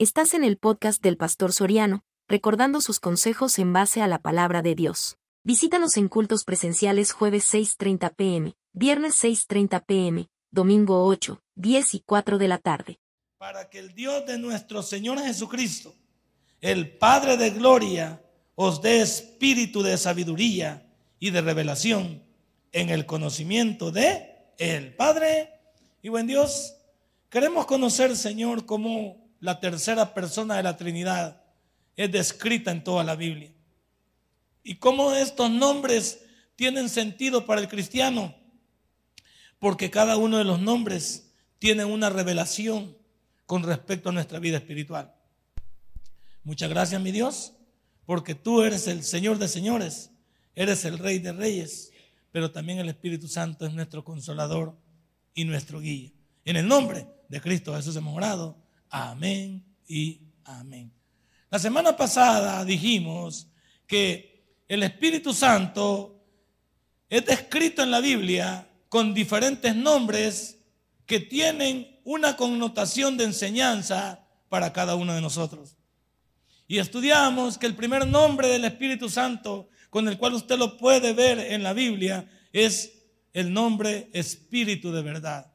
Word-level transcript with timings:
Estás 0.00 0.32
en 0.34 0.44
el 0.44 0.58
podcast 0.58 1.02
del 1.02 1.16
Pastor 1.16 1.52
Soriano, 1.52 2.04
recordando 2.28 2.80
sus 2.80 3.00
consejos 3.00 3.58
en 3.58 3.72
base 3.72 4.00
a 4.00 4.06
la 4.06 4.20
palabra 4.20 4.62
de 4.62 4.76
Dios. 4.76 5.18
Visítanos 5.42 5.96
en 5.96 6.06
cultos 6.06 6.44
presenciales 6.44 7.10
jueves 7.10 7.52
6.30 7.52 8.14
pm, 8.14 8.54
viernes 8.72 9.20
6.30 9.24 9.84
pm, 9.84 10.28
domingo 10.52 11.04
8, 11.04 11.42
10 11.56 11.94
y 11.94 12.00
4 12.06 12.38
de 12.38 12.46
la 12.46 12.58
tarde. 12.58 13.00
Para 13.38 13.68
que 13.70 13.80
el 13.80 13.92
Dios 13.92 14.24
de 14.24 14.38
nuestro 14.38 14.84
Señor 14.84 15.18
Jesucristo, 15.18 15.92
el 16.60 16.96
Padre 16.96 17.36
de 17.36 17.50
Gloria, 17.50 18.22
os 18.54 18.80
dé 18.80 19.00
espíritu 19.00 19.82
de 19.82 19.98
sabiduría 19.98 20.86
y 21.18 21.30
de 21.30 21.40
revelación 21.40 22.22
en 22.70 22.90
el 22.90 23.04
conocimiento 23.04 23.90
de 23.90 24.52
el 24.58 24.94
Padre 24.94 25.54
y 26.02 26.08
buen 26.08 26.28
Dios. 26.28 26.76
Queremos 27.28 27.66
conocer, 27.66 28.16
Señor, 28.16 28.64
cómo 28.64 29.27
la 29.40 29.60
tercera 29.60 30.14
persona 30.14 30.56
de 30.56 30.62
la 30.62 30.76
Trinidad 30.76 31.42
es 31.96 32.10
descrita 32.10 32.70
en 32.70 32.84
toda 32.84 33.04
la 33.04 33.16
Biblia. 33.16 33.52
Y 34.62 34.76
cómo 34.76 35.12
estos 35.12 35.50
nombres 35.50 36.20
tienen 36.56 36.88
sentido 36.88 37.46
para 37.46 37.60
el 37.60 37.68
cristiano. 37.68 38.34
Porque 39.58 39.90
cada 39.90 40.16
uno 40.16 40.38
de 40.38 40.44
los 40.44 40.60
nombres 40.60 41.32
tiene 41.58 41.84
una 41.84 42.10
revelación 42.10 42.96
con 43.46 43.62
respecto 43.62 44.10
a 44.10 44.12
nuestra 44.12 44.38
vida 44.38 44.58
espiritual. 44.58 45.14
Muchas 46.44 46.68
gracias, 46.68 47.00
mi 47.00 47.12
Dios, 47.12 47.54
porque 48.06 48.34
tú 48.34 48.62
eres 48.62 48.86
el 48.86 49.02
Señor 49.02 49.38
de 49.38 49.48
señores, 49.48 50.10
eres 50.54 50.84
el 50.84 50.98
Rey 50.98 51.18
de 51.18 51.32
reyes, 51.32 51.92
pero 52.32 52.50
también 52.50 52.78
el 52.78 52.88
Espíritu 52.88 53.28
Santo 53.28 53.66
es 53.66 53.72
nuestro 53.72 54.04
consolador 54.04 54.76
y 55.34 55.44
nuestro 55.44 55.80
guía. 55.80 56.10
En 56.44 56.56
el 56.56 56.66
nombre 56.66 57.06
de 57.28 57.40
Cristo 57.40 57.74
Jesús 57.74 57.96
hemos 57.96 58.16
orado. 58.16 58.56
Amén 58.90 59.64
y 59.86 60.20
amén. 60.44 60.92
La 61.50 61.58
semana 61.58 61.96
pasada 61.96 62.64
dijimos 62.64 63.48
que 63.86 64.62
el 64.68 64.82
Espíritu 64.82 65.32
Santo 65.32 66.24
es 67.08 67.24
descrito 67.24 67.82
en 67.82 67.90
la 67.90 68.00
Biblia 68.00 68.68
con 68.88 69.14
diferentes 69.14 69.74
nombres 69.74 70.58
que 71.06 71.20
tienen 71.20 72.00
una 72.04 72.36
connotación 72.36 73.16
de 73.16 73.24
enseñanza 73.24 74.26
para 74.48 74.72
cada 74.72 74.94
uno 74.94 75.14
de 75.14 75.20
nosotros. 75.20 75.76
Y 76.66 76.78
estudiamos 76.78 77.56
que 77.56 77.66
el 77.66 77.74
primer 77.74 78.06
nombre 78.06 78.48
del 78.48 78.64
Espíritu 78.66 79.08
Santo 79.08 79.68
con 79.88 80.06
el 80.06 80.18
cual 80.18 80.34
usted 80.34 80.58
lo 80.58 80.76
puede 80.76 81.14
ver 81.14 81.38
en 81.38 81.62
la 81.62 81.72
Biblia 81.72 82.28
es 82.52 83.06
el 83.32 83.52
nombre 83.52 84.10
Espíritu 84.12 84.92
de 84.92 85.02
verdad. 85.02 85.50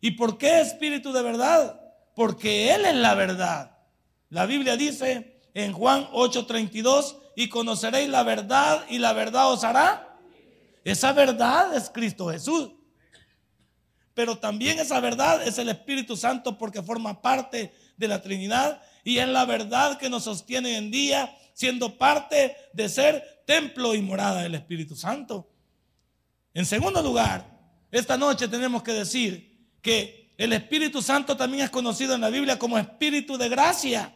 ¿Y 0.00 0.12
por 0.12 0.38
qué 0.38 0.60
Espíritu 0.60 1.12
de 1.12 1.22
verdad? 1.22 1.81
Porque 2.22 2.72
Él 2.72 2.84
es 2.84 2.94
la 2.94 3.16
verdad. 3.16 3.76
La 4.28 4.46
Biblia 4.46 4.76
dice 4.76 5.40
en 5.54 5.72
Juan 5.72 6.06
8:32, 6.12 7.16
y 7.34 7.48
conoceréis 7.48 8.08
la 8.08 8.22
verdad 8.22 8.84
y 8.88 8.98
la 8.98 9.12
verdad 9.12 9.50
os 9.50 9.64
hará. 9.64 10.20
Esa 10.84 11.12
verdad 11.12 11.74
es 11.76 11.90
Cristo 11.90 12.28
Jesús. 12.28 12.70
Pero 14.14 14.38
también 14.38 14.78
esa 14.78 15.00
verdad 15.00 15.44
es 15.44 15.58
el 15.58 15.68
Espíritu 15.68 16.16
Santo 16.16 16.56
porque 16.58 16.80
forma 16.80 17.20
parte 17.20 17.74
de 17.96 18.06
la 18.06 18.22
Trinidad 18.22 18.80
y 19.02 19.18
es 19.18 19.26
la 19.26 19.44
verdad 19.44 19.98
que 19.98 20.08
nos 20.08 20.22
sostiene 20.22 20.76
en 20.76 20.92
día, 20.92 21.36
siendo 21.54 21.98
parte 21.98 22.54
de 22.72 22.88
ser 22.88 23.42
templo 23.48 23.96
y 23.96 24.00
morada 24.00 24.42
del 24.42 24.54
Espíritu 24.54 24.94
Santo. 24.94 25.50
En 26.54 26.66
segundo 26.66 27.02
lugar, 27.02 27.50
esta 27.90 28.16
noche 28.16 28.46
tenemos 28.46 28.84
que 28.84 28.92
decir 28.92 29.72
que 29.82 30.21
el 30.38 30.52
Espíritu 30.52 31.02
Santo 31.02 31.36
también 31.36 31.64
es 31.64 31.70
conocido 31.70 32.14
en 32.14 32.20
la 32.20 32.30
Biblia 32.30 32.58
como 32.58 32.78
Espíritu 32.78 33.36
de 33.36 33.48
gracia. 33.48 34.14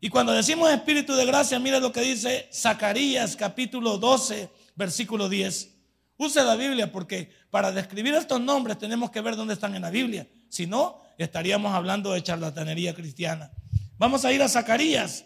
Y 0.00 0.08
cuando 0.08 0.32
decimos 0.32 0.70
Espíritu 0.70 1.14
de 1.14 1.24
gracia, 1.24 1.58
mira 1.58 1.80
lo 1.80 1.92
que 1.92 2.00
dice 2.00 2.48
Zacarías 2.52 3.36
capítulo 3.36 3.98
12, 3.98 4.50
versículo 4.74 5.28
10. 5.28 5.70
Use 6.16 6.44
la 6.44 6.56
Biblia 6.56 6.92
porque 6.92 7.32
para 7.50 7.72
describir 7.72 8.14
estos 8.14 8.40
nombres 8.40 8.78
tenemos 8.78 9.10
que 9.10 9.20
ver 9.20 9.36
dónde 9.36 9.54
están 9.54 9.74
en 9.74 9.82
la 9.82 9.90
Biblia. 9.90 10.26
Si 10.48 10.66
no, 10.66 11.00
estaríamos 11.18 11.74
hablando 11.74 12.12
de 12.12 12.22
charlatanería 12.22 12.94
cristiana. 12.94 13.50
Vamos 13.98 14.24
a 14.24 14.32
ir 14.32 14.42
a 14.42 14.48
Zacarías. 14.48 15.24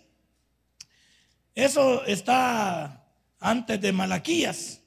Eso 1.54 2.04
está 2.04 3.04
antes 3.40 3.80
de 3.80 3.92
Malaquías. 3.92 4.80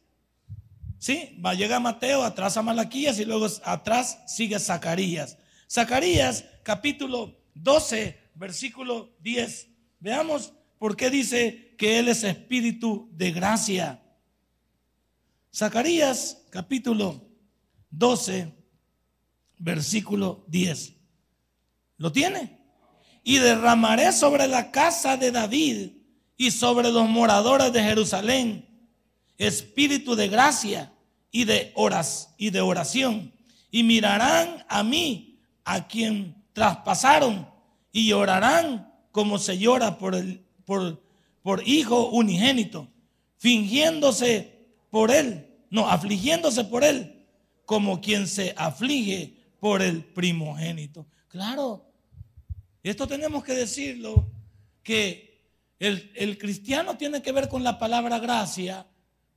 ¿Sí? 1.02 1.36
Va, 1.44 1.56
llega 1.56 1.80
Mateo, 1.80 2.22
atrás 2.22 2.58
a 2.58 2.62
Malaquías 2.62 3.18
y 3.18 3.26
luego 3.26 3.48
atrás 3.66 4.20
sigue 4.28 4.60
Zacarías. 4.60 5.36
Zacarías 5.68 6.46
capítulo 6.62 7.40
12, 7.56 8.20
versículo 8.36 9.10
10. 9.22 9.68
Veamos 10.00 10.54
por 10.78 10.96
qué 10.96 11.10
dice 11.10 11.74
que 11.76 11.98
Él 11.98 12.08
es 12.08 12.24
espíritu 12.24 13.10
de 13.14 13.32
gracia. 13.32 14.00
Zacarías 15.52 16.44
capítulo 16.52 17.28
12, 17.90 18.54
versículo 19.58 20.46
10. 20.50 20.94
¿Lo 21.98 22.12
tiene? 22.12 22.60
Y 23.24 23.40
derramaré 23.40 24.12
sobre 24.12 24.48
la 24.48 24.70
casa 24.70 25.18
de 25.18 25.32
David 25.32 25.94
y 26.38 26.52
sobre 26.52 26.92
los 26.92 27.10
moradores 27.10 27.74
de 27.74 27.82
Jerusalén 27.82 28.71
espíritu 29.48 30.16
de 30.16 30.28
gracia 30.28 30.94
y 31.32 31.46
de 31.46 31.72
horas 31.76 32.34
y 32.38 32.52
de 32.52 32.62
oración. 32.62 33.34
Y 33.72 33.84
mirarán 33.84 34.66
a 34.70 34.84
mí 34.84 35.40
a 35.64 35.88
quien 35.88 36.36
traspasaron 36.54 37.50
y 37.92 38.08
llorarán 38.08 38.94
como 39.12 39.38
se 39.40 39.58
llora 39.58 39.98
por 39.98 40.16
el 40.16 40.46
por, 40.66 41.02
por 41.42 41.68
hijo 41.68 42.10
unigénito 42.10 42.88
fingiéndose 43.38 44.68
por 44.90 45.12
él 45.12 45.48
no 45.70 45.88
afligiéndose 45.88 46.64
por 46.66 46.84
él 46.84 47.26
como 47.66 48.02
quien 48.02 48.28
se 48.28 48.54
aflige 48.58 49.34
por 49.60 49.82
el 49.82 50.04
primogénito. 50.04 51.08
Claro 51.28 51.92
esto 52.84 53.08
tenemos 53.08 53.44
que 53.44 53.54
decirlo 53.54 54.28
que 54.84 55.46
el, 55.80 56.12
el 56.16 56.38
cristiano 56.38 56.98
tiene 56.98 57.22
que 57.22 57.32
ver 57.32 57.48
con 57.48 57.64
la 57.64 57.78
palabra 57.78 58.20
gracia 58.20 58.88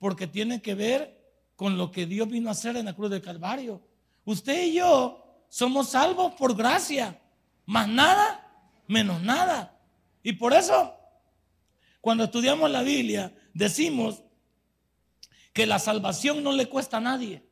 porque 0.04 0.26
tiene 0.26 0.60
que 0.60 0.74
ver 0.74 1.18
con 1.56 1.78
lo 1.78 1.90
que 1.90 2.04
Dios 2.04 2.28
vino 2.28 2.50
a 2.50 2.52
hacer 2.52 2.76
en 2.76 2.84
la 2.84 2.92
cruz 2.92 3.08
del 3.08 3.22
Calvario. 3.22 3.80
Usted 4.26 4.64
y 4.64 4.74
yo 4.74 5.24
somos 5.48 5.88
salvos 5.88 6.34
por 6.34 6.54
gracia, 6.54 7.18
más 7.64 7.88
nada, 7.88 8.70
menos 8.86 9.22
nada. 9.22 9.80
Y 10.22 10.34
por 10.34 10.52
eso, 10.52 10.94
cuando 12.02 12.24
estudiamos 12.24 12.70
la 12.70 12.82
Biblia, 12.82 13.34
decimos 13.54 14.22
que 15.54 15.66
la 15.66 15.78
salvación 15.78 16.44
no 16.44 16.52
le 16.52 16.68
cuesta 16.68 16.98
a 16.98 17.00
nadie. 17.00 17.42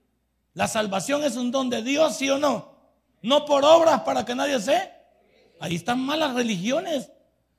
La 0.53 0.69
salvación 0.69 1.25
es 1.25 1.37
un 1.37 1.51
don 1.53 1.71
de 1.71 1.83
Dios, 1.83 2.19
sí 2.19 2.29
o 2.29 2.37
no. 2.37 2.77
No 3.23 3.47
por 3.47 3.65
obras 3.65 4.03
para 4.03 4.27
que 4.27 4.35
nadie 4.35 4.61
se. 4.61 4.93
Ahí 5.59 5.77
están 5.77 6.01
malas 6.01 6.35
religiones. 6.35 7.11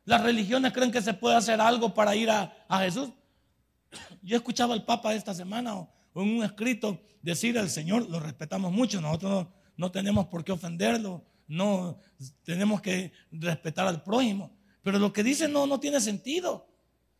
Las 0.05 0.21
religiones 0.21 0.71
creen 0.71 0.91
que 0.91 1.01
se 1.01 1.15
puede 1.15 1.35
hacer 1.35 1.61
algo 1.61 1.95
para 1.95 2.15
ir 2.15 2.29
a, 2.29 2.63
a 2.67 2.81
Jesús. 2.81 3.09
Yo 4.21 4.37
escuchaba 4.37 4.73
al 4.73 4.85
Papa 4.85 5.13
esta 5.13 5.33
semana 5.33 5.75
o, 5.75 5.89
en 6.15 6.37
un 6.37 6.43
escrito 6.43 7.01
decir 7.21 7.57
al 7.57 7.69
Señor, 7.69 8.09
lo 8.09 8.19
respetamos 8.19 8.71
mucho, 8.71 9.01
nosotros 9.01 9.47
no, 9.75 9.91
tenemos 9.91 10.27
por 10.27 10.43
qué 10.43 10.51
ofenderlo, 10.51 11.23
no 11.47 11.97
tenemos 12.43 12.81
que 12.81 13.11
respetar 13.31 13.87
al 13.87 14.03
prójimo. 14.03 14.51
Pero 14.81 14.99
lo 14.99 15.11
que 15.11 15.23
dice 15.23 15.47
no, 15.47 15.65
no 15.65 15.79
tiene 15.79 15.99
sentido. 15.99 16.67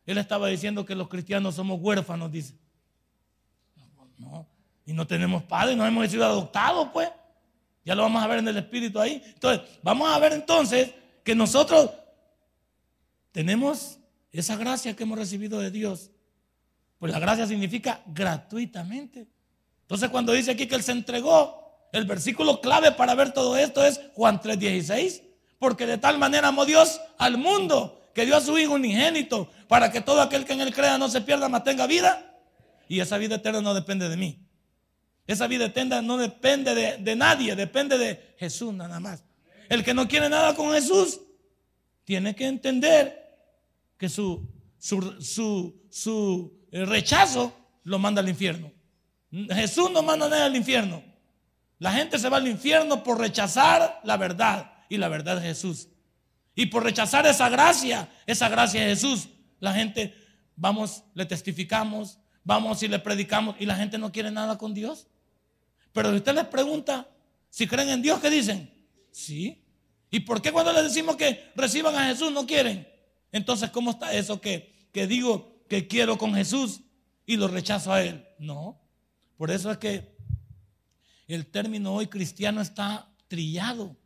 Él 0.06 0.18
estaba 0.18 0.48
diciendo 0.48 0.84
que 0.84 0.94
los 0.94 1.08
cristianos 1.08 1.54
somos 1.54 1.80
huérfanos, 1.80 2.30
dice. 2.30 2.54
No, 4.18 4.46
y 4.86 4.92
no 4.92 5.06
tenemos 5.06 5.42
padres, 5.42 5.76
no 5.76 5.84
hemos 5.86 6.08
sido 6.10 6.24
adoptados, 6.24 6.90
pues. 6.92 7.10
Ya 7.84 7.94
lo 7.94 8.02
vamos 8.02 8.22
a 8.22 8.26
ver 8.26 8.38
en 8.38 8.48
el 8.48 8.56
Espíritu 8.56 9.00
ahí. 9.00 9.22
Entonces, 9.26 9.68
vamos 9.82 10.08
a 10.08 10.18
ver 10.18 10.32
entonces 10.32 10.94
que 11.22 11.34
nosotros 11.34 11.90
tenemos 13.32 13.98
esa 14.30 14.56
gracia 14.56 14.94
que 14.94 15.02
hemos 15.02 15.18
recibido 15.18 15.58
de 15.58 15.70
Dios 15.70 16.10
pues 17.04 17.12
la 17.12 17.20
gracia 17.20 17.46
significa 17.46 18.00
gratuitamente. 18.06 19.28
Entonces 19.82 20.08
cuando 20.08 20.32
dice 20.32 20.52
aquí 20.52 20.66
que 20.66 20.74
Él 20.74 20.82
se 20.82 20.92
entregó, 20.92 21.86
el 21.92 22.06
versículo 22.06 22.62
clave 22.62 22.92
para 22.92 23.14
ver 23.14 23.34
todo 23.34 23.58
esto 23.58 23.84
es 23.84 24.00
Juan 24.14 24.40
3:16. 24.40 25.20
Porque 25.58 25.84
de 25.84 25.98
tal 25.98 26.16
manera 26.16 26.48
amó 26.48 26.64
Dios 26.64 27.02
al 27.18 27.36
mundo 27.36 28.00
que 28.14 28.24
dio 28.24 28.34
a 28.34 28.40
su 28.40 28.56
Hijo 28.56 28.72
unigénito 28.72 29.50
para 29.68 29.92
que 29.92 30.00
todo 30.00 30.22
aquel 30.22 30.46
que 30.46 30.54
en 30.54 30.62
Él 30.62 30.74
crea 30.74 30.96
no 30.96 31.10
se 31.10 31.20
pierda, 31.20 31.46
mas 31.50 31.62
tenga 31.62 31.86
vida. 31.86 32.40
Y 32.88 33.00
esa 33.00 33.18
vida 33.18 33.34
eterna 33.34 33.60
no 33.60 33.74
depende 33.74 34.08
de 34.08 34.16
mí. 34.16 34.38
Esa 35.26 35.46
vida 35.46 35.66
eterna 35.66 36.00
no 36.00 36.16
depende 36.16 36.74
de, 36.74 36.96
de 36.96 37.16
nadie, 37.16 37.54
depende 37.54 37.98
de 37.98 38.34
Jesús 38.38 38.72
nada 38.72 38.98
más. 38.98 39.22
El 39.68 39.84
que 39.84 39.92
no 39.92 40.08
quiere 40.08 40.30
nada 40.30 40.54
con 40.54 40.72
Jesús 40.72 41.20
tiene 42.04 42.34
que 42.34 42.46
entender 42.46 43.36
que 43.98 44.08
su, 44.08 44.48
su, 44.78 45.20
su, 45.20 45.82
su 45.90 46.63
el 46.74 46.88
rechazo 46.88 47.56
lo 47.84 48.00
manda 48.00 48.20
al 48.20 48.28
infierno. 48.28 48.72
Jesús 49.30 49.92
no 49.92 50.02
manda 50.02 50.26
a 50.26 50.28
nadie 50.28 50.42
al 50.42 50.56
infierno. 50.56 51.04
La 51.78 51.92
gente 51.92 52.18
se 52.18 52.28
va 52.28 52.38
al 52.38 52.48
infierno 52.48 53.04
por 53.04 53.20
rechazar 53.20 54.00
la 54.02 54.16
verdad. 54.16 54.72
Y 54.88 54.96
la 54.96 55.06
verdad 55.06 55.38
es 55.38 55.44
Jesús. 55.44 55.88
Y 56.56 56.66
por 56.66 56.82
rechazar 56.82 57.28
esa 57.28 57.48
gracia, 57.48 58.08
esa 58.26 58.48
gracia 58.48 58.80
de 58.80 58.88
Jesús, 58.88 59.28
la 59.60 59.72
gente, 59.72 60.16
vamos, 60.56 61.04
le 61.14 61.24
testificamos, 61.26 62.18
vamos 62.42 62.82
y 62.82 62.88
le 62.88 62.98
predicamos 62.98 63.54
y 63.60 63.66
la 63.66 63.76
gente 63.76 63.96
no 63.96 64.10
quiere 64.10 64.32
nada 64.32 64.58
con 64.58 64.74
Dios. 64.74 65.06
Pero 65.92 66.10
si 66.10 66.16
usted 66.16 66.34
les 66.34 66.46
pregunta 66.46 67.08
si 67.50 67.68
creen 67.68 67.90
en 67.90 68.02
Dios, 68.02 68.18
¿qué 68.18 68.30
dicen? 68.30 68.68
Sí. 69.12 69.64
¿Y 70.10 70.20
por 70.20 70.42
qué 70.42 70.50
cuando 70.50 70.72
les 70.72 70.82
decimos 70.82 71.14
que 71.14 71.52
reciban 71.54 71.94
a 71.94 72.06
Jesús 72.06 72.32
no 72.32 72.44
quieren? 72.44 72.88
Entonces, 73.30 73.70
¿cómo 73.70 73.92
está 73.92 74.12
eso 74.12 74.40
que, 74.40 74.88
que 74.92 75.06
digo 75.06 75.53
que 75.68 75.86
quiero 75.86 76.18
con 76.18 76.34
Jesús 76.34 76.82
y 77.26 77.36
lo 77.36 77.48
rechazo 77.48 77.92
a 77.92 78.02
Él? 78.02 78.26
No. 78.38 78.80
Por 79.36 79.50
eso 79.50 79.70
es 79.70 79.78
que 79.78 80.14
el 81.26 81.46
término 81.46 81.94
hoy 81.94 82.06
cristiano 82.06 82.60
está 82.60 83.10
trillado, 83.28 83.96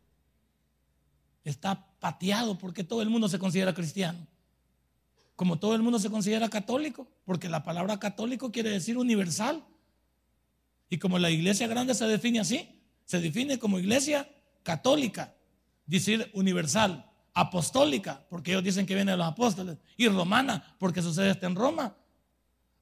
está 1.43 1.87
pateado 1.99 2.57
porque 2.57 2.83
todo 2.83 3.01
el 3.01 3.09
mundo 3.09 3.27
se 3.27 3.39
considera 3.39 3.73
cristiano. 3.73 4.25
Como 5.35 5.59
todo 5.59 5.75
el 5.75 5.81
mundo 5.81 5.99
se 5.99 6.09
considera 6.09 6.49
católico, 6.49 7.07
porque 7.25 7.47
la 7.49 7.63
palabra 7.63 7.99
católico 7.99 8.51
quiere 8.51 8.71
decir 8.71 8.97
universal. 8.97 9.65
Y 10.89 10.97
como 10.97 11.19
la 11.19 11.29
iglesia 11.29 11.67
grande 11.67 11.93
se 11.93 12.05
define 12.07 12.39
así, 12.39 12.81
se 13.05 13.21
define 13.21 13.59
como 13.59 13.79
iglesia 13.79 14.29
católica, 14.63 15.33
decir 15.85 16.29
universal, 16.33 17.08
apostólica, 17.33 18.25
porque 18.29 18.51
ellos 18.51 18.63
dicen 18.63 18.85
que 18.85 18.95
viene 18.95 19.11
de 19.11 19.17
los 19.17 19.27
apóstoles, 19.27 19.77
y 19.97 20.07
romana, 20.07 20.75
porque 20.77 21.01
sucede 21.01 21.31
está 21.31 21.47
en 21.47 21.55
Roma. 21.55 21.95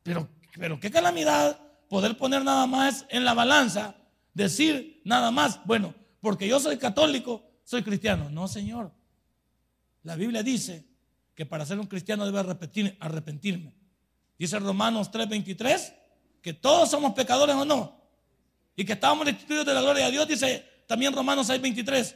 Pero, 0.03 0.29
pero 0.57 0.79
qué 0.79 0.89
calamidad 0.89 1.59
poder 1.89 2.17
poner 2.17 2.43
nada 2.43 2.65
más 2.67 3.05
en 3.09 3.25
la 3.25 3.33
balanza, 3.33 3.95
decir 4.33 5.01
nada 5.03 5.31
más, 5.31 5.59
bueno, 5.65 5.93
porque 6.21 6.47
yo 6.47 6.59
soy 6.59 6.77
católico, 6.77 7.43
soy 7.63 7.83
cristiano. 7.83 8.29
No, 8.29 8.47
Señor. 8.47 8.91
La 10.03 10.15
Biblia 10.15 10.43
dice 10.43 10.85
que 11.35 11.45
para 11.45 11.65
ser 11.65 11.79
un 11.79 11.87
cristiano 11.87 12.25
debe 12.25 12.39
arrepentirme. 12.99 13.73
Dice 14.39 14.59
Romanos 14.59 15.11
3:23 15.11 15.93
que 16.41 16.53
todos 16.53 16.89
somos 16.89 17.13
pecadores 17.13 17.55
o 17.55 17.65
no. 17.65 17.99
Y 18.75 18.85
que 18.85 18.93
estábamos 18.93 19.25
destituidos 19.25 19.65
de 19.65 19.73
la 19.73 19.81
gloria 19.81 20.05
de 20.05 20.11
Dios, 20.11 20.27
dice 20.27 20.65
también 20.87 21.13
Romanos 21.13 21.49
6:23. 21.49 22.15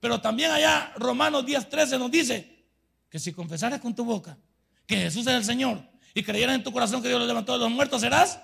Pero 0.00 0.20
también 0.20 0.50
allá 0.50 0.92
Romanos 0.96 1.44
10:13 1.44 1.98
nos 1.98 2.10
dice 2.10 2.64
que 3.08 3.18
si 3.18 3.32
confesaras 3.32 3.80
con 3.80 3.94
tu 3.94 4.04
boca 4.04 4.36
que 4.86 4.96
Jesús 4.96 5.26
es 5.26 5.34
el 5.34 5.44
Señor 5.44 5.82
y 6.14 6.22
creyeras 6.22 6.54
en 6.54 6.62
tu 6.62 6.72
corazón 6.72 7.02
que 7.02 7.08
Dios 7.08 7.20
lo 7.20 7.26
levantó 7.26 7.52
de 7.52 7.58
los 7.58 7.70
muertos, 7.70 8.00
serás. 8.00 8.40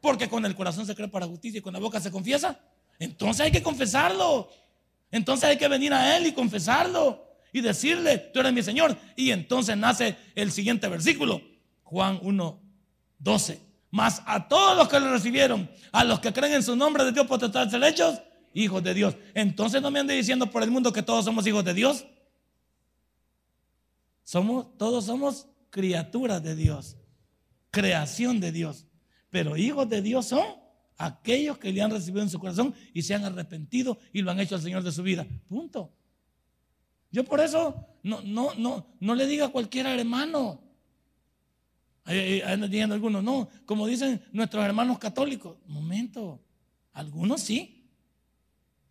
Porque 0.00 0.28
con 0.28 0.44
el 0.44 0.54
corazón 0.54 0.86
se 0.86 0.94
cree 0.94 1.08
para 1.08 1.26
justicia 1.26 1.58
y 1.58 1.62
con 1.62 1.72
la 1.72 1.78
boca 1.78 2.00
se 2.00 2.10
confiesa. 2.10 2.60
Entonces 2.98 3.46
hay 3.46 3.52
que 3.52 3.62
confesarlo. 3.62 4.50
Entonces 5.10 5.48
hay 5.48 5.56
que 5.56 5.68
venir 5.68 5.92
a 5.92 6.16
Él 6.16 6.26
y 6.26 6.32
confesarlo 6.32 7.24
y 7.52 7.60
decirle, 7.60 8.18
tú 8.18 8.40
eres 8.40 8.52
mi 8.52 8.62
Señor. 8.62 8.96
Y 9.16 9.30
entonces 9.30 9.76
nace 9.76 10.16
el 10.34 10.52
siguiente 10.52 10.88
versículo, 10.88 11.40
Juan 11.84 12.18
1, 12.20 12.60
12. 13.18 13.60
Mas 13.90 14.22
a 14.26 14.48
todos 14.48 14.76
los 14.76 14.88
que 14.88 14.98
lo 14.98 15.10
recibieron, 15.10 15.70
a 15.92 16.02
los 16.04 16.18
que 16.20 16.32
creen 16.32 16.54
en 16.54 16.62
su 16.64 16.74
nombre 16.74 17.04
de 17.04 17.12
Dios 17.12 17.26
potestad 17.26 17.72
hechos, 17.84 18.20
hijos 18.54 18.82
de 18.82 18.94
Dios. 18.94 19.16
Entonces 19.34 19.82
no 19.82 19.90
me 19.90 20.00
ande 20.00 20.14
diciendo 20.14 20.50
por 20.50 20.62
el 20.62 20.70
mundo 20.70 20.92
que 20.92 21.02
todos 21.02 21.24
somos 21.24 21.46
hijos 21.46 21.64
de 21.64 21.74
Dios. 21.74 22.06
Somos, 24.22 24.78
todos 24.78 25.04
somos 25.04 25.48
criaturas 25.68 26.42
de 26.42 26.56
Dios, 26.56 26.96
creación 27.70 28.40
de 28.40 28.52
Dios. 28.52 28.86
Pero 29.28 29.56
hijos 29.56 29.88
de 29.88 30.00
Dios 30.00 30.26
son 30.26 30.44
aquellos 30.96 31.58
que 31.58 31.72
le 31.72 31.82
han 31.82 31.90
recibido 31.90 32.22
en 32.22 32.30
su 32.30 32.38
corazón 32.38 32.74
y 32.94 33.02
se 33.02 33.14
han 33.14 33.24
arrepentido 33.24 33.98
y 34.12 34.22
lo 34.22 34.30
han 34.30 34.40
hecho 34.40 34.54
al 34.54 34.62
Señor 34.62 34.82
de 34.82 34.92
su 34.92 35.02
vida. 35.02 35.26
Punto. 35.48 35.92
Yo 37.10 37.24
por 37.24 37.40
eso 37.40 37.86
no, 38.02 38.22
no, 38.22 38.54
no, 38.54 38.86
no 39.00 39.14
le 39.14 39.26
diga 39.26 39.46
a 39.46 39.52
cualquier 39.52 39.86
hermano. 39.86 40.62
Ahí 42.04 42.42
diciendo 42.68 42.94
algunos, 42.94 43.24
no, 43.24 43.48
como 43.64 43.86
dicen 43.86 44.22
nuestros 44.32 44.64
hermanos 44.64 44.98
católicos. 44.98 45.56
Momento, 45.66 46.40
algunos 46.92 47.40
sí, 47.40 47.73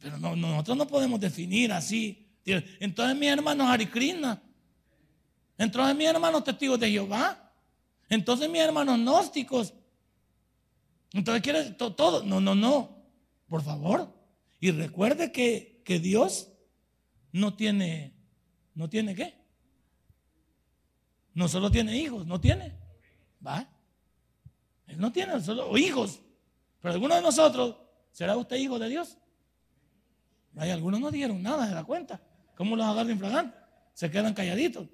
pero 0.04 0.20
no, 0.20 0.36
nosotros 0.36 0.78
no 0.78 0.86
podemos 0.86 1.20
definir 1.20 1.72
así. 1.72 2.28
Entonces 2.46 3.18
mis 3.18 3.30
hermanos 3.30 3.68
Harikrishna, 3.68 4.40
entonces 5.58 5.96
mis 5.96 6.08
hermanos 6.08 6.44
testigos 6.44 6.80
de 6.80 6.92
Jehová, 6.92 7.52
entonces 8.10 8.48
mis 8.48 8.62
hermanos 8.62 9.00
gnósticos, 9.00 9.74
entonces 11.14 11.42
quieres 11.42 11.76
todo, 11.78 12.24
no, 12.24 12.40
no, 12.40 12.54
no, 12.54 12.96
por 13.48 13.64
favor. 13.64 14.14
Y 14.60 14.70
recuerde 14.70 15.32
que, 15.32 15.82
que 15.84 16.00
Dios 16.00 16.50
no 17.32 17.56
tiene 17.56 18.14
¿No 18.76 18.90
tiene 18.90 19.16
qué? 19.16 19.36
No 21.34 21.48
solo 21.48 21.72
tiene 21.72 21.98
hijos, 21.98 22.26
no 22.26 22.40
tiene. 22.40 22.74
¿Va? 23.46 23.68
Él 24.88 25.00
no 25.00 25.12
tiene 25.12 25.40
solo 25.42 25.78
hijos. 25.78 26.20
Pero 26.82 26.94
algunos 26.94 27.18
de 27.18 27.24
nosotros, 27.24 27.78
¿será 28.12 28.36
usted 28.36 28.58
hijo 28.58 28.80
de 28.80 28.90
Dios? 28.90 29.18
Algunos 30.58 31.00
no 31.00 31.12
dieron 31.12 31.42
nada, 31.42 31.68
se 31.68 31.74
da 31.74 31.84
cuenta. 31.84 32.22
¿Cómo 32.56 32.76
los 32.76 32.86
agarra 32.86 33.12
infragante? 33.12 33.58
Se 33.94 34.10
quedan 34.10 34.34
calladitos. 34.34 34.88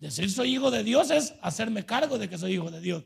Decir 0.00 0.30
soy 0.30 0.54
hijo 0.54 0.70
de 0.70 0.82
Dios 0.82 1.10
es 1.10 1.34
hacerme 1.40 1.86
cargo 1.86 2.18
de 2.18 2.28
que 2.28 2.36
soy 2.36 2.54
hijo 2.54 2.70
de 2.70 2.80
Dios. 2.80 3.04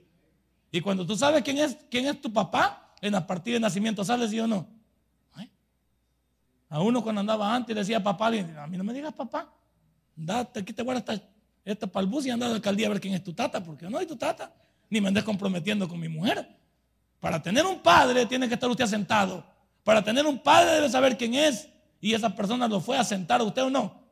Y 0.73 0.81
cuando 0.81 1.07
tú 1.07 1.17
sabes 1.17 1.43
quién 1.43 1.59
es, 1.59 1.77
quién 1.91 2.07
es 2.07 2.21
tu 2.21 2.33
papá, 2.33 2.95
en 3.01 3.12
la 3.12 3.27
partida 3.27 3.55
de 3.55 3.61
nacimiento 3.61 4.05
sales, 4.05 4.31
¿sí 4.31 4.41
o 4.41 4.47
no? 4.47 4.81
A 6.71 6.81
uno 6.81 7.03
cuando 7.03 7.21
andaba 7.21 7.53
antes 7.53 7.75
decía 7.75 8.01
papá, 8.01 8.29
a 8.29 8.67
mí 8.69 8.77
no 8.77 8.85
me 8.85 8.93
digas 8.93 9.12
papá. 9.12 9.53
Date, 10.15 10.61
aquí 10.61 10.73
te 10.73 10.85
guardas 10.85 11.03
esta, 11.03 11.29
esta 11.65 11.91
y 12.25 12.31
anda 12.31 12.47
a 12.47 12.49
la 12.49 12.55
alcaldía 12.55 12.87
a 12.87 12.91
ver 12.91 13.01
quién 13.01 13.15
es 13.15 13.25
tu 13.25 13.33
tata, 13.33 13.62
porque 13.62 13.91
no 13.91 13.99
hay 13.99 14.07
tu 14.07 14.15
tata. 14.15 14.55
Ni 14.89 15.01
me 15.01 15.09
andes 15.09 15.25
comprometiendo 15.25 15.89
con 15.89 15.99
mi 15.99 16.09
mujer. 16.09 16.49
Para 17.19 17.43
tener 17.43 17.67
un 17.67 17.81
padre 17.81 18.25
tiene 18.27 18.47
que 18.47 18.55
estar 18.55 18.71
usted 18.71 18.85
asentado. 18.85 19.45
Para 19.90 20.04
tener 20.04 20.25
un 20.25 20.38
padre 20.38 20.70
debe 20.75 20.88
saber 20.88 21.19
quién 21.19 21.34
es. 21.34 21.69
Y 22.00 22.14
esa 22.14 22.37
persona 22.37 22.69
lo 22.69 22.81
fue 22.81 22.96
a 22.96 23.02
sentar 23.02 23.40
a 23.40 23.42
usted 23.42 23.62
o 23.62 23.70
no. 23.70 24.06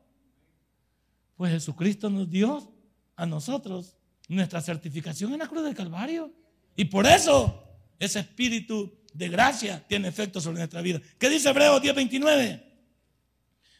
Pues 1.37 1.53
Jesucristo 1.53 2.09
nos 2.09 2.29
dio 2.29 2.69
a 3.15 3.25
nosotros 3.25 3.95
nuestra 4.27 4.59
certificación 4.59 5.31
en 5.31 5.39
la 5.39 5.47
cruz 5.47 5.63
del 5.63 5.75
Calvario. 5.75 6.33
Y 6.75 6.83
por 6.83 7.07
eso 7.07 7.63
ese 7.97 8.19
espíritu 8.19 8.93
de 9.13 9.29
gracia 9.29 9.81
tiene 9.87 10.09
efecto 10.09 10.41
sobre 10.41 10.57
nuestra 10.57 10.81
vida. 10.81 10.99
¿Qué 11.17 11.29
dice 11.29 11.47
Hebreos 11.47 11.81
10:29? 11.81 12.61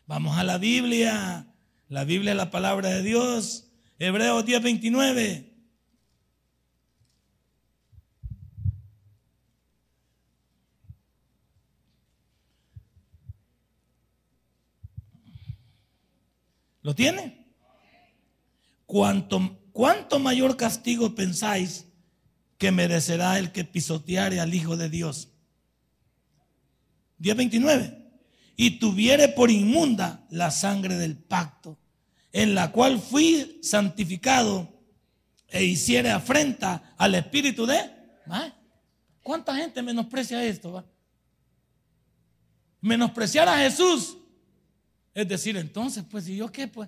Vamos 0.07 0.37
a 0.37 0.45
la 0.45 0.57
Biblia. 0.57 1.47
La 1.89 2.05
Biblia 2.05 2.31
es 2.31 2.37
la 2.37 2.49
palabra 2.49 2.87
de 2.87 3.03
Dios. 3.03 3.73
Hebreos 3.97 4.45
10:29. 4.45 5.48
¿Lo 16.81 16.95
tiene? 16.95 17.48
¿Cuánto, 18.86 19.59
¿Cuánto 19.71 20.19
mayor 20.19 20.57
castigo 20.57 21.16
pensáis 21.16 21.86
que 22.57 22.71
merecerá 22.71 23.40
el 23.40 23.52
que 23.52 23.64
pisoteare 23.66 24.40
al 24.40 24.54
Hijo 24.54 24.78
de 24.78 24.90
Dios? 24.90 25.30
10.29 27.19 28.00
y 28.62 28.71
tuviere 28.71 29.30
por 29.30 29.50
inmunda 29.50 30.26
la 30.30 30.52
sangre 30.52 30.95
del 30.95 31.16
pacto, 31.16 31.78
en 32.33 32.56
la 32.56 32.74
cual 32.74 33.00
fui 33.00 33.57
santificado 33.64 34.68
e 35.48 35.64
hiciere 35.64 36.12
afrenta 36.12 36.94
al 36.98 37.16
espíritu 37.16 37.66
de... 37.66 37.80
¿Cuánta 39.24 39.56
gente 39.56 39.81
menosprecia 39.81 40.44
esto? 40.44 40.86
Menospreciar 42.81 43.48
a 43.48 43.59
Jesús. 43.59 44.18
Es 45.19 45.28
decir, 45.28 45.57
entonces, 45.57 46.06
pues, 46.09 46.30
¿y 46.30 46.38
yo 46.38 46.49
qué? 46.49 46.66
Pues, 46.69 46.88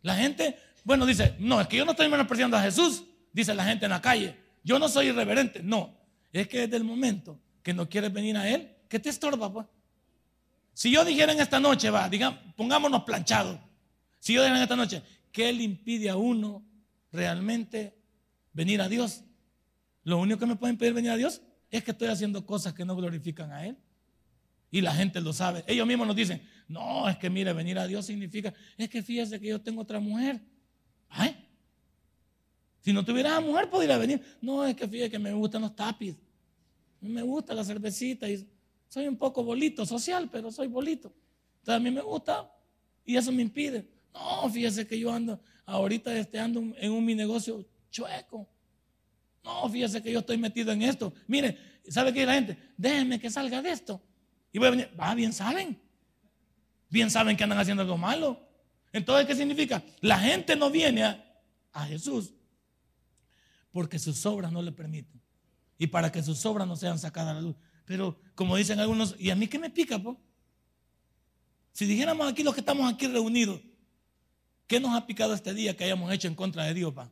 la 0.00 0.16
gente, 0.16 0.56
bueno, 0.82 1.04
dice, 1.04 1.34
no, 1.38 1.60
es 1.60 1.68
que 1.68 1.76
yo 1.76 1.84
no 1.84 1.90
estoy 1.90 2.08
menospreciando 2.08 2.56
a 2.56 2.62
Jesús, 2.62 3.04
dice 3.34 3.52
la 3.52 3.66
gente 3.66 3.84
en 3.84 3.90
la 3.90 4.00
calle. 4.00 4.34
Yo 4.62 4.78
no 4.78 4.88
soy 4.88 5.08
irreverente. 5.08 5.62
No, 5.62 5.94
es 6.32 6.48
que 6.48 6.60
desde 6.60 6.78
el 6.78 6.84
momento 6.84 7.38
que 7.62 7.74
no 7.74 7.86
quieres 7.86 8.10
venir 8.10 8.38
a 8.38 8.48
Él, 8.48 8.70
¿qué 8.88 8.98
te 8.98 9.10
estorba, 9.10 9.52
pues? 9.52 9.66
Si 10.72 10.90
yo 10.90 11.04
dijera 11.04 11.32
en 11.32 11.40
esta 11.40 11.60
noche, 11.60 11.90
va, 11.90 12.08
digamos, 12.08 12.40
pongámonos 12.56 13.04
planchados. 13.04 13.60
Si 14.20 14.32
yo 14.32 14.40
dijera 14.40 14.56
en 14.56 14.62
esta 14.62 14.76
noche, 14.76 15.02
¿qué 15.30 15.52
le 15.52 15.64
impide 15.64 16.08
a 16.08 16.16
uno 16.16 16.64
realmente 17.12 17.94
venir 18.54 18.80
a 18.80 18.88
Dios? 18.88 19.22
Lo 20.02 20.16
único 20.16 20.40
que 20.40 20.46
me 20.46 20.56
puede 20.56 20.72
impedir 20.72 20.94
venir 20.94 21.10
a 21.10 21.16
Dios 21.16 21.42
es 21.70 21.84
que 21.84 21.90
estoy 21.90 22.08
haciendo 22.08 22.46
cosas 22.46 22.72
que 22.72 22.86
no 22.86 22.96
glorifican 22.96 23.52
a 23.52 23.66
Él. 23.66 23.76
Y 24.74 24.80
la 24.80 24.92
gente 24.92 25.20
lo 25.20 25.32
sabe. 25.32 25.62
Ellos 25.68 25.86
mismos 25.86 26.04
nos 26.04 26.16
dicen, 26.16 26.42
no, 26.66 27.08
es 27.08 27.16
que 27.16 27.30
mire, 27.30 27.52
venir 27.52 27.78
a 27.78 27.86
Dios 27.86 28.06
significa, 28.06 28.52
es 28.76 28.88
que 28.88 29.04
fíjese 29.04 29.38
que 29.38 29.46
yo 29.46 29.60
tengo 29.60 29.82
otra 29.82 30.00
mujer. 30.00 30.40
¿Ay? 31.10 31.36
Si 32.80 32.92
no 32.92 33.04
tuviera 33.04 33.38
mujer, 33.38 33.70
podría 33.70 33.96
venir. 33.98 34.20
No, 34.40 34.66
es 34.66 34.74
que 34.74 34.88
fíjese 34.88 35.12
que 35.12 35.18
me 35.20 35.32
gustan 35.32 35.62
los 35.62 35.76
tapis. 35.76 36.16
Me 37.00 37.22
gusta 37.22 37.54
la 37.54 37.62
cervecita 37.62 38.28
y 38.28 38.44
soy 38.88 39.06
un 39.06 39.16
poco 39.16 39.44
bolito, 39.44 39.86
social, 39.86 40.28
pero 40.28 40.50
soy 40.50 40.66
bolito. 40.66 41.14
Entonces 41.60 41.76
a 41.76 41.78
mí 41.78 41.92
me 41.92 42.00
gusta 42.00 42.50
y 43.04 43.16
eso 43.16 43.30
me 43.30 43.42
impide. 43.42 43.88
No, 44.12 44.50
fíjese 44.50 44.88
que 44.88 44.98
yo 44.98 45.12
ando, 45.12 45.40
ahorita 45.66 46.18
este 46.18 46.40
ando 46.40 46.60
en 46.76 46.90
un 46.90 47.04
mi 47.04 47.14
negocio 47.14 47.64
chueco. 47.92 48.48
No, 49.44 49.68
fíjese 49.68 50.02
que 50.02 50.10
yo 50.10 50.18
estoy 50.18 50.36
metido 50.36 50.72
en 50.72 50.82
esto. 50.82 51.14
Mire, 51.28 51.56
¿sabe 51.88 52.12
qué 52.12 52.26
la 52.26 52.34
gente? 52.34 52.58
Déjenme 52.76 53.20
que 53.20 53.30
salga 53.30 53.62
de 53.62 53.70
esto. 53.70 54.02
Y 54.54 54.58
voy 54.58 54.68
a 54.68 54.70
venir, 54.70 54.90
va, 54.98 55.12
bien 55.16 55.32
saben. 55.32 55.76
Bien 56.88 57.10
saben 57.10 57.36
que 57.36 57.42
andan 57.42 57.58
haciendo 57.58 57.82
algo 57.82 57.98
malo. 57.98 58.40
Entonces, 58.92 59.26
¿qué 59.26 59.34
significa? 59.34 59.82
La 60.00 60.16
gente 60.20 60.54
no 60.54 60.70
viene 60.70 61.02
a, 61.02 61.42
a 61.72 61.84
Jesús 61.86 62.32
porque 63.72 63.98
sus 63.98 64.24
obras 64.24 64.52
no 64.52 64.62
le 64.62 64.70
permiten. 64.70 65.20
Y 65.76 65.88
para 65.88 66.12
que 66.12 66.22
sus 66.22 66.46
obras 66.46 66.68
no 66.68 66.76
sean 66.76 67.00
sacadas 67.00 67.32
a 67.32 67.34
la 67.34 67.40
luz. 67.40 67.56
Pero 67.84 68.16
como 68.36 68.54
dicen 68.54 68.78
algunos, 68.78 69.16
¿y 69.18 69.30
a 69.30 69.34
mí 69.34 69.48
qué 69.48 69.58
me 69.58 69.70
pica? 69.70 70.00
Si 71.72 71.84
dijéramos 71.84 72.30
aquí 72.30 72.44
los 72.44 72.54
que 72.54 72.60
estamos 72.60 72.90
aquí 72.90 73.08
reunidos, 73.08 73.60
¿qué 74.68 74.78
nos 74.78 74.94
ha 74.94 75.04
picado 75.04 75.34
este 75.34 75.52
día 75.52 75.76
que 75.76 75.82
hayamos 75.82 76.12
hecho 76.12 76.28
en 76.28 76.36
contra 76.36 76.62
de 76.62 76.74
Dios, 76.74 76.94
pa? 76.94 77.10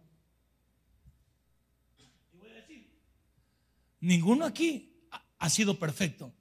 Ninguno 3.99 4.45
aquí 4.45 5.09
ha 5.41 5.51
sido 5.51 5.77
perfecto, 5.81 6.33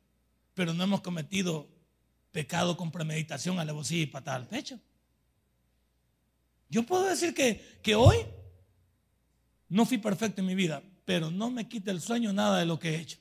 pero 0.54 0.74
no 0.74 0.84
hemos 0.84 1.02
cometido 1.02 1.70
pecado 2.32 2.78
con 2.78 2.92
premeditación, 2.92 3.60
alevosía 3.60 4.02
y 4.02 4.08
patada 4.08 4.38
al 4.38 4.48
pecho. 4.48 4.80
Yo 6.70 6.84
puedo 6.84 7.04
decir 7.04 7.34
que, 7.34 7.80
que 7.82 7.96
hoy 7.96 8.18
no 9.68 9.86
fui 9.86 9.98
perfecto 9.98 10.42
en 10.42 10.48
mi 10.48 10.56
vida, 10.56 10.82
pero 11.06 11.30
no 11.30 11.50
me 11.50 11.68
quita 11.68 11.92
el 11.92 12.02
sueño 12.02 12.32
nada 12.32 12.60
de 12.60 12.66
lo 12.66 12.80
que 12.80 12.96
he 12.96 13.00
hecho. 13.02 13.18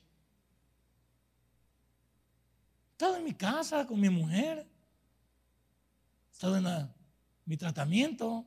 He 2.90 2.92
estado 2.92 3.16
en 3.16 3.24
mi 3.24 3.34
casa 3.34 3.86
con 3.86 3.98
mi 3.98 4.10
mujer, 4.10 4.58
he 6.28 6.32
estado 6.32 6.56
en 6.56 6.90
mi 7.44 7.56
tratamiento, 7.56 8.46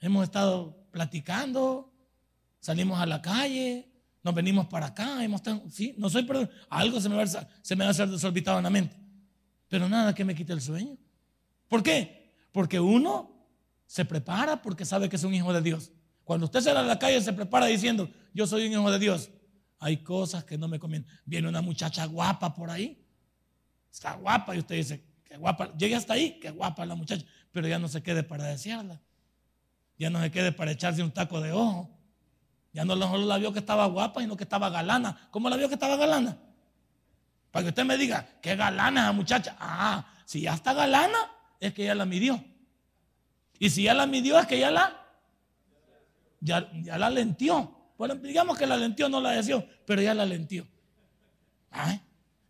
hemos 0.00 0.24
estado 0.24 0.76
platicando, 0.90 1.92
salimos 2.60 2.98
a 2.98 3.06
la 3.06 3.20
calle, 3.22 3.88
nos 4.24 4.34
venimos 4.34 4.66
para 4.66 4.86
acá, 4.86 5.22
hemos 5.22 5.42
estado, 5.42 5.62
sí, 5.70 5.94
no 5.98 6.08
soy 6.08 6.24
perdón, 6.24 6.50
algo 6.70 6.98
se 6.98 7.10
me, 7.10 7.14
va, 7.14 7.26
se 7.26 7.38
a 7.38 7.88
hacer 7.88 8.08
desorbitado 8.08 8.56
en 8.56 8.64
la 8.64 8.70
mente, 8.70 8.96
pero 9.68 9.86
nada 9.86 10.14
que 10.14 10.24
me 10.24 10.34
quite 10.34 10.54
el 10.54 10.62
sueño. 10.62 10.96
¿Por 11.68 11.82
qué? 11.82 12.32
Porque 12.50 12.80
uno 12.80 13.30
se 13.86 14.06
prepara 14.06 14.62
porque 14.62 14.86
sabe 14.86 15.10
que 15.10 15.16
es 15.16 15.24
un 15.24 15.34
hijo 15.34 15.52
de 15.52 15.60
Dios. 15.60 15.92
Cuando 16.24 16.46
usted 16.46 16.62
sale 16.62 16.78
a 16.78 16.82
la 16.82 16.98
calle 16.98 17.20
se 17.20 17.34
prepara 17.34 17.66
diciendo, 17.66 18.08
yo 18.32 18.46
soy 18.46 18.66
un 18.66 18.72
hijo 18.72 18.90
de 18.90 18.98
Dios. 18.98 19.28
Hay 19.78 19.98
cosas 19.98 20.44
que 20.44 20.56
no 20.56 20.68
me 20.68 20.78
convienen. 20.78 21.06
Viene 21.26 21.46
una 21.46 21.60
muchacha 21.60 22.06
guapa 22.06 22.54
por 22.54 22.70
ahí, 22.70 23.06
está 23.92 24.14
guapa 24.14 24.56
y 24.56 24.60
usted 24.60 24.76
dice, 24.76 25.04
qué 25.22 25.36
guapa, 25.36 25.76
llegue 25.76 25.96
hasta 25.96 26.14
ahí, 26.14 26.38
qué 26.40 26.50
guapa 26.50 26.86
la 26.86 26.94
muchacha, 26.94 27.26
pero 27.52 27.68
ya 27.68 27.78
no 27.78 27.88
se 27.88 28.02
quede 28.02 28.22
para 28.22 28.44
desearla. 28.44 29.02
Ya 29.98 30.08
no 30.08 30.20
se 30.22 30.30
quede 30.30 30.50
para 30.50 30.70
echarse 30.70 31.02
un 31.02 31.12
taco 31.12 31.42
de 31.42 31.52
ojo. 31.52 31.90
Ya 32.74 32.84
no 32.84 32.96
la 32.96 33.38
vio 33.38 33.52
que 33.52 33.60
estaba 33.60 33.86
guapa, 33.86 34.20
sino 34.20 34.36
que 34.36 34.42
estaba 34.42 34.68
galana. 34.68 35.28
¿Cómo 35.30 35.48
la 35.48 35.56
vio 35.56 35.68
que 35.68 35.74
estaba 35.74 35.96
galana? 35.96 36.36
Para 37.52 37.62
que 37.62 37.68
usted 37.68 37.84
me 37.84 37.96
diga, 37.96 38.26
qué 38.42 38.56
galana 38.56 39.02
esa 39.02 39.12
muchacha. 39.12 39.56
Ah, 39.60 40.04
si 40.24 40.40
ya 40.40 40.54
está 40.54 40.74
galana, 40.74 41.18
es 41.60 41.72
que 41.72 41.84
ya 41.84 41.94
la 41.94 42.04
midió. 42.04 42.44
Y 43.60 43.70
si 43.70 43.84
ya 43.84 43.94
la 43.94 44.06
midió, 44.06 44.40
es 44.40 44.46
que 44.46 44.58
ya 44.58 44.72
la, 44.72 45.06
ya, 46.40 46.68
ya 46.82 46.98
la 46.98 47.10
lentió. 47.10 47.92
Bueno, 47.96 48.16
digamos 48.16 48.58
que 48.58 48.66
la 48.66 48.76
lentió, 48.76 49.08
no 49.08 49.20
la 49.20 49.30
deseó, 49.30 49.64
pero 49.86 50.02
ya 50.02 50.12
la 50.12 50.26
lentió. 50.26 50.66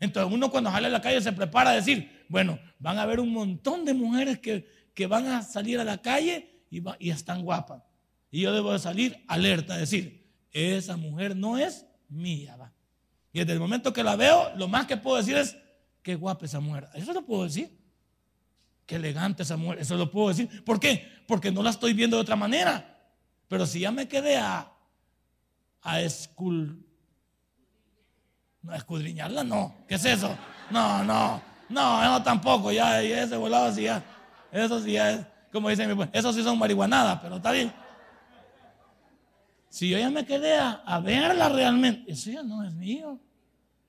Entonces 0.00 0.32
uno 0.32 0.50
cuando 0.50 0.70
sale 0.70 0.86
a 0.86 0.90
la 0.90 1.02
calle 1.02 1.20
se 1.20 1.32
prepara 1.32 1.70
a 1.70 1.74
decir, 1.74 2.24
bueno, 2.30 2.58
van 2.78 2.98
a 2.98 3.02
haber 3.02 3.20
un 3.20 3.30
montón 3.30 3.84
de 3.84 3.92
mujeres 3.92 4.38
que, 4.38 4.66
que 4.94 5.06
van 5.06 5.26
a 5.26 5.42
salir 5.42 5.78
a 5.80 5.84
la 5.84 5.98
calle 5.98 6.64
y 6.70 7.10
están 7.10 7.42
guapas. 7.42 7.82
Y 8.34 8.40
yo 8.40 8.52
debo 8.52 8.72
de 8.72 8.80
salir 8.80 9.24
alerta, 9.28 9.76
decir, 9.76 10.28
esa 10.50 10.96
mujer 10.96 11.36
no 11.36 11.56
es 11.56 11.86
mía. 12.08 12.56
Va. 12.56 12.72
Y 13.32 13.38
desde 13.38 13.52
el 13.52 13.60
momento 13.60 13.92
que 13.92 14.02
la 14.02 14.16
veo, 14.16 14.50
lo 14.56 14.66
más 14.66 14.86
que 14.86 14.96
puedo 14.96 15.18
decir 15.18 15.36
es, 15.36 15.56
qué 16.02 16.16
guapa 16.16 16.44
esa 16.44 16.58
mujer. 16.58 16.88
Eso 16.94 17.12
lo 17.12 17.24
puedo 17.24 17.44
decir. 17.44 17.78
Qué 18.86 18.96
elegante 18.96 19.44
esa 19.44 19.56
mujer. 19.56 19.78
Eso 19.78 19.96
lo 19.96 20.10
puedo 20.10 20.30
decir. 20.30 20.64
¿Por 20.64 20.80
qué? 20.80 21.08
Porque 21.28 21.52
no 21.52 21.62
la 21.62 21.70
estoy 21.70 21.92
viendo 21.92 22.16
de 22.16 22.22
otra 22.22 22.34
manera. 22.34 23.06
Pero 23.46 23.66
si 23.66 23.78
ya 23.78 23.92
me 23.92 24.08
quedé 24.08 24.36
a, 24.36 24.68
a 25.82 26.00
escul... 26.00 26.84
No, 28.62 28.74
escudriñarla, 28.74 29.44
no. 29.44 29.76
¿Qué 29.86 29.94
es 29.94 30.04
eso? 30.06 30.36
No, 30.72 31.04
no. 31.04 31.40
No, 31.68 32.02
eso 32.02 32.20
tampoco. 32.24 32.72
Ya, 32.72 33.00
ese 33.00 33.36
volado 33.36 33.72
sí 33.72 33.82
ya. 33.82 34.02
Eso 34.50 34.82
sí 34.82 34.90
ya 34.90 35.12
es, 35.12 35.26
como 35.52 35.68
dice 35.68 35.86
mi 35.86 36.04
eso 36.12 36.32
sí 36.32 36.42
son 36.42 36.58
marihuanadas, 36.58 37.20
pero 37.20 37.36
está 37.36 37.52
bien. 37.52 37.83
Si 39.74 39.88
yo 39.88 39.98
ya 39.98 40.08
me 40.08 40.24
quedé 40.24 40.56
a, 40.56 41.00
verla 41.00 41.48
realmente, 41.48 42.12
eso 42.12 42.30
ya 42.30 42.44
no 42.44 42.62
es 42.62 42.72
mío. 42.74 43.18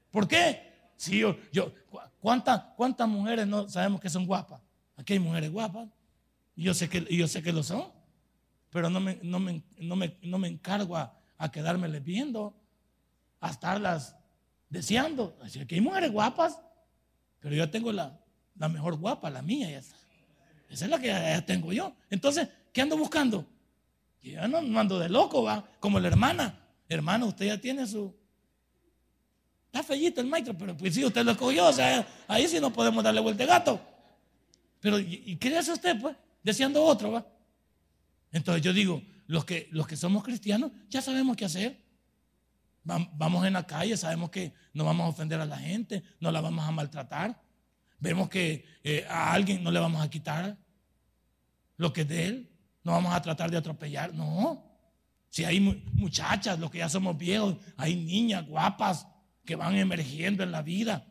¿Por 0.09 0.27
qué? 0.27 0.73
Si 0.95 1.19
yo, 1.19 1.37
yo 1.51 1.71
¿cuántas, 2.19 2.59
¿cuántas 2.75 3.07
mujeres 3.07 3.45
no 3.45 3.69
sabemos 3.69 4.01
que 4.01 4.09
son 4.09 4.25
guapas? 4.25 4.59
Aquí 4.97 5.13
hay 5.13 5.19
mujeres 5.19 5.51
guapas. 5.51 5.87
Y 6.55 6.63
yo 6.63 6.73
sé 6.73 6.89
que, 6.89 7.05
yo 7.15 7.27
sé 7.27 7.43
que 7.43 7.53
lo 7.53 7.61
son. 7.61 7.91
Pero 8.71 8.89
no 8.89 8.99
me, 8.99 9.19
no 9.21 9.39
me, 9.39 9.61
no 9.77 9.95
me, 9.95 10.17
no 10.23 10.39
me 10.39 10.47
encargo 10.47 10.97
a, 10.97 11.21
a 11.37 11.51
quedármeles 11.51 12.03
viendo, 12.03 12.59
a 13.39 13.51
estarlas 13.51 14.15
deseando. 14.67 15.37
Así 15.43 15.63
que 15.67 15.75
hay 15.75 15.81
mujeres 15.81 16.11
guapas, 16.11 16.59
pero 17.39 17.53
yo 17.53 17.69
tengo 17.69 17.91
la, 17.91 18.19
la 18.55 18.69
mejor 18.69 18.97
guapa, 18.97 19.29
la 19.29 19.43
mía, 19.43 19.69
está. 19.77 19.95
Esa 20.67 20.85
es 20.85 20.89
la 20.89 20.97
que 20.97 21.09
ya 21.09 21.45
tengo 21.45 21.71
yo. 21.71 21.95
Entonces, 22.09 22.49
¿qué 22.73 22.81
ando 22.81 22.97
buscando? 22.97 23.45
Yo 24.31 24.47
no, 24.47 24.79
ando 24.79 24.99
de 24.99 25.09
loco, 25.09 25.43
va, 25.43 25.67
como 25.79 25.99
la 25.99 26.07
hermana. 26.07 26.59
Hermano, 26.89 27.27
usted 27.27 27.45
ya 27.45 27.59
tiene 27.59 27.85
su. 27.85 28.15
Está 29.67 29.83
fellito 29.83 30.21
el 30.21 30.27
maestro, 30.27 30.57
pero 30.57 30.75
pues 30.75 30.93
sí, 30.93 31.03
usted 31.03 31.23
lo 31.23 31.31
escogió, 31.31 31.67
o 31.67 31.73
sea, 31.73 32.07
ahí 32.27 32.47
sí 32.47 32.59
no 32.59 32.71
podemos 32.71 33.03
darle 33.03 33.19
vuelta 33.21 33.43
de 33.43 33.49
gato. 33.49 33.81
Pero, 34.79 34.99
¿y, 34.99 35.35
qué 35.37 35.55
hace 35.57 35.73
usted, 35.73 35.99
pues? 35.99 36.15
Deseando 36.43 36.83
otro, 36.83 37.11
va. 37.11 37.25
Entonces 38.31 38.63
yo 38.63 38.73
digo, 38.73 39.01
los 39.27 39.45
que, 39.45 39.67
los 39.71 39.87
que 39.87 39.97
somos 39.97 40.23
cristianos 40.23 40.71
ya 40.89 41.01
sabemos 41.01 41.35
qué 41.35 41.45
hacer. 41.45 41.83
Vamos 42.83 43.45
en 43.45 43.53
la 43.53 43.65
calle, 43.65 43.97
sabemos 43.97 44.29
que 44.29 44.53
no 44.73 44.85
vamos 44.85 45.05
a 45.05 45.09
ofender 45.09 45.41
a 45.41 45.45
la 45.45 45.57
gente, 45.57 46.03
no 46.19 46.31
la 46.31 46.39
vamos 46.39 46.63
a 46.65 46.71
maltratar. 46.71 47.41
Vemos 47.99 48.29
que 48.29 48.65
eh, 48.83 49.05
a 49.09 49.33
alguien 49.33 49.63
no 49.63 49.71
le 49.71 49.79
vamos 49.79 50.01
a 50.01 50.09
quitar 50.09 50.57
lo 51.77 51.91
que 51.91 52.01
es 52.01 52.07
de 52.07 52.25
él 52.27 52.54
no 52.85 52.91
vamos 52.91 53.13
a 53.13 53.21
tratar 53.21 53.49
de 53.49 53.57
atropellar, 53.57 54.13
no. 54.13 54.63
Si 55.29 55.43
hay 55.43 55.59
muchachas, 55.59 56.59
los 56.59 56.69
que 56.69 56.77
ya 56.77 56.87
somos 56.87 57.17
viejos, 57.17 57.57
hay 57.75 57.95
niñas 57.95 58.47
guapas 58.47 59.07
que 59.43 59.55
van 59.55 59.75
emergiendo 59.75 60.43
en 60.43 60.51
la 60.51 60.61
vida. 60.61 61.03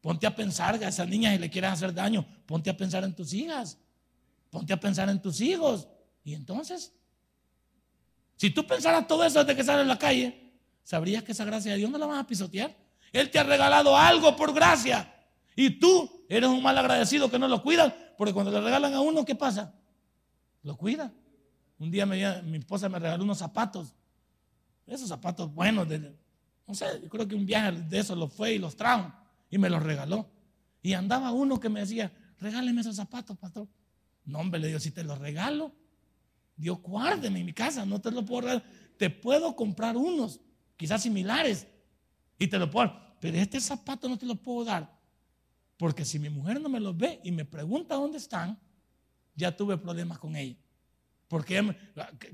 Ponte 0.00 0.26
a 0.26 0.34
pensar 0.34 0.78
que 0.78 0.86
a 0.86 0.88
esas 0.88 1.06
niñas 1.06 1.34
si 1.34 1.38
le 1.38 1.50
quieres 1.50 1.70
hacer 1.70 1.92
daño, 1.92 2.26
ponte 2.46 2.70
a 2.70 2.76
pensar 2.76 3.04
en 3.04 3.14
tus 3.14 3.34
hijas, 3.34 3.78
ponte 4.48 4.72
a 4.72 4.80
pensar 4.80 5.10
en 5.10 5.20
tus 5.20 5.42
hijos. 5.42 5.86
Y 6.24 6.32
entonces, 6.32 6.94
si 8.36 8.48
tú 8.48 8.66
pensaras 8.66 9.06
todo 9.06 9.22
eso 9.22 9.44
desde 9.44 9.54
que 9.54 9.62
sales 9.62 9.84
a 9.84 9.88
la 9.88 9.98
calle, 9.98 10.54
sabrías 10.82 11.22
que 11.22 11.32
esa 11.32 11.44
gracia 11.44 11.72
de 11.72 11.78
Dios 11.78 11.90
no 11.90 11.98
la 11.98 12.06
vas 12.06 12.20
a 12.20 12.26
pisotear. 12.26 12.74
Él 13.12 13.30
te 13.30 13.38
ha 13.38 13.42
regalado 13.42 13.94
algo 13.94 14.34
por 14.34 14.54
gracia. 14.54 15.14
Y 15.54 15.78
tú 15.78 16.24
eres 16.30 16.48
un 16.48 16.62
mal 16.62 16.78
agradecido 16.78 17.30
que 17.30 17.38
no 17.38 17.48
lo 17.48 17.62
cuidas, 17.62 17.92
porque 18.16 18.32
cuando 18.32 18.50
le 18.50 18.62
regalan 18.62 18.94
a 18.94 19.00
uno, 19.02 19.26
¿qué 19.26 19.34
pasa? 19.34 19.74
Lo 20.62 20.76
cuida. 20.76 21.12
Un 21.78 21.90
día 21.90 22.06
mi 22.06 22.56
esposa 22.56 22.88
me 22.88 22.98
regaló 22.98 23.24
unos 23.24 23.38
zapatos. 23.38 23.94
Esos 24.86 25.08
zapatos 25.08 25.52
buenos. 25.52 25.88
De, 25.88 26.14
no 26.66 26.74
sé, 26.74 26.86
yo 27.02 27.08
creo 27.08 27.28
que 27.28 27.34
un 27.34 27.46
viaje 27.46 27.72
de 27.72 27.98
esos 27.98 28.16
lo 28.16 28.28
fue 28.28 28.54
y 28.54 28.58
los 28.58 28.76
trajo. 28.76 29.12
Y 29.50 29.58
me 29.58 29.70
los 29.70 29.82
regaló. 29.82 30.28
Y 30.82 30.92
andaba 30.92 31.32
uno 31.32 31.58
que 31.60 31.68
me 31.68 31.80
decía, 31.80 32.12
regáleme 32.40 32.80
esos 32.80 32.96
zapatos, 32.96 33.36
pastor. 33.36 33.68
No, 34.24 34.40
hombre, 34.40 34.60
le 34.60 34.68
digo, 34.68 34.80
si 34.80 34.90
te 34.90 35.02
los 35.04 35.18
regalo, 35.18 35.72
Dios 36.56 36.80
guárdeme 36.82 37.40
en 37.40 37.46
mi 37.46 37.52
casa, 37.52 37.86
no 37.86 38.00
te 38.00 38.10
los 38.10 38.24
puedo 38.24 38.42
regalar. 38.42 38.64
Te 38.98 39.10
puedo 39.10 39.54
comprar 39.54 39.96
unos, 39.96 40.40
quizás 40.76 41.02
similares, 41.02 41.66
y 42.38 42.46
te 42.46 42.58
lo 42.58 42.70
puedo 42.70 42.92
Pero 43.20 43.36
este 43.38 43.60
zapato 43.60 44.08
no 44.08 44.18
te 44.18 44.26
lo 44.26 44.36
puedo 44.36 44.64
dar. 44.64 44.96
Porque 45.76 46.04
si 46.04 46.18
mi 46.18 46.28
mujer 46.28 46.60
no 46.60 46.68
me 46.68 46.80
los 46.80 46.96
ve 46.96 47.20
y 47.22 47.30
me 47.30 47.44
pregunta 47.44 47.94
dónde 47.94 48.18
están, 48.18 48.58
ya 49.38 49.56
tuve 49.56 49.78
problemas 49.78 50.18
con 50.18 50.36
ella. 50.36 50.56
Porque, 51.28 51.76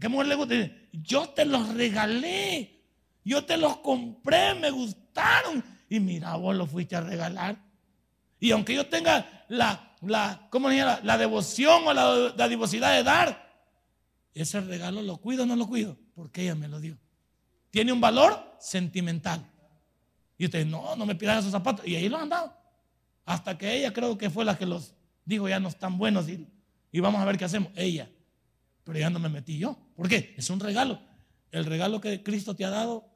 ¿qué 0.01 0.09
mujer 0.09 0.27
le 0.29 0.35
gusta? 0.35 0.55
Yo 0.93 1.29
te 1.29 1.45
los 1.45 1.75
regalé, 1.75 2.83
yo 3.25 3.45
te 3.45 3.57
los 3.57 3.79
compré, 3.79 4.55
me 4.55 4.71
gustaron. 4.71 5.63
Y 5.89 6.01
mira, 6.01 6.35
vos 6.37 6.57
los 6.57 6.71
fuiste 6.71 6.97
a 6.97 7.03
regalar. 7.03 7.59
Y 8.41 8.51
aunque 8.53 8.75
yo 8.75 8.87
tenga 8.87 9.45
la, 9.49 9.95
la, 10.01 10.49
¿cómo 10.51 10.71
la, 10.71 11.01
la 11.03 11.19
devoción 11.19 11.87
o 11.87 11.93
la, 11.93 12.35
la 12.37 12.49
devosidad 12.49 12.95
de 12.95 13.03
dar, 13.03 13.45
ese 14.33 14.61
regalo 14.61 15.03
lo 15.03 15.19
cuido 15.19 15.43
o 15.43 15.47
no 15.47 15.57
lo 15.57 15.67
cuido, 15.67 15.97
porque 16.15 16.43
ella 16.43 16.55
me 16.55 16.69
lo 16.69 16.81
dio. 16.81 16.99
Tiene 17.71 17.93
un 17.93 18.01
valor 18.01 18.57
sentimental. 18.59 19.45
Y 20.39 20.47
usted, 20.47 20.67
no, 20.67 20.97
no 20.97 21.07
me 21.07 21.15
pidas 21.15 21.41
esos 21.41 21.53
zapatos. 21.53 21.87
Y 21.87 21.97
ahí 21.97 22.09
los 22.09 22.21
han 22.21 22.29
dado. 22.29 22.57
Hasta 23.25 23.57
que 23.59 23.75
ella 23.75 23.93
creo 23.93 24.17
que 24.17 24.31
fue 24.31 24.45
la 24.45 24.57
que 24.57 24.67
los 24.67 24.95
dijo, 25.25 25.49
ya 25.49 25.61
no 25.61 25.69
están 25.69 25.99
buenos 25.99 26.27
y 26.95 27.01
vamos 27.01 27.21
a 27.21 27.25
ver 27.25 27.37
qué 27.37 27.45
hacemos. 27.45 27.73
Ella, 27.75 28.09
pero 28.85 28.97
ya 28.97 29.11
no 29.11 29.19
me 29.19 29.29
metí 29.29 29.59
yo. 29.59 29.77
¿Por 29.97 30.09
qué? 30.09 30.33
Es 30.37 30.49
un 30.49 30.61
regalo. 30.61 31.01
El 31.51 31.65
regalo 31.65 32.01
que 32.01 32.23
Cristo 32.23 32.55
te 32.55 32.65
ha 32.65 32.71
dado, 32.71 33.11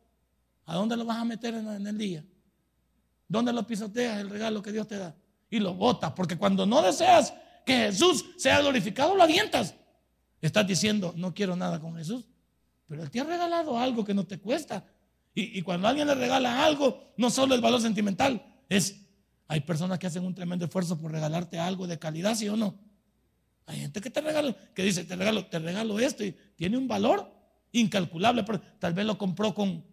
¿a 0.64 0.74
dónde 0.74 0.96
lo 0.96 1.04
vas 1.04 1.18
a 1.18 1.24
meter 1.24 1.54
en, 1.54 1.86
el 1.86 1.96
día? 1.96 2.24
¿Dónde 3.28 3.52
lo 3.52 3.64
pisoteas 3.64 4.18
el 4.18 4.30
regalo 4.30 4.62
que 4.62 4.72
Dios 4.72 4.88
te 4.88 4.98
da? 4.98 5.14
Y 5.48 5.60
lo 5.60 5.74
botas, 5.74 6.10
porque 6.10 6.36
cuando 6.36 6.66
no 6.66 6.82
deseas 6.82 7.32
que 7.64 7.76
Jesús 7.76 8.24
sea 8.36 8.60
glorificado, 8.60 9.14
lo 9.14 9.22
avientas. 9.22 9.76
Estás 10.42 10.66
diciendo, 10.66 11.14
no 11.16 11.32
quiero 11.32 11.54
nada 11.54 11.78
con 11.78 11.94
Jesús, 11.94 12.26
pero 12.88 13.04
Él 13.04 13.12
te 13.12 13.20
ha 13.20 13.24
regalado 13.24 13.78
algo 13.78 14.04
que 14.04 14.12
no 14.12 14.26
te 14.26 14.40
cuesta. 14.40 14.84
Y, 15.36 15.56
y 15.56 15.62
cuando 15.62 15.86
alguien 15.86 16.08
le 16.08 16.16
regala 16.16 16.64
algo, 16.64 17.12
no 17.16 17.30
solo 17.30 17.54
el 17.54 17.60
valor 17.60 17.80
sentimental, 17.80 18.44
es, 18.68 19.06
hay 19.46 19.60
personas 19.60 20.00
que 20.00 20.08
hacen 20.08 20.24
un 20.24 20.34
tremendo 20.34 20.64
esfuerzo 20.64 20.98
por 20.98 21.12
regalarte 21.12 21.60
algo 21.60 21.86
de 21.86 21.96
calidad, 21.96 22.34
¿sí 22.34 22.48
o 22.48 22.56
no? 22.56 22.87
Hay 23.68 23.80
gente 23.80 24.00
que 24.00 24.08
te 24.08 24.22
regala, 24.22 24.56
que 24.74 24.82
dice, 24.82 25.04
te 25.04 25.14
regalo, 25.14 25.44
te 25.44 25.58
regalo 25.58 26.00
esto 26.00 26.24
y 26.24 26.34
tiene 26.56 26.78
un 26.78 26.88
valor 26.88 27.30
incalculable, 27.70 28.42
pero 28.42 28.62
tal 28.78 28.94
vez 28.94 29.04
lo 29.04 29.18
compró 29.18 29.54
con, 29.54 29.84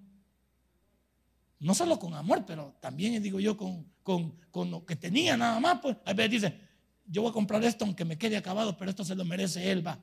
no 1.60 1.75
solo 1.75 2.00
con 2.00 2.13
amor, 2.13 2.46
pero 2.48 2.77
también 2.79 3.22
digo 3.22 3.38
yo 3.41 3.58
con, 3.58 3.86
con, 4.01 4.72
lo 4.72 4.86
que 4.86 4.96
tenía 4.96 5.36
nada 5.36 5.60
más. 5.60 5.79
Pues 5.82 5.98
a 6.05 6.13
veces 6.13 6.32
dice, 6.32 6.60
yo 7.05 7.24
voy 7.24 7.32
a 7.32 7.34
comprar 7.34 7.62
esto 7.65 7.84
aunque 7.84 8.05
me 8.05 8.17
quede 8.17 8.38
acabado, 8.38 8.77
pero 8.77 8.91
esto 8.91 9.03
se 9.03 9.13
lo 9.13 9.25
merece 9.25 9.70
él, 9.70 9.86
va. 9.86 10.00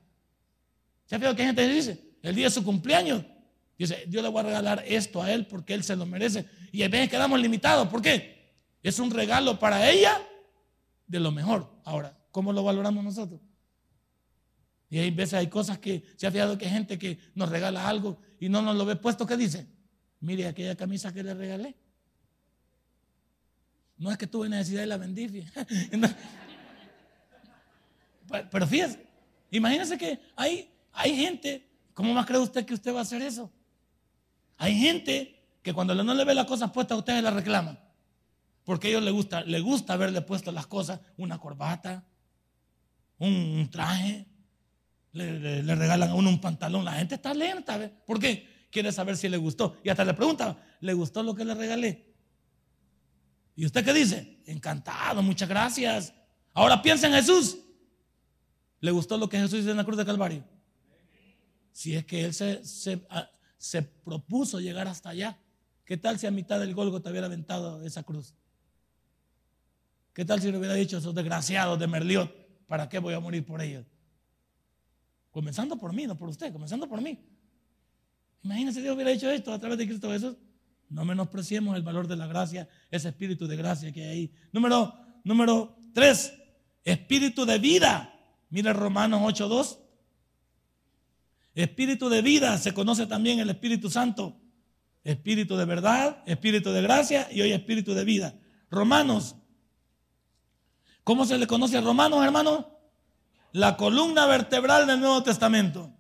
¿Se 1.07 1.15
ha 1.15 1.19
fijado 1.19 1.35
que 1.35 1.47
gente 1.47 1.67
dice? 1.67 1.99
El 2.21 2.35
día 2.35 2.45
de 2.45 2.51
su 2.51 2.63
cumpleaños, 2.63 3.25
dice, 3.79 4.05
yo 4.11 4.21
le 4.21 4.29
voy 4.29 4.41
a 4.41 4.43
regalar 4.43 4.85
esto 4.87 5.23
a 5.23 5.33
él 5.33 5.47
porque 5.47 5.73
él 5.73 5.83
se 5.83 5.97
lo 5.97 6.05
merece. 6.05 6.45
Y 6.73 6.83
a 6.83 6.89
veces 6.89 7.09
quedamos 7.09 7.41
limitados, 7.41 7.89
¿por 7.89 8.03
qué? 8.03 8.53
Es 8.83 8.99
un 8.99 9.11
regalo 9.11 9.59
para 9.59 9.91
ella 9.91 10.21
de 11.07 11.21
lo 11.21 11.33
mejor. 11.33 11.81
Ahora, 11.87 12.19
¿cómo 12.31 12.53
lo 12.53 12.63
valoramos 12.63 13.03
nosotros? 13.03 13.41
Y 14.93 14.99
hay 14.99 15.11
veces 15.11 15.33
hay 15.33 15.47
cosas 15.47 15.79
que 15.79 16.05
se 16.17 16.27
ha 16.27 16.31
fijado 16.31 16.59
que 16.59 16.67
hay 16.67 16.71
gente 16.71 16.99
que 16.99 17.19
nos 17.35 17.49
regala 17.49 17.89
algo 17.89 18.19
y 18.39 18.51
no 18.51 18.61
nos 18.61 18.77
lo 18.77 18.85
ve 18.85 18.95
puesto, 18.95 19.25
¿qué 19.25 19.39
dice? 19.39 19.67
Mire 20.21 20.47
aquella 20.47 20.77
camisa 20.77 21.11
que 21.15 21.23
le 21.23 21.33
regalé. 21.33 21.75
No 23.97 24.11
es 24.11 24.19
que 24.19 24.27
tuve 24.27 24.51
necesidad 24.51 24.83
de 24.83 24.89
la 24.89 24.99
bendición. 24.99 25.51
Pero 28.51 28.67
fíjese, 28.67 29.07
imagínese 29.51 29.97
que 29.97 30.21
hay, 30.37 30.71
hay 30.93 31.17
gente, 31.17 31.67
¿cómo 31.95 32.13
más 32.13 32.27
cree 32.27 32.41
usted 32.41 32.67
que 32.67 32.75
usted 32.75 32.95
va 32.95 32.99
a 32.99 33.03
hacer 33.03 33.23
eso? 33.23 33.51
Hay 34.59 34.79
gente 34.79 35.43
que 35.63 35.73
cuando 35.73 35.95
no 35.95 36.13
le 36.13 36.27
ve 36.27 36.35
las 36.35 36.45
cosas 36.45 36.71
puestas 36.71 36.99
ustedes 36.99 37.23
la 37.23 37.31
reclaman. 37.31 37.81
Porque 38.63 38.89
a 38.89 38.91
ellos 38.91 39.05
les 39.05 39.15
gusta, 39.15 39.41
les 39.41 39.63
gusta 39.63 39.97
verle 39.97 40.21
puesto 40.21 40.53
las 40.53 40.67
cosas, 40.67 41.01
una 41.17 41.39
corbata, 41.39 42.05
un 43.19 43.71
traje, 43.71 44.27
le, 45.13 45.75
regalan 45.75 46.11
a 46.11 46.15
uno 46.15 46.31
un 46.31 46.41
pantalón. 46.41 46.85
La 46.85 46.93
gente 46.93 47.15
está 47.15 47.35
lenta, 47.35 47.77
¿ve? 47.77 47.89
¿por 47.89 48.19
qué? 48.19 48.67
Quiere 48.71 48.91
saber 48.93 49.17
si 49.17 49.29
le 49.29 49.37
gustó. 49.37 49.77
Y 49.85 49.91
hasta 49.91 50.05
le 50.05 50.15
pregunta, 50.15 50.59
¿le 50.81 50.95
gustó 50.95 51.23
lo 51.23 51.35
que 51.35 51.45
le 51.45 51.55
regalé? 51.55 52.13
¿Y 53.55 53.67
usted 53.67 53.85
qué 53.85 53.93
dice? 53.93 54.43
Encantado, 54.47 55.23
muchas 55.23 55.49
gracias. 55.49 56.15
Ahora 56.55 56.81
piensa 56.81 57.07
en 57.07 57.13
Jesús. 57.13 57.59
¿Le 58.81 58.91
gustó 58.91 59.19
lo 59.19 59.29
que 59.29 59.39
Jesús 59.39 59.61
hizo 59.61 59.71
en 59.71 59.77
la 59.77 59.85
cruz 59.85 59.99
de 59.99 60.07
Calvario? 60.07 60.45
Si 61.73 61.95
es 61.95 62.05
que 62.05 62.25
él 62.25 62.35
se, 62.35 62.65
se, 62.65 63.07
ah, 63.11 63.31
se 63.59 63.83
propuso 63.83 64.61
llegar 64.61 64.89
hasta 64.89 65.11
allá, 65.11 65.39
¿qué 65.85 65.97
tal 65.97 66.19
si 66.19 66.27
a 66.27 66.31
mitad 66.31 66.59
del 66.59 66.75
te 66.75 67.11
hubiera 67.11 67.27
aventado 67.27 67.83
esa 67.85 68.03
cruz? 68.03 68.35
¿Qué 70.13 70.25
tal 70.25 70.41
si 70.41 70.51
le 70.51 70.59
hubiera 70.59 70.75
dicho 70.75 70.97
a 70.97 70.99
esos 70.99 71.15
desgraciados 71.15 71.79
de 71.79 71.87
Merliot, 71.87 72.67
¿para 72.67 72.89
qué 72.89 72.99
voy 72.99 73.15
a 73.15 73.21
morir 73.21 73.47
por 73.47 73.63
ellos? 73.63 73.87
Comenzando 75.33 75.77
por 75.77 75.93
mí, 75.93 76.07
no 76.07 76.17
por 76.17 76.29
usted, 76.29 76.53
comenzando 76.53 76.87
por 76.87 77.01
mí. 77.01 77.19
Imagínese 78.43 78.83
Dios 78.83 78.95
hubiera 78.95 79.11
hecho 79.11 79.31
esto 79.31 79.53
a 79.53 79.59
través 79.59 79.79
de 79.79 79.89
Cristo 79.89 80.11
Jesús. 80.11 80.37
No 80.91 81.07
menospreciemos 81.07 81.75
el 81.75 81.83
valor 81.83 82.07
de 82.07 82.17
la 82.17 82.27
gracia, 82.27 82.69
ese 82.91 83.09
espíritu 83.09 83.47
de 83.47 83.57
gracia 83.57 83.91
que 83.93 84.05
hay 84.05 84.09
ahí. 84.11 84.33
Número, 84.53 84.95
número 85.25 85.77
tres, 85.95 86.35
espíritu 86.85 87.47
de 87.47 87.59
vida. 87.59 88.15
Mira 88.51 88.75
Romanos 88.75 89.23
8.2. 89.23 89.79
Espíritu 91.55 92.11
de 92.11 92.21
vida 92.21 92.59
se 92.59 92.75
conoce 92.75 93.07
también 93.07 93.41
el 93.41 93.49
Espíritu 93.49 93.91
Santo. 93.91 94.39
Espíritu 95.03 95.57
de 95.57 95.65
verdad, 95.65 96.23
espíritu 96.27 96.71
de 96.71 96.83
gracia 96.83 97.29
y 97.33 97.41
hoy 97.41 97.53
espíritu 97.53 97.95
de 97.95 98.05
vida. 98.05 98.39
Romanos. 98.71 99.37
¿Cómo 101.05 101.25
se 101.25 101.39
le 101.39 101.47
conoce 101.47 101.79
a 101.79 101.81
Romanos, 101.81 102.23
hermano? 102.25 102.72
La 103.53 103.77
columna 103.77 104.27
vertebral 104.27 104.87
del 104.87 105.01
Nuevo 105.01 105.23
Testamento. 105.23 105.93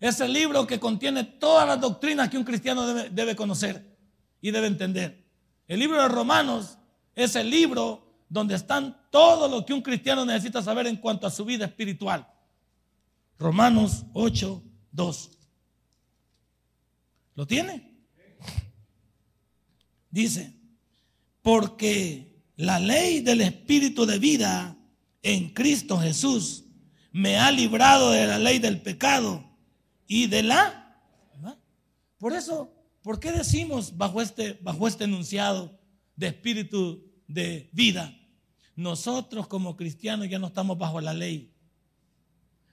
Es 0.00 0.20
el 0.20 0.32
libro 0.32 0.66
que 0.66 0.80
contiene 0.80 1.24
todas 1.24 1.66
las 1.66 1.80
doctrinas 1.80 2.28
que 2.28 2.38
un 2.38 2.44
cristiano 2.44 2.86
debe, 2.86 3.36
conocer 3.36 3.96
y 4.40 4.50
debe 4.50 4.66
entender. 4.66 5.24
El 5.68 5.78
libro 5.78 6.02
de 6.02 6.08
Romanos 6.08 6.78
es 7.14 7.36
el 7.36 7.48
libro 7.48 8.24
donde 8.28 8.54
están 8.54 8.98
todo 9.10 9.46
lo 9.46 9.64
que 9.64 9.74
un 9.74 9.82
cristiano 9.82 10.24
necesita 10.24 10.62
saber 10.62 10.86
en 10.86 10.96
cuanto 10.96 11.26
a 11.26 11.30
su 11.30 11.44
vida 11.44 11.66
espiritual. 11.66 12.26
Romanos 13.38 14.04
8, 14.14 14.62
2. 14.90 15.30
¿Lo 17.34 17.46
tiene? 17.46 17.92
Dice, 20.10 20.52
porque 21.42 22.42
la 22.56 22.78
ley 22.80 23.20
del 23.20 23.42
espíritu 23.42 24.04
de 24.04 24.18
vida 24.18 24.76
en 25.22 25.50
Cristo 25.50 25.98
Jesús 25.98 26.64
me 27.12 27.38
ha 27.38 27.50
librado 27.50 28.10
de 28.10 28.26
la 28.26 28.38
ley 28.38 28.58
del 28.58 28.80
pecado 28.80 29.44
y 30.06 30.26
de 30.26 30.42
la... 30.42 30.78
Por 32.18 32.34
eso, 32.34 32.72
¿por 33.02 33.18
qué 33.18 33.32
decimos 33.32 33.96
bajo 33.96 34.22
este, 34.22 34.58
bajo 34.62 34.86
este 34.86 35.04
enunciado 35.04 35.76
de 36.14 36.28
espíritu 36.28 37.04
de 37.26 37.68
vida? 37.72 38.16
Nosotros 38.76 39.48
como 39.48 39.76
cristianos 39.76 40.28
ya 40.28 40.38
no 40.38 40.46
estamos 40.46 40.78
bajo 40.78 41.00
la 41.00 41.12
ley. 41.12 41.52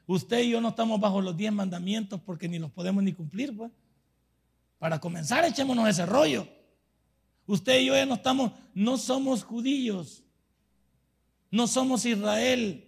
Usted 0.06 0.40
y 0.42 0.52
yo 0.52 0.62
no 0.62 0.70
estamos 0.70 1.00
bajo 1.00 1.22
los 1.22 1.36
diez 1.36 1.52
mandamientos 1.52 2.22
porque 2.22 2.48
ni 2.48 2.60
los 2.60 2.72
podemos 2.72 3.04
ni 3.04 3.14
cumplir. 3.14 3.56
Pues. 3.56 3.72
Para 4.78 5.00
comenzar, 5.00 5.44
echémonos 5.46 5.90
ese 5.90 6.06
rollo. 6.06 6.48
Usted 7.46 7.80
y 7.80 7.86
yo 7.86 7.96
ya 7.96 8.06
no 8.06 8.16
estamos, 8.16 8.52
no 8.74 8.98
somos 8.98 9.44
judíos. 9.44 10.24
No 11.52 11.68
somos 11.68 12.06
Israel. 12.06 12.86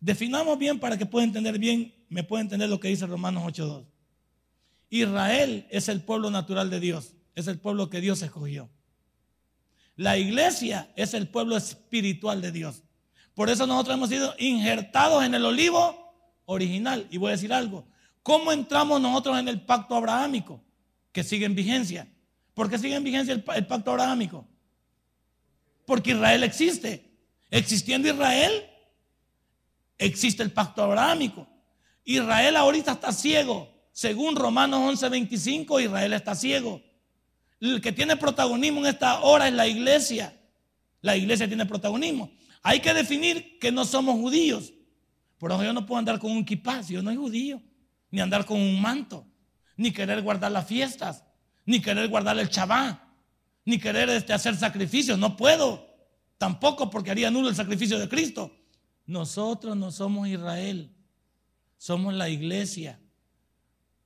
Definamos 0.00 0.58
bien 0.58 0.78
para 0.78 0.96
que 0.96 1.06
pueda 1.06 1.24
entender 1.24 1.58
bien, 1.58 1.94
me 2.08 2.24
pueda 2.24 2.42
entender 2.42 2.68
lo 2.68 2.80
que 2.80 2.88
dice 2.88 3.06
Romanos 3.06 3.44
8.2. 3.44 3.84
Israel 4.90 5.66
es 5.70 5.88
el 5.88 6.02
pueblo 6.02 6.30
natural 6.30 6.70
de 6.70 6.80
Dios, 6.80 7.14
es 7.34 7.46
el 7.46 7.58
pueblo 7.58 7.90
que 7.90 8.00
Dios 8.00 8.22
escogió. 8.22 8.68
La 9.96 10.16
iglesia 10.16 10.90
es 10.96 11.12
el 11.14 11.28
pueblo 11.28 11.56
espiritual 11.56 12.40
de 12.40 12.52
Dios. 12.52 12.82
Por 13.34 13.50
eso 13.50 13.66
nosotros 13.66 13.96
hemos 13.96 14.08
sido 14.08 14.34
injertados 14.38 15.22
en 15.24 15.34
el 15.34 15.44
olivo 15.44 16.14
original. 16.46 17.06
Y 17.10 17.18
voy 17.18 17.28
a 17.28 17.32
decir 17.32 17.52
algo. 17.52 17.86
¿Cómo 18.22 18.52
entramos 18.52 19.00
nosotros 19.00 19.38
en 19.38 19.48
el 19.48 19.60
pacto 19.60 19.94
abrahámico? 19.94 20.62
Que 21.12 21.22
sigue 21.22 21.44
en 21.44 21.54
vigencia. 21.54 22.08
¿Por 22.54 22.70
qué 22.70 22.78
sigue 22.78 22.94
en 22.94 23.04
vigencia 23.04 23.34
el, 23.34 23.44
el 23.54 23.66
pacto 23.66 23.90
abrahámico? 23.90 24.46
Porque 25.90 26.12
Israel 26.12 26.44
existe. 26.44 27.04
Existiendo 27.50 28.06
Israel, 28.06 28.64
existe 29.98 30.40
el 30.44 30.52
pacto 30.52 30.84
abrahámico. 30.84 31.48
Israel 32.04 32.54
ahorita 32.54 32.92
está 32.92 33.10
ciego. 33.10 33.68
Según 33.90 34.36
Romanos 34.36 35.02
11:25, 35.02 35.80
Israel 35.80 36.12
está 36.12 36.36
ciego. 36.36 36.80
El 37.58 37.80
que 37.80 37.90
tiene 37.90 38.16
protagonismo 38.16 38.78
en 38.78 38.86
esta 38.86 39.22
hora 39.22 39.48
es 39.48 39.52
la 39.52 39.66
iglesia. 39.66 40.32
La 41.00 41.16
iglesia 41.16 41.48
tiene 41.48 41.66
protagonismo. 41.66 42.30
Hay 42.62 42.78
que 42.78 42.94
definir 42.94 43.58
que 43.58 43.72
no 43.72 43.84
somos 43.84 44.14
judíos. 44.14 44.72
Por 45.38 45.50
eso 45.50 45.64
yo 45.64 45.72
no 45.72 45.86
puedo 45.86 45.98
andar 45.98 46.20
con 46.20 46.30
un 46.30 46.44
kipá 46.44 46.82
yo 46.82 47.02
no 47.02 47.10
soy 47.10 47.16
judío. 47.16 47.60
Ni 48.12 48.20
andar 48.20 48.46
con 48.46 48.60
un 48.60 48.80
manto. 48.80 49.26
Ni 49.76 49.90
querer 49.90 50.22
guardar 50.22 50.52
las 50.52 50.68
fiestas. 50.68 51.24
Ni 51.64 51.80
querer 51.80 52.06
guardar 52.06 52.38
el 52.38 52.48
chabá 52.48 53.09
ni 53.64 53.78
querer 53.78 54.08
este, 54.10 54.32
hacer 54.32 54.56
sacrificios. 54.56 55.18
No 55.18 55.36
puedo. 55.36 55.88
Tampoco 56.38 56.90
porque 56.90 57.10
haría 57.10 57.30
nulo 57.30 57.48
el 57.48 57.54
sacrificio 57.54 57.98
de 57.98 58.08
Cristo. 58.08 58.50
Nosotros 59.06 59.76
no 59.76 59.90
somos 59.90 60.28
Israel. 60.28 60.90
Somos 61.76 62.14
la 62.14 62.28
iglesia. 62.28 63.00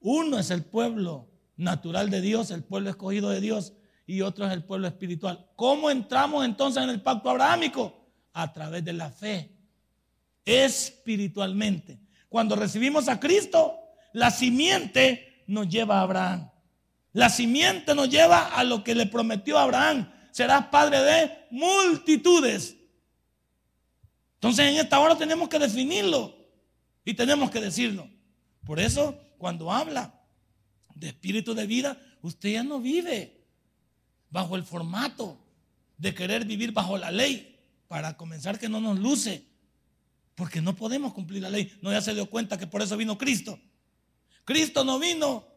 Uno 0.00 0.38
es 0.38 0.50
el 0.50 0.64
pueblo 0.64 1.28
natural 1.56 2.10
de 2.10 2.20
Dios, 2.20 2.50
el 2.50 2.64
pueblo 2.64 2.90
escogido 2.90 3.30
de 3.30 3.40
Dios, 3.40 3.72
y 4.06 4.20
otro 4.20 4.46
es 4.46 4.52
el 4.52 4.64
pueblo 4.64 4.86
espiritual. 4.86 5.46
¿Cómo 5.56 5.90
entramos 5.90 6.44
entonces 6.44 6.82
en 6.82 6.90
el 6.90 7.00
pacto 7.00 7.30
abrahámico? 7.30 8.06
A 8.32 8.52
través 8.52 8.84
de 8.84 8.92
la 8.92 9.10
fe, 9.10 9.50
espiritualmente. 10.44 12.00
Cuando 12.28 12.56
recibimos 12.56 13.08
a 13.08 13.20
Cristo, 13.20 13.78
la 14.12 14.30
simiente 14.30 15.44
nos 15.46 15.68
lleva 15.68 15.98
a 15.98 16.02
Abraham. 16.02 16.50
La 17.14 17.30
simiente 17.30 17.94
nos 17.94 18.10
lleva 18.10 18.48
a 18.48 18.64
lo 18.64 18.82
que 18.82 18.94
le 18.94 19.06
prometió 19.06 19.56
Abraham. 19.56 20.12
Serás 20.32 20.66
padre 20.66 21.00
de 21.00 21.46
multitudes. 21.52 22.76
Entonces 24.34 24.66
en 24.66 24.76
esta 24.78 24.98
hora 24.98 25.16
tenemos 25.16 25.48
que 25.48 25.60
definirlo 25.60 26.36
y 27.04 27.14
tenemos 27.14 27.52
que 27.52 27.60
decirlo. 27.60 28.10
Por 28.66 28.80
eso 28.80 29.16
cuando 29.38 29.72
habla 29.72 30.20
de 30.96 31.08
espíritu 31.08 31.54
de 31.54 31.66
vida, 31.66 31.96
usted 32.20 32.50
ya 32.50 32.64
no 32.64 32.80
vive 32.80 33.46
bajo 34.28 34.56
el 34.56 34.64
formato 34.64 35.38
de 35.96 36.14
querer 36.14 36.44
vivir 36.44 36.72
bajo 36.72 36.98
la 36.98 37.12
ley 37.12 37.56
para 37.86 38.16
comenzar 38.16 38.58
que 38.58 38.68
no 38.68 38.80
nos 38.80 38.98
luce, 38.98 39.46
porque 40.34 40.60
no 40.60 40.74
podemos 40.74 41.14
cumplir 41.14 41.42
la 41.42 41.50
ley. 41.50 41.78
No 41.80 41.92
ya 41.92 42.02
se 42.02 42.12
dio 42.12 42.28
cuenta 42.28 42.58
que 42.58 42.66
por 42.66 42.82
eso 42.82 42.96
vino 42.96 43.16
Cristo. 43.16 43.60
Cristo 44.44 44.82
no 44.82 44.98
vino 44.98 45.53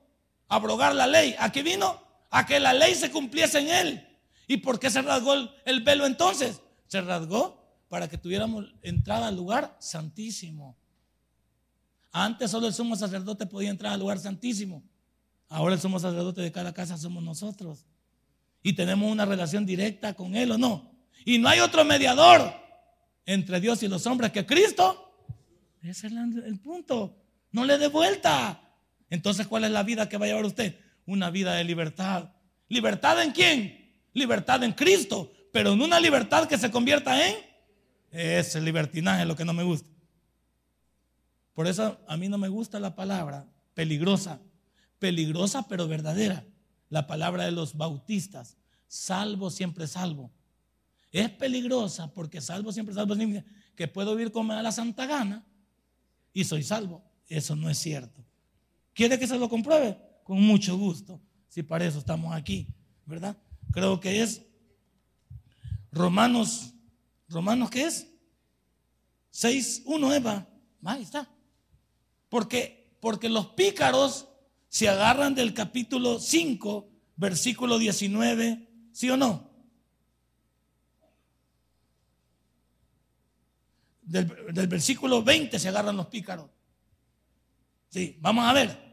abrogar 0.48 0.96
la 0.96 1.08
ley. 1.08 1.36
¿A 1.40 1.52
qué 1.52 1.64
vino? 1.64 2.02
A 2.30 2.46
que 2.46 2.60
la 2.60 2.74
ley 2.74 2.96
se 2.96 3.12
cumpliese 3.12 3.60
en 3.60 3.70
él. 3.70 4.08
¿Y 4.48 4.58
por 4.58 4.80
qué 4.80 4.90
se 4.90 5.02
rasgó 5.02 5.34
el 5.66 5.82
velo 5.82 6.06
entonces? 6.06 6.62
Se 6.88 7.02
rasgó 7.02 7.58
para 7.90 8.08
que 8.08 8.18
tuviéramos 8.18 8.66
entrada 8.82 9.28
al 9.28 9.36
lugar 9.36 9.76
santísimo. 9.80 10.78
Antes 12.12 12.52
solo 12.52 12.68
el 12.68 12.74
sumo 12.74 12.96
sacerdote 12.96 13.46
podía 13.46 13.70
entrar 13.70 13.94
al 13.94 14.00
lugar 14.00 14.20
santísimo. 14.20 14.84
Ahora 15.50 15.76
el 15.76 15.82
sumo 15.82 16.00
sacerdote 16.00 16.42
de 16.42 16.52
cada 16.52 16.74
casa 16.74 16.98
somos 16.98 17.24
nosotros. 17.24 17.86
Y 18.64 18.74
tenemos 18.74 19.12
una 19.12 19.26
relación 19.26 19.66
directa 19.66 20.14
con 20.14 20.36
Él 20.36 20.52
o 20.52 20.58
no. 20.58 20.92
Y 21.26 21.40
no 21.40 21.48
hay 21.48 21.60
otro 21.60 21.86
mediador 21.86 22.54
entre 23.26 23.60
Dios 23.60 23.84
y 23.84 23.88
los 23.88 24.06
hombres 24.08 24.32
que 24.32 24.46
Cristo. 24.46 25.04
Ese 25.82 26.08
es 26.08 26.14
el 26.14 26.60
punto. 26.60 27.16
No 27.52 27.66
le 27.66 27.78
dé 27.78 27.88
vuelta. 27.88 28.62
Entonces, 29.10 29.48
¿cuál 29.48 29.64
es 29.64 29.72
la 29.72 29.84
vida 29.84 30.10
que 30.10 30.18
va 30.18 30.26
a 30.26 30.30
llevar 30.30 30.46
usted? 30.46 30.80
Una 31.06 31.30
vida 31.30 31.56
de 31.56 31.64
libertad. 31.64 32.32
¿Libertad 32.68 33.22
en 33.24 33.32
quién? 33.32 33.94
Libertad 34.14 34.64
en 34.64 34.74
Cristo. 34.74 35.32
Pero 35.52 35.74
en 35.74 35.82
una 35.82 36.00
libertad 36.00 36.48
que 36.48 36.58
se 36.58 36.72
convierta 36.72 37.28
en... 37.28 37.36
Ese 38.12 38.62
libertinaje 38.62 39.22
es 39.22 39.28
lo 39.28 39.36
que 39.36 39.46
no 39.46 39.54
me 39.54 39.64
gusta. 39.64 39.90
Por 41.54 41.68
eso 41.68 42.00
a 42.08 42.18
mí 42.18 42.30
no 42.30 42.38
me 42.38 42.48
gusta 42.48 42.80
la 42.80 42.96
palabra 42.96 43.46
peligrosa 43.74 44.40
peligrosa 45.00 45.68
pero 45.68 45.88
verdadera. 45.88 46.46
La 46.90 47.06
palabra 47.06 47.44
de 47.44 47.52
los 47.52 47.76
bautistas, 47.76 48.58
salvo 48.88 49.50
siempre 49.50 49.88
salvo. 49.88 50.32
Es 51.12 51.30
peligrosa 51.30 52.14
porque 52.14 52.42
salvo 52.42 52.72
siempre 52.72 52.96
salvo 52.96 53.16
significa 53.16 53.46
que 53.76 53.88
puedo 53.88 54.16
vivir 54.16 54.32
como 54.32 54.54
da 54.54 54.62
la 54.62 54.72
santa 54.72 55.06
gana 55.06 55.46
y 56.34 56.46
soy 56.46 56.64
salvo. 56.64 57.04
Eso 57.28 57.56
no 57.56 57.70
es 57.70 57.78
cierto. 57.78 58.24
¿Quiere 58.98 59.20
que 59.20 59.28
se 59.28 59.38
lo 59.38 59.48
compruebe? 59.48 59.96
Con 60.24 60.42
mucho 60.42 60.76
gusto. 60.76 61.22
Si 61.48 61.62
para 61.62 61.86
eso 61.86 62.00
estamos 62.00 62.36
aquí, 62.36 62.68
¿verdad? 63.06 63.38
Creo 63.72 64.00
que 64.00 64.24
es 64.24 64.42
Romanos, 65.92 66.74
Romanos 67.30 67.70
¿qué 67.70 67.86
es? 67.86 68.08
6, 69.30 69.84
1, 69.86 70.14
Eva. 70.16 70.48
Ahí 70.84 71.04
está. 71.04 71.30
Porque, 72.28 72.98
porque 73.00 73.30
los 73.30 73.50
pícaros 73.50 74.30
se 74.68 74.90
agarran 74.90 75.36
del 75.36 75.54
capítulo 75.54 76.20
5, 76.20 76.90
versículo 77.18 77.78
19, 77.78 78.68
¿sí 78.94 79.12
o 79.12 79.16
no? 79.16 79.48
Del, 84.02 84.26
versículo 84.68 85.22
20 85.22 85.60
se 85.60 85.68
agarran 85.68 85.96
los 85.96 86.08
pícaros. 86.08 86.50
Sí, 87.90 88.18
vamos 88.22 88.44
a 88.44 88.54
ver. 88.54 88.87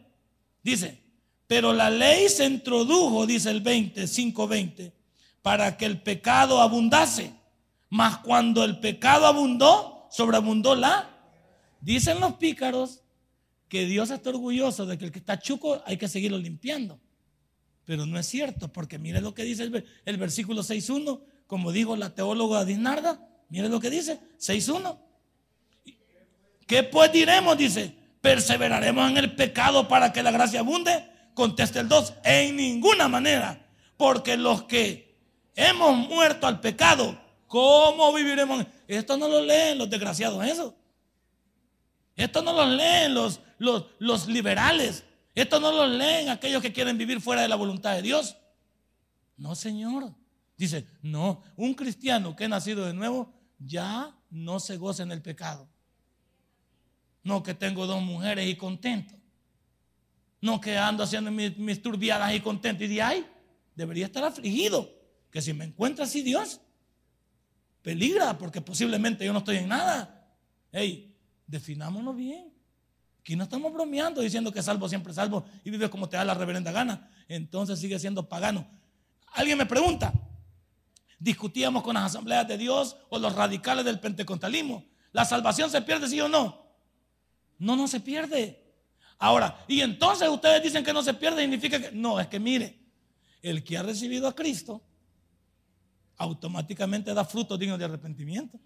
Dice, 0.65 1.05
pero 1.47 1.73
la 1.75 1.91
ley 1.91 2.29
se 2.29 2.47
introdujo, 2.47 3.27
dice 3.27 3.51
el 3.51 3.61
20, 3.61 4.09
5, 4.09 4.49
20, 4.49 4.93
para 5.43 5.77
que 5.77 5.85
el 5.85 6.01
pecado 6.01 6.61
abundase. 6.61 7.33
Mas 7.91 8.19
cuando 8.19 8.65
el 8.65 8.81
pecado 8.81 9.27
abundó, 9.27 10.09
sobreabundó 10.11 10.75
la. 10.75 11.11
Dicen 11.81 12.19
los 12.19 12.35
pícaros 12.35 13.03
que 13.69 13.85
Dios 13.85 14.11
está 14.11 14.31
orgulloso 14.31 14.87
de 14.87 14.97
que 14.97 15.05
el 15.05 15.13
que 15.13 15.19
está 15.19 15.39
chuco 15.39 15.83
hay 15.85 15.99
que 15.99 16.09
seguirlo 16.09 16.39
limpiando. 16.39 16.99
Pero 17.85 18.07
no 18.07 18.19
es 18.19 18.27
cierto, 18.27 18.73
porque 18.73 18.99
mire 18.99 19.21
lo 19.21 19.35
que 19.35 19.45
dice 19.45 19.65
el, 20.05 20.17
versículo 20.17 20.63
6.1, 20.63 21.21
como 21.47 21.73
dijo 21.73 21.95
la 21.95 22.15
teóloga 22.15 22.65
Dinarda, 22.65 23.29
mire 23.51 23.69
lo 23.69 23.81
que 23.81 23.91
dice, 23.91 24.19
6.1. 24.39 24.99
¿Qué 26.67 26.83
pues 26.85 27.13
diremos? 27.13 27.59
Dice, 27.59 27.95
perseveraremos 28.25 29.11
en 29.11 29.19
el 29.19 29.35
pecado 29.37 29.87
para 29.87 30.11
que 30.11 30.23
la 30.23 30.31
gracia 30.31 30.61
abunde. 30.61 31.11
Contesta 31.35 31.81
el 31.81 31.91
2, 31.91 32.15
en 32.25 32.57
ninguna 32.57 33.07
manera, 33.07 33.69
porque 33.99 34.39
los 34.39 34.63
que 34.63 35.21
hemos 35.55 35.95
muerto 36.09 36.47
al 36.47 36.59
pecado, 36.61 37.21
¿cómo 37.47 38.15
viviremos? 38.15 38.65
Esto 38.89 39.19
no 39.19 39.29
lo 39.29 39.43
leen 39.43 39.77
los 39.77 39.91
desgraciados, 39.91 40.43
eso. 40.47 40.75
Esto 42.17 42.41
no 42.41 42.55
lo 42.55 42.65
leen 42.65 43.13
los, 43.13 43.41
los, 43.59 44.27
liberales. 44.27 45.05
Esto 45.35 45.61
no 45.61 45.71
lo 45.71 45.87
leen 45.87 46.31
aquellos 46.31 46.63
que 46.63 46.73
quieren 46.73 46.97
vivir 46.97 47.21
fuera 47.21 47.43
de 47.43 47.49
la 47.49 47.57
voluntad 47.57 47.95
de 47.95 48.01
Dios. 48.01 48.39
No, 49.37 49.55
Señor. 49.55 50.15
Dice, 50.57 50.87
no, 51.03 51.43
un 51.57 51.75
cristiano 51.75 52.35
que 52.35 52.47
ha 52.47 52.49
nacido 52.49 52.87
de 52.87 52.95
nuevo 52.95 53.35
ya 53.59 54.17
no 54.31 54.61
se 54.61 54.79
goza 54.79 55.03
en 55.03 55.13
el 55.13 55.21
pecado. 55.21 55.69
No 57.25 57.43
que 57.43 57.55
tengo 57.55 57.87
dos 57.87 58.03
mujeres 58.03 58.47
y 58.47 58.55
contento. 58.55 59.15
No 60.41 60.61
que 60.61 60.77
ando 60.77 61.03
haciendo 61.03 61.31
mis, 61.31 61.83
turbiadas 61.83 62.35
y 62.35 62.41
contento. 62.41 62.85
Y 62.85 62.89
de 62.89 63.03
ahí 63.03 63.27
debería 63.75 64.07
estar 64.07 64.23
afligido. 64.23 64.89
Que 65.31 65.43
si 65.43 65.53
me 65.53 65.65
encuentra 65.65 66.05
así 66.05 66.23
Dios, 66.23 66.61
peligra 67.83 68.39
porque 68.39 68.61
posiblemente 68.61 69.25
yo 69.25 69.33
no 69.33 69.39
estoy 69.39 69.57
en 69.57 69.69
nada. 69.69 70.29
Hey, 70.71 71.17
definámonos 71.47 72.15
bien. 72.15 72.53
Aquí 73.21 73.37
no 73.37 73.45
estamos 73.45 73.73
bromeando 73.73 74.21
diciendo 74.21 74.53
que 74.53 74.63
salvo 74.63 74.87
siempre 74.87 75.15
salvo 75.15 75.47
y 75.65 75.71
vive 75.71 75.89
como 75.89 76.11
te 76.11 76.19
da 76.19 76.27
la 76.27 76.35
reverenda 76.35 76.71
gana. 76.73 77.09
Entonces 77.27 77.79
sigue 77.79 77.99
siendo 77.99 78.29
pagano. 78.29 78.67
Alguien 79.33 79.57
me 79.57 79.65
pregunta, 79.65 80.13
discutíamos 81.19 81.83
con 81.83 81.95
las 81.95 82.05
asambleas 82.05 82.47
de 82.47 82.59
Dios 82.59 82.99
o 83.09 83.19
los 83.19 83.35
radicales 83.35 83.85
del 83.87 83.99
pentecostalismo. 83.99 84.85
¿La 85.11 85.25
salvación 85.25 85.71
se 85.71 85.81
pierde 85.81 86.07
sí 86.07 86.21
o 86.21 86.29
no? 86.29 86.64
No, 87.65 87.77
no 87.77 87.89
se 87.89 88.01
pierde. 88.01 88.63
Ahora, 89.19 89.65
y 89.69 89.81
entonces 89.81 90.29
ustedes 90.29 90.63
dicen 90.63 90.85
que 90.85 90.93
no 90.93 91.03
se 91.03 91.15
pierde, 91.15 91.43
significa 91.43 91.81
que 91.81 91.93
no, 91.93 92.21
es 92.21 92.27
que 92.29 92.39
mire, 92.39 92.79
el 93.43 93.65
que 93.65 93.79
ha 93.79 93.83
recibido 93.83 94.29
a 94.29 94.35
Cristo 94.35 94.83
automáticamente 96.17 97.13
da 97.13 97.25
frutos 97.25 97.59
dignos 97.59 97.79
de 97.79 97.85
arrepentimiento. 97.87 98.59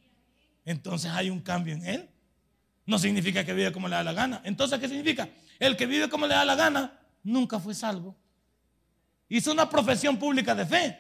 Entonces 0.65 1.11
hay 1.11 1.31
un 1.31 1.41
cambio 1.41 1.75
en 1.75 1.87
él 1.87 2.11
no 2.89 2.99
significa 2.99 3.45
que 3.45 3.53
vive 3.53 3.71
como 3.71 3.87
le 3.87 3.97
da 3.97 4.03
la 4.03 4.15
gana. 4.15 4.41
Entonces, 4.45 4.81
¿qué 4.81 4.89
significa? 4.89 5.29
El 5.59 5.77
que 5.77 5.85
vive 5.85 6.09
como 6.09 6.27
le 6.27 6.33
da 6.33 6.43
la 6.47 6.55
gana 6.55 6.99
nunca 7.23 7.61
fue 7.61 7.75
salvo. 7.75 8.17
Hizo 9.29 9.53
una 9.53 9.69
profesión 9.69 10.17
pública 10.17 10.55
de 10.55 10.65
fe 10.65 10.99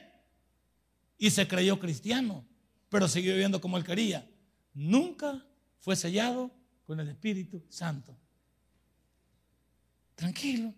y 1.17 1.31
se 1.31 1.49
creyó 1.49 1.81
cristiano, 1.81 2.45
pero 2.91 3.09
siguió 3.09 3.33
viviendo 3.33 3.59
como 3.59 3.79
él 3.79 3.85
quería. 3.85 4.29
Nunca 4.75 5.43
fue 5.81 5.97
sellado 5.97 6.51
con 6.88 6.98
el 7.01 7.09
Espíritu 7.11 7.62
Santo. 7.68 8.16
Tranquilo. 10.14 10.72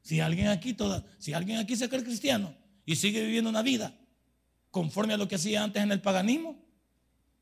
Si 0.00 0.20
alguien 0.20 0.48
aquí 0.48 0.72
toda, 0.72 1.04
si 1.18 1.34
alguien 1.34 1.58
aquí 1.58 1.76
se 1.76 1.86
cree 1.86 2.02
cristiano 2.02 2.54
y 2.86 2.96
sigue 2.96 3.20
viviendo 3.20 3.50
una 3.50 3.60
vida 3.60 3.94
conforme 4.70 5.12
a 5.12 5.18
lo 5.18 5.28
que 5.28 5.34
hacía 5.34 5.62
antes 5.62 5.82
en 5.82 5.92
el 5.92 6.00
paganismo, 6.00 6.58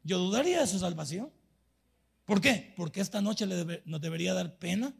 yo 0.02 0.18
dudaría 0.18 0.62
de 0.62 0.66
su 0.66 0.80
salvación. 0.80 1.30
¿Por 2.24 2.40
qué? 2.40 2.74
Porque 2.76 3.00
esta 3.00 3.20
noche 3.20 3.46
nos 3.84 4.00
debería 4.00 4.34
dar 4.34 4.58
pena 4.58 4.92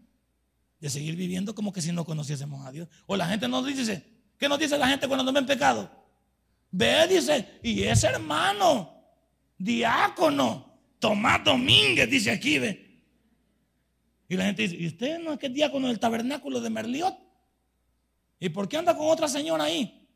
de 0.79 0.89
seguir 0.89 1.17
viviendo 1.17 1.57
como 1.57 1.73
que 1.73 1.83
si 1.83 1.91
no 1.91 2.05
conociésemos 2.05 2.65
a 2.65 2.71
Dios. 2.71 2.89
O 3.07 3.17
la 3.17 3.27
gente 3.27 3.49
nos 3.49 3.67
dice, 3.67 4.07
¿qué 4.39 4.49
nos 4.49 4.61
dice 4.61 4.79
la 4.79 4.87
gente 4.87 5.09
cuando 5.09 5.25
nos 5.25 5.35
ven 5.35 5.45
pecado? 5.45 5.91
Ve, 6.71 7.09
dice, 7.09 7.59
y 7.65 7.83
ese 7.83 8.07
hermano, 8.07 8.95
diácono, 9.59 10.76
Tomás 10.99 11.45
Domínguez, 11.45 12.09
dice 12.09 12.31
aquí, 12.31 12.59
ve. 12.59 13.03
Y 14.29 14.37
la 14.37 14.47
gente 14.47 14.63
dice, 14.63 14.77
¿y 14.77 14.87
usted 14.87 15.19
no 15.21 15.33
es 15.33 15.39
que 15.39 15.47
es 15.47 15.55
diácono 15.55 15.89
del 15.89 16.01
tabernáculo 16.01 16.61
de 16.61 16.71
Merliot? 16.71 17.17
¿Y 18.41 18.49
por 18.49 18.69
qué 18.69 18.77
anda 18.77 18.97
con 18.97 19.07
otra 19.09 19.29
señora 19.29 19.65
ahí? 19.65 20.09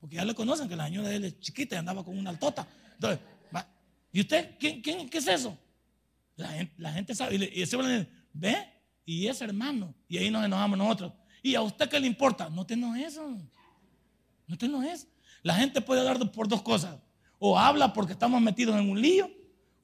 Porque 0.00 0.16
ya 0.16 0.24
le 0.24 0.34
conocen 0.34 0.68
que 0.68 0.76
la 0.76 0.86
señora 0.86 1.08
de 1.08 1.16
él 1.16 1.24
es 1.24 1.40
chiquita 1.40 1.74
y 1.74 1.78
andaba 1.78 2.04
con 2.04 2.16
una 2.16 2.30
altota. 2.30 2.66
Entonces, 2.94 3.20
¿y 4.12 4.20
usted 4.20 4.56
quién, 4.58 4.80
quién, 4.80 5.08
qué 5.08 5.18
es 5.18 5.26
eso? 5.26 5.58
La 6.76 6.92
gente, 6.92 7.14
sabe. 7.16 7.34
Y, 7.34 7.62
ese 7.62 7.76
ve, 8.32 8.56
y 9.04 9.26
es 9.26 9.40
hermano. 9.40 9.92
Y 10.08 10.18
ahí 10.18 10.30
nos 10.30 10.44
enojamos 10.44 10.78
nosotros. 10.78 11.12
¿Y 11.42 11.56
a 11.56 11.62
usted 11.62 11.88
qué 11.88 11.98
le 11.98 12.06
importa? 12.06 12.48
No 12.48 12.64
te 12.64 12.74
enojes. 12.74 13.18
No 14.46 14.56
te 14.56 14.66
enojes. 14.66 15.08
La 15.42 15.54
gente 15.54 15.80
puede 15.80 16.00
hablar 16.00 16.30
por 16.30 16.46
dos 16.46 16.62
cosas. 16.62 16.96
O 17.40 17.58
habla 17.58 17.92
porque 17.92 18.12
estamos 18.12 18.40
metidos 18.40 18.76
en 18.78 18.88
un 18.88 19.00
lío, 19.00 19.30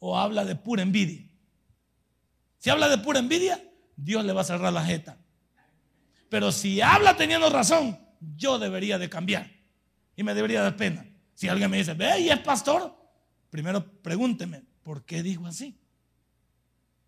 o 0.07 0.19
habla 0.19 0.45
de 0.45 0.55
pura 0.55 0.83
envidia. 0.83 1.27
Si 2.59 2.69
habla 2.69 2.91
de 2.91 2.99
pura 2.99 3.21
envidia, 3.21 3.59
Dios 3.97 4.23
le 4.23 4.35
va 4.35 4.43
a 4.43 4.45
cerrar 4.45 4.71
la 4.71 4.85
jeta. 4.85 5.17
Pero 6.29 6.53
si 6.53 6.83
habla 6.83 7.17
teniendo 7.17 7.49
razón, 7.49 7.99
yo 8.37 8.59
debería 8.59 8.99
de 8.99 9.09
cambiar. 9.09 9.51
Y 10.15 10.23
me 10.23 10.35
debería 10.35 10.61
dar 10.61 10.77
pena. 10.77 11.07
Si 11.35 11.49
alguien 11.49 11.71
me 11.71 11.79
dice, 11.79 11.95
ve, 11.95 12.21
y 12.21 12.29
es 12.29 12.39
pastor, 12.41 12.95
primero 13.49 13.83
pregúnteme, 14.03 14.63
¿por 14.83 15.07
qué 15.07 15.23
dijo 15.23 15.47
así? 15.47 15.81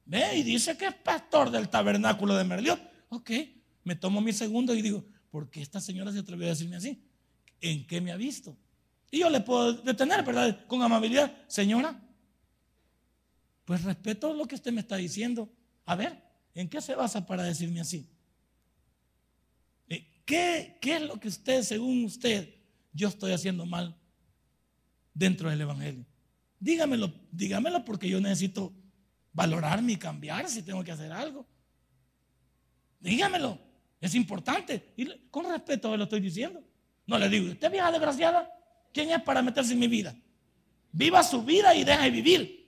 Ve 0.07 0.39
y 0.39 0.43
dice 0.43 0.79
que 0.79 0.87
es 0.87 0.95
pastor 0.95 1.51
del 1.51 1.69
tabernáculo 1.69 2.35
de 2.35 2.45
Merliot. 2.45 2.81
Ok, 3.11 3.31
me 3.85 3.95
tomo 3.95 4.23
mi 4.23 4.33
segundo 4.33 4.75
y 4.75 4.81
digo, 4.81 5.05
¿por 5.31 5.51
qué 5.51 5.61
esta 5.61 5.83
señora 5.83 6.13
se 6.13 6.21
atrevió 6.21 6.47
a 6.47 6.51
decirme 6.51 6.77
así? 6.77 7.07
¿En 7.61 7.87
qué 7.87 8.01
me 8.01 8.11
ha 8.11 8.17
visto? 8.17 8.57
Y 9.11 9.19
yo 9.19 9.29
le 9.29 9.41
puedo 9.41 9.75
detener, 9.75 10.25
¿verdad? 10.25 10.65
Con 10.67 10.81
amabilidad, 10.83 11.31
señora, 11.47 12.01
pues 13.67 13.83
respeto 13.83 14.33
lo 14.33 14.47
que 14.47 14.55
usted 14.55 14.73
me 14.73 14.81
está 14.81 14.97
diciendo. 14.97 15.53
A 15.85 15.97
ver, 15.97 16.23
¿en 16.55 16.69
qué 16.69 16.81
se 16.81 16.95
basa 16.95 17.27
para 17.27 17.43
decirme 17.43 17.81
así? 17.81 18.09
Eh, 19.89 20.07
¿Qué, 20.25 20.79
qué 20.81 20.97
es 20.97 21.03
lo 21.03 21.19
que 21.19 21.29
usted, 21.29 21.63
según 21.63 22.05
usted, 22.05 22.55
yo 22.93 23.09
estoy 23.09 23.33
haciendo 23.33 23.67
mal 23.67 23.95
dentro 25.13 25.51
del 25.51 25.61
Evangelio? 25.61 26.07
Dígamelo, 26.61 27.13
dígamelo 27.33 27.85
porque 27.85 28.09
yo 28.09 28.21
necesito 28.21 28.73
valorarme 29.33 29.93
y 29.93 29.97
cambiar 29.97 30.49
si 30.49 30.63
tengo 30.63 30.83
que 30.85 30.93
hacer 30.93 31.11
algo. 31.11 31.45
Dígamelo, 33.01 33.59
es 34.01 34.15
importante. 34.15 34.95
Y 34.97 35.07
con 35.29 35.51
respeto 35.51 35.97
lo 35.97 36.05
estoy 36.05 36.21
diciendo. 36.21 36.63
No 37.05 37.19
le 37.19 37.29
digo, 37.29 37.51
usted 37.51 37.71
vieja 37.71 37.91
desgraciada, 37.91 38.49
¿quién 38.93 39.11
es 39.11 39.21
para 39.23 39.43
meterse 39.43 39.73
en 39.73 39.81
mi 39.81 39.89
vida? 39.89 40.15
Viva 40.93 41.21
su 41.25 41.43
vida 41.43 41.75
y 41.75 41.83
deja 41.83 42.05
de 42.05 42.11
vivir. 42.11 42.66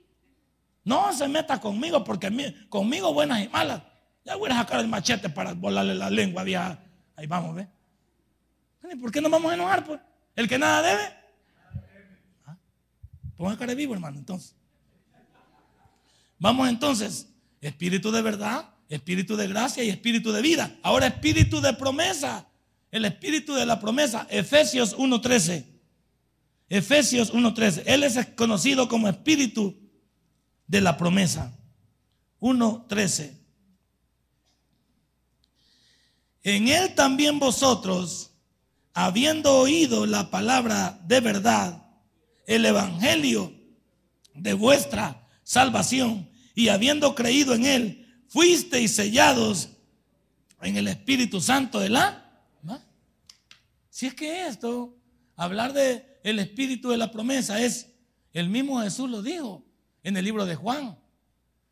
No 0.89 1.13
se 1.13 1.29
meta 1.29 1.61
conmigo 1.61 2.03
porque 2.03 2.67
conmigo 2.71 3.13
buenas 3.13 3.45
y 3.45 3.49
malas. 3.49 3.83
Ya 4.25 4.37
voy 4.37 4.51
a 4.51 4.55
sacar 4.55 4.81
el 4.81 4.89
machete 4.89 5.29
para 5.29 5.53
volarle 5.53 5.95
la 5.95 6.09
lengua 6.09 6.45
vieja. 6.45 6.83
Ahí 7.15 7.27
vamos, 7.27 7.55
¿ve? 7.55 7.69
¿Por 8.99 9.13
qué 9.13 9.21
no 9.21 9.29
vamos 9.29 9.53
a 9.53 9.55
enojar? 9.55 9.85
Pues? 9.85 10.01
El 10.35 10.49
que 10.49 10.59
nada 10.59 10.81
debe. 10.81 11.15
¿Ah? 12.47 12.57
Ponga 13.37 13.59
cara 13.59 13.75
vivo, 13.75 13.93
hermano, 13.93 14.17
entonces. 14.17 14.55
Vamos 16.39 16.67
entonces, 16.71 17.29
espíritu 17.61 18.11
de 18.11 18.23
verdad, 18.23 18.71
espíritu 18.89 19.37
de 19.37 19.47
gracia 19.47 19.85
y 19.85 19.91
espíritu 19.91 20.33
de 20.33 20.41
vida. 20.41 20.75
Ahora 20.83 21.09
espíritu 21.09 21.61
de 21.61 21.75
promesa. 21.75 22.47
El 22.91 23.05
espíritu 23.05 23.53
de 23.53 23.67
la 23.67 23.79
promesa, 23.79 24.27
Efesios 24.31 24.97
1.13. 24.97 25.67
Efesios 26.71 27.35
1.13. 27.35 27.83
Él 27.85 28.05
es 28.05 28.19
conocido 28.29 28.89
como 28.89 29.07
espíritu 29.07 29.78
de 30.69 30.81
la 30.81 30.97
promesa. 30.97 31.53
1.13. 32.41 33.37
En 36.45 36.69
él 36.69 36.95
también 36.95 37.41
vosotros, 37.41 38.31
habiendo 38.95 39.59
oído 39.59 40.07
la 40.07 40.31
palabra 40.31 41.01
de 41.05 41.21
verdad, 41.21 41.85
el 42.47 42.65
evangelio 42.65 43.53
de 44.35 44.55
vuestra 44.55 45.27
salvación, 45.43 46.31
y 46.55 46.69
habiendo 46.69 47.15
creído 47.15 47.55
en 47.55 47.65
él, 47.65 48.23
fuisteis 48.29 48.93
sellados 48.95 49.71
en 50.63 50.77
el 50.77 50.87
Espíritu 50.89 51.41
Santo 51.41 51.81
de 51.81 51.89
la 51.89 52.29
si 53.99 54.07
es 54.07 54.15
que 54.15 54.47
esto, 54.47 54.97
hablar 55.35 55.73
de 55.73 56.21
el 56.23 56.39
espíritu 56.39 56.91
de 56.91 56.97
la 56.97 57.11
promesa 57.11 57.61
es, 57.61 57.97
el 58.33 58.49
mismo 58.49 58.81
Jesús 58.81 59.11
lo 59.11 59.23
dijo 59.23 59.65
en 60.09 60.17
el 60.17 60.25
libro 60.25 60.47
de 60.47 60.55
Juan, 60.55 60.99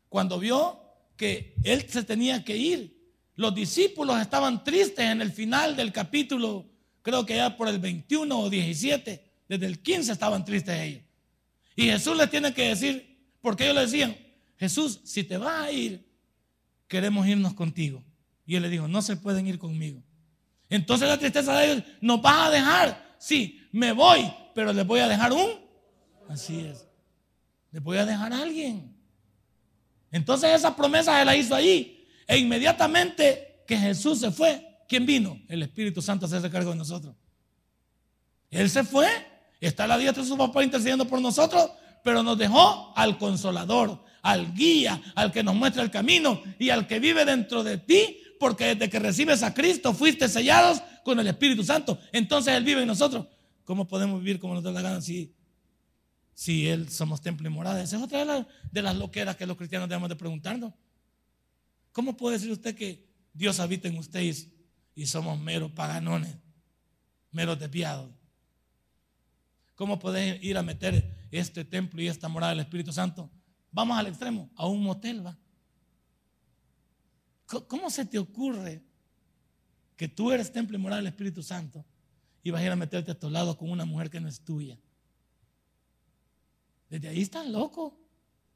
cuando 0.09 0.37
vio 0.39 0.79
que 1.15 1.55
él 1.63 1.89
se 1.89 2.03
tenía 2.03 2.43
que 2.43 2.55
ir. 2.55 2.95
Los 3.35 3.55
discípulos 3.55 4.21
estaban 4.21 4.63
tristes 4.63 5.05
en 5.05 5.21
el 5.21 5.31
final 5.31 5.75
del 5.75 5.91
capítulo, 5.91 6.69
creo 7.01 7.25
que 7.25 7.35
ya 7.35 7.57
por 7.57 7.67
el 7.67 7.79
21 7.79 8.39
o 8.39 8.49
17, 8.49 9.23
desde 9.49 9.65
el 9.65 9.79
15 9.79 10.11
estaban 10.11 10.45
tristes 10.45 10.79
ellos. 10.79 11.03
Y 11.75 11.85
Jesús 11.85 12.15
les 12.15 12.29
tiene 12.29 12.53
que 12.53 12.69
decir, 12.69 13.17
porque 13.41 13.63
ellos 13.63 13.75
le 13.75 13.81
decían, 13.81 14.15
Jesús, 14.57 15.01
si 15.03 15.23
te 15.23 15.37
vas 15.37 15.65
a 15.65 15.71
ir, 15.71 16.07
queremos 16.87 17.27
irnos 17.27 17.55
contigo. 17.55 18.03
Y 18.45 18.55
él 18.55 18.61
le 18.61 18.69
dijo, 18.69 18.87
no 18.87 19.01
se 19.01 19.17
pueden 19.17 19.47
ir 19.47 19.57
conmigo. 19.57 20.03
Entonces 20.69 21.07
la 21.07 21.17
tristeza 21.17 21.57
de 21.57 21.71
ellos, 21.71 21.83
nos 22.01 22.21
vas 22.21 22.47
a 22.47 22.51
dejar. 22.51 23.15
Sí, 23.17 23.67
me 23.71 23.93
voy, 23.93 24.31
pero 24.53 24.73
les 24.73 24.85
voy 24.85 24.99
a 24.99 25.07
dejar 25.07 25.33
un. 25.33 25.49
Así 26.29 26.59
es. 26.59 26.86
Les 27.77 27.83
voy 27.83 27.99
a 27.99 28.07
dejar 28.07 28.33
a 28.33 28.41
alguien. 28.41 28.91
Entonces 30.11 30.49
esa 30.49 30.75
promesa 30.75 31.19
se 31.19 31.23
la 31.23 31.35
hizo 31.35 31.53
ahí. 31.53 32.07
E 32.25 32.35
inmediatamente 32.35 33.61
que 33.67 33.77
Jesús 33.77 34.19
se 34.19 34.31
fue, 34.31 34.79
¿quién 34.89 35.05
vino? 35.05 35.39
El 35.47 35.61
Espíritu 35.61 36.01
Santo 36.01 36.27
se 36.27 36.37
hace 36.37 36.49
cargo 36.49 36.71
de 36.71 36.77
nosotros. 36.77 37.13
Él 38.49 38.67
se 38.71 38.83
fue, 38.83 39.07
está 39.61 39.83
a 39.83 39.87
la 39.89 39.99
diestra 39.99 40.23
de 40.23 40.27
su 40.27 40.35
papá 40.35 40.63
intercediendo 40.63 41.07
por 41.07 41.21
nosotros, 41.21 41.69
pero 42.03 42.23
nos 42.23 42.35
dejó 42.39 42.93
al 42.95 43.19
consolador, 43.19 44.03
al 44.23 44.55
guía, 44.55 44.99
al 45.13 45.31
que 45.31 45.43
nos 45.43 45.53
muestra 45.53 45.83
el 45.83 45.91
camino 45.91 46.41
y 46.57 46.71
al 46.71 46.87
que 46.87 46.97
vive 46.97 47.25
dentro 47.25 47.63
de 47.63 47.77
ti 47.77 48.23
porque 48.39 48.73
desde 48.73 48.89
que 48.89 48.97
recibes 48.97 49.43
a 49.43 49.53
Cristo 49.53 49.93
fuiste 49.93 50.27
sellados 50.27 50.81
con 51.03 51.19
el 51.19 51.27
Espíritu 51.27 51.63
Santo. 51.63 51.99
Entonces 52.11 52.55
Él 52.55 52.63
vive 52.63 52.81
en 52.81 52.87
nosotros. 52.87 53.27
¿Cómo 53.65 53.87
podemos 53.87 54.19
vivir 54.19 54.39
como 54.39 54.55
nos 54.55 54.63
da 54.63 54.71
la 54.71 54.81
gana 54.81 54.99
si, 54.99 55.36
si 56.37 56.67
Él 56.67 56.87
somos 56.89 57.19
templo 57.19 57.47
y 57.47 57.51
morada? 57.51 57.81
Esa 57.81 57.97
es 57.97 58.03
otra 58.03 58.19
de, 58.19 58.25
las, 58.25 58.45
de 58.71 58.81
las 58.83 58.95
loqueras 58.95 59.35
que 59.35 59.47
los 59.47 59.57
cristianos 59.57 59.89
debemos 59.89 60.07
de 60.07 60.15
preguntarnos. 60.15 60.71
¿Cómo 61.91 62.15
puede 62.15 62.37
decir 62.37 62.51
usted 62.51 62.75
que 62.75 63.09
Dios 63.33 63.59
habita 63.59 63.87
en 63.87 63.97
ustedes 63.97 64.47
y 64.93 65.07
somos 65.07 65.39
meros 65.39 65.71
paganones, 65.71 66.35
meros 67.31 67.57
desviados? 67.57 68.11
¿Cómo 69.73 69.97
puede 69.97 70.37
ir 70.45 70.59
a 70.59 70.61
meter 70.61 71.27
este 71.31 71.65
templo 71.65 72.03
y 72.03 72.07
esta 72.07 72.27
morada 72.27 72.51
del 72.51 72.59
Espíritu 72.59 72.93
Santo? 72.93 73.31
Vamos 73.71 73.97
al 73.97 74.05
extremo, 74.05 74.51
a 74.55 74.67
un 74.67 74.83
motel, 74.83 75.25
va. 75.25 75.35
¿Cómo 77.47 77.89
se 77.89 78.05
te 78.05 78.19
ocurre 78.19 78.83
que 79.95 80.07
tú 80.07 80.31
eres 80.31 80.51
templo 80.51 80.77
y 80.77 80.79
moral 80.79 80.99
del 80.99 81.07
Espíritu 81.07 81.41
Santo 81.41 81.83
y 82.43 82.51
vas 82.51 82.61
a 82.61 82.65
ir 82.65 82.71
a 82.71 82.75
meterte 82.75 83.09
a 83.09 83.19
tu 83.19 83.27
lado 83.27 83.57
con 83.57 83.71
una 83.71 83.85
mujer 83.85 84.11
que 84.11 84.19
no 84.19 84.27
es 84.27 84.39
tuya? 84.39 84.77
Desde 86.89 87.09
ahí 87.09 87.21
estás 87.21 87.47
loco. 87.47 87.99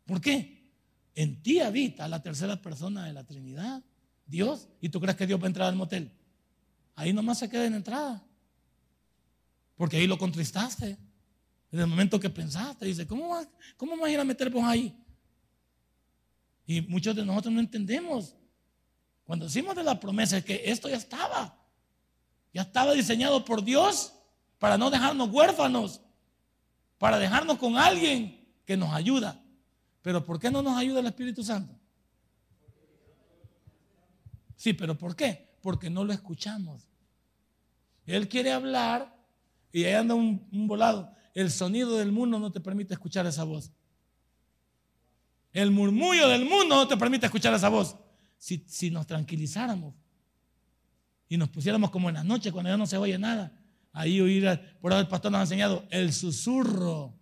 ¿Por 0.06 0.22
qué? 0.22 0.70
En 1.16 1.42
ti 1.42 1.60
habita 1.60 2.08
la 2.08 2.22
tercera 2.22 2.62
persona 2.62 3.06
de 3.06 3.14
la 3.14 3.26
Trinidad, 3.26 3.84
Dios, 4.26 4.70
y 4.80 4.90
tú 4.90 5.00
crees 5.02 5.18
que 5.18 5.28
Dios 5.28 5.40
va 5.40 5.46
a 5.46 5.48
entrar 5.48 5.68
al 5.68 5.76
motel. 5.76 6.12
Ahí 6.96 7.14
nomás 7.14 7.40
se 7.40 7.50
queda 7.50 7.66
en 7.66 7.74
entrada. 7.74 8.24
Porque 9.76 9.98
ahí 9.98 10.08
lo 10.08 10.18
contristaste. 10.18 10.98
Desde 11.70 11.84
el 11.84 11.90
momento 11.90 12.20
que 12.20 12.30
pensaste, 12.30 12.86
dice, 12.86 13.08
¿cómo 13.08 13.30
vas, 13.30 13.48
cómo 13.78 13.98
vas 13.98 14.10
a 14.10 14.12
ir 14.12 14.20
a 14.20 14.24
meter 14.24 14.50
vos 14.50 14.64
ahí? 14.64 14.98
Y 16.66 16.82
muchos 16.82 17.16
de 17.16 17.26
nosotros 17.26 17.54
no 17.54 17.60
entendemos 17.60 18.36
cuando 19.32 19.46
decimos 19.46 19.76
de 19.76 19.84
la 19.86 19.98
promesa 19.98 20.38
es 20.38 20.44
que 20.44 20.62
esto 20.66 20.90
ya 20.90 20.98
estaba. 20.98 21.58
Ya 22.54 22.64
estaba 22.64 22.92
diseñado 22.92 23.46
por 23.46 23.64
Dios 23.64 24.14
para 24.60 24.78
no 24.78 24.90
dejarnos 24.90 25.30
huérfanos, 25.30 26.02
para 27.02 27.18
dejarnos 27.18 27.58
con 27.58 27.80
alguien 27.80 28.48
que 28.64 28.78
nos 28.78 28.94
ayuda. 28.94 29.44
Pero 30.04 30.24
¿por 30.24 30.40
qué 30.40 30.52
no 30.52 30.62
nos 30.62 30.78
ayuda 30.78 31.00
el 31.00 31.08
Espíritu 31.08 31.44
Santo? 31.44 31.76
Sí, 34.56 34.74
pero 34.74 34.96
¿por 34.96 35.16
qué? 35.16 35.58
Porque 35.64 35.90
no 35.90 36.04
lo 36.04 36.14
escuchamos. 36.14 36.88
Él 38.06 38.30
quiere 38.30 38.52
hablar 38.52 39.18
y 39.72 39.84
ahí 39.86 39.94
anda 39.94 40.14
un, 40.14 40.48
un 40.52 40.68
volado. 40.68 41.12
El 41.34 41.50
sonido 41.50 41.98
del 41.98 42.12
mundo 42.12 42.38
no 42.38 42.52
te 42.52 42.60
permite 42.60 42.94
escuchar 42.94 43.26
esa 43.26 43.46
voz. 43.46 43.72
El 45.54 45.72
murmullo 45.72 46.28
del 46.28 46.46
mundo 46.46 46.76
no 46.76 46.88
te 46.88 46.98
permite 46.98 47.26
escuchar 47.26 47.56
esa 47.56 47.70
voz 47.70 47.98
si, 48.38 48.92
nos 48.92 49.08
tranquilizáramos 49.08 49.96
y 51.28 51.36
nos 51.36 51.50
pusiéramos 51.50 51.90
como 51.90 52.10
en 52.10 52.16
las 52.16 52.26
noches 52.26 52.54
cuando 52.54 52.70
ya 52.70 52.78
no 52.78 52.86
se 52.86 52.98
oye 52.98 53.18
nada. 53.18 53.52
Ahí 53.94 54.22
oír, 54.22 54.48
por 54.80 54.94
ahí 54.94 55.02
el 55.02 55.08
pastor 55.08 55.32
nos 55.32 55.40
ha 55.40 55.44
enseñado 55.44 55.86
el 55.90 56.14
susurro, 56.14 57.14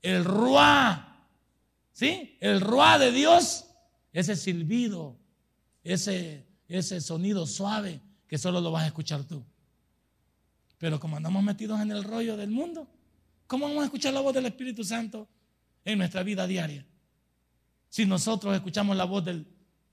el 0.00 0.24
ruá, 0.24 1.28
¿sí? 1.92 2.36
El 2.40 2.60
ruá 2.60 2.98
de 2.98 3.12
Dios, 3.12 3.66
ese 4.12 4.36
silbido, 4.36 5.18
ese, 5.82 6.46
ese 6.66 7.00
sonido 7.00 7.46
suave 7.46 8.00
que 8.26 8.38
solo 8.38 8.60
lo 8.60 8.70
vas 8.70 8.84
a 8.84 8.86
escuchar 8.86 9.24
tú. 9.24 9.44
Pero 10.78 10.98
como 10.98 11.16
andamos 11.16 11.42
metidos 11.42 11.80
en 11.80 11.90
el 11.90 12.04
rollo 12.04 12.36
del 12.36 12.50
mundo, 12.50 12.88
¿cómo 13.46 13.68
vamos 13.68 13.82
a 13.82 13.86
escuchar 13.86 14.14
la 14.14 14.20
voz 14.20 14.34
del 14.34 14.46
Espíritu 14.46 14.82
Santo 14.82 15.28
en 15.84 15.98
nuestra 15.98 16.22
vida 16.22 16.46
diaria? 16.46 16.86
Si 17.88 18.06
nosotros 18.06 18.54
escuchamos 18.54 18.96
la 18.96 19.04
voz 19.04 19.24
del, 19.24 19.46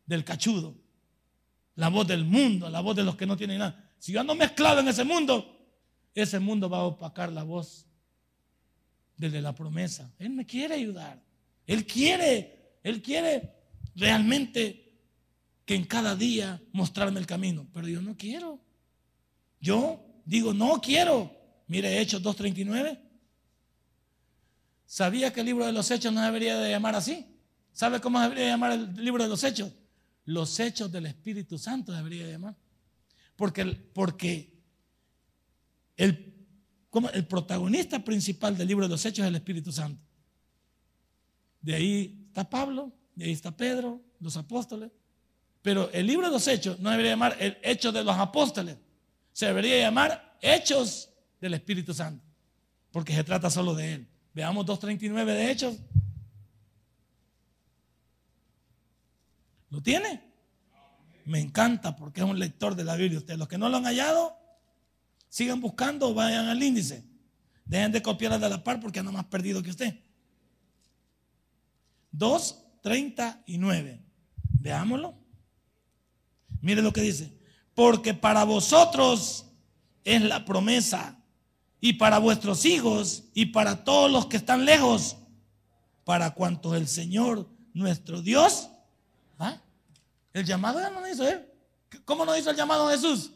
del 0.05 0.23
cachudo, 0.23 0.75
la 1.75 1.89
voz 1.89 2.07
del 2.07 2.25
mundo, 2.25 2.69
la 2.69 2.81
voz 2.81 2.95
de 2.95 3.03
los 3.03 3.15
que 3.15 3.25
no 3.25 3.37
tienen 3.37 3.59
nada. 3.59 3.91
Si 3.99 4.11
yo 4.11 4.21
ando 4.21 4.33
mezclado 4.33 4.79
en 4.79 4.87
ese 4.87 5.03
mundo, 5.03 5.60
ese 6.13 6.39
mundo 6.39 6.69
va 6.69 6.79
a 6.79 6.83
opacar 6.83 7.31
la 7.31 7.43
voz 7.43 7.87
desde 9.17 9.41
la 9.41 9.53
promesa. 9.53 10.11
Él 10.19 10.31
me 10.31 10.45
quiere 10.45 10.75
ayudar. 10.75 11.21
Él 11.67 11.85
quiere, 11.85 12.77
Él 12.83 13.01
quiere 13.01 13.53
realmente 13.95 14.97
que 15.65 15.75
en 15.75 15.85
cada 15.85 16.15
día 16.15 16.61
mostrarme 16.73 17.19
el 17.19 17.27
camino. 17.27 17.67
Pero 17.73 17.87
yo 17.87 18.01
no 18.01 18.17
quiero. 18.17 18.59
Yo 19.59 20.03
digo, 20.25 20.53
no 20.53 20.81
quiero. 20.81 21.31
Mire, 21.67 22.01
Hechos 22.01 22.21
2.39. 22.21 22.99
¿Sabía 24.85 25.31
que 25.31 25.39
el 25.39 25.45
libro 25.45 25.65
de 25.65 25.71
los 25.71 25.89
hechos 25.89 26.11
no 26.11 26.21
debería 26.21 26.57
de 26.57 26.69
llamar 26.69 26.95
así? 26.95 27.25
¿Sabe 27.71 28.01
cómo 28.01 28.19
debería 28.19 28.47
llamar 28.47 28.73
el 28.73 28.93
libro 28.95 29.23
de 29.23 29.29
los 29.29 29.43
hechos? 29.43 29.71
Los 30.25 30.59
hechos 30.59 30.91
del 30.91 31.05
Espíritu 31.05 31.57
Santo 31.57 31.93
debería 31.93 32.27
llamar. 32.27 32.55
Porque, 33.37 33.65
porque 33.65 34.60
el, 36.01 36.33
el 37.13 37.27
protagonista 37.27 38.03
principal 38.03 38.57
del 38.57 38.67
libro 38.67 38.85
de 38.85 38.89
los 38.89 39.05
hechos 39.05 39.23
es 39.23 39.29
el 39.29 39.35
Espíritu 39.35 39.71
Santo. 39.71 40.01
De 41.61 41.75
ahí 41.75 42.25
está 42.27 42.49
Pablo, 42.49 42.91
de 43.15 43.25
ahí 43.25 43.31
está 43.31 43.55
Pedro, 43.55 44.01
los 44.19 44.35
apóstoles. 44.35 44.91
Pero 45.61 45.91
el 45.91 46.07
libro 46.07 46.25
de 46.25 46.33
los 46.33 46.47
hechos 46.47 46.79
no 46.79 46.89
debería 46.89 47.11
llamar 47.11 47.37
el 47.39 47.55
hecho 47.61 47.91
de 47.91 48.03
los 48.03 48.17
apóstoles. 48.17 48.77
Se 49.31 49.45
debería 49.45 49.79
llamar 49.79 50.37
hechos 50.41 51.09
del 51.39 51.53
Espíritu 51.53 51.93
Santo. 51.93 52.25
Porque 52.91 53.13
se 53.13 53.23
trata 53.23 53.51
solo 53.51 53.75
de 53.75 53.93
él. 53.93 54.07
Veamos 54.33 54.65
2.39 54.65 55.25
de 55.25 55.51
hechos. 55.51 55.77
¿Lo 59.69 59.81
tiene? 59.81 60.19
Me 61.25 61.39
encanta 61.39 61.95
porque 61.95 62.21
es 62.21 62.25
un 62.25 62.39
lector 62.39 62.75
de 62.75 62.83
la 62.85 62.95
Biblia. 62.95 63.19
Ustedes, 63.19 63.37
los 63.37 63.47
que 63.47 63.59
no 63.59 63.69
lo 63.69 63.77
han 63.77 63.83
hallado, 63.83 64.40
sigan 65.31 65.61
buscando, 65.61 66.13
vayan 66.13 66.47
al 66.47 66.61
índice. 66.61 67.03
Dejen 67.65 67.93
de 67.93 68.01
copiar 68.01 68.37
de 68.37 68.49
la 68.49 68.63
par 68.63 68.81
porque 68.81 68.99
anda 68.99 69.13
más 69.13 69.25
perdido 69.25 69.63
que 69.63 69.69
usted. 69.69 69.95
2.39. 72.13 74.01
Veámoslo. 74.59 75.15
Mire 76.59 76.81
lo 76.81 76.91
que 76.91 77.01
dice. 77.01 77.31
Porque 77.73 78.13
para 78.13 78.43
vosotros 78.43 79.45
es 80.03 80.21
la 80.21 80.43
promesa 80.43 81.17
y 81.79 81.93
para 81.93 82.19
vuestros 82.19 82.65
hijos 82.65 83.23
y 83.33 83.47
para 83.47 83.85
todos 83.85 84.11
los 84.11 84.25
que 84.25 84.35
están 84.35 84.65
lejos, 84.65 85.15
para 86.03 86.31
cuantos 86.31 86.75
el 86.75 86.89
Señor 86.89 87.49
nuestro 87.73 88.21
Dios. 88.21 88.69
¿ah? 89.39 89.61
El 90.33 90.45
llamado 90.45 90.81
ya 90.81 90.89
no 90.89 90.99
lo 90.99 91.07
hizo 91.07 91.25
él. 91.25 91.47
¿Cómo 92.03 92.25
no 92.25 92.35
hizo 92.35 92.49
el 92.49 92.57
llamado 92.57 92.89
Jesús? 92.89 93.31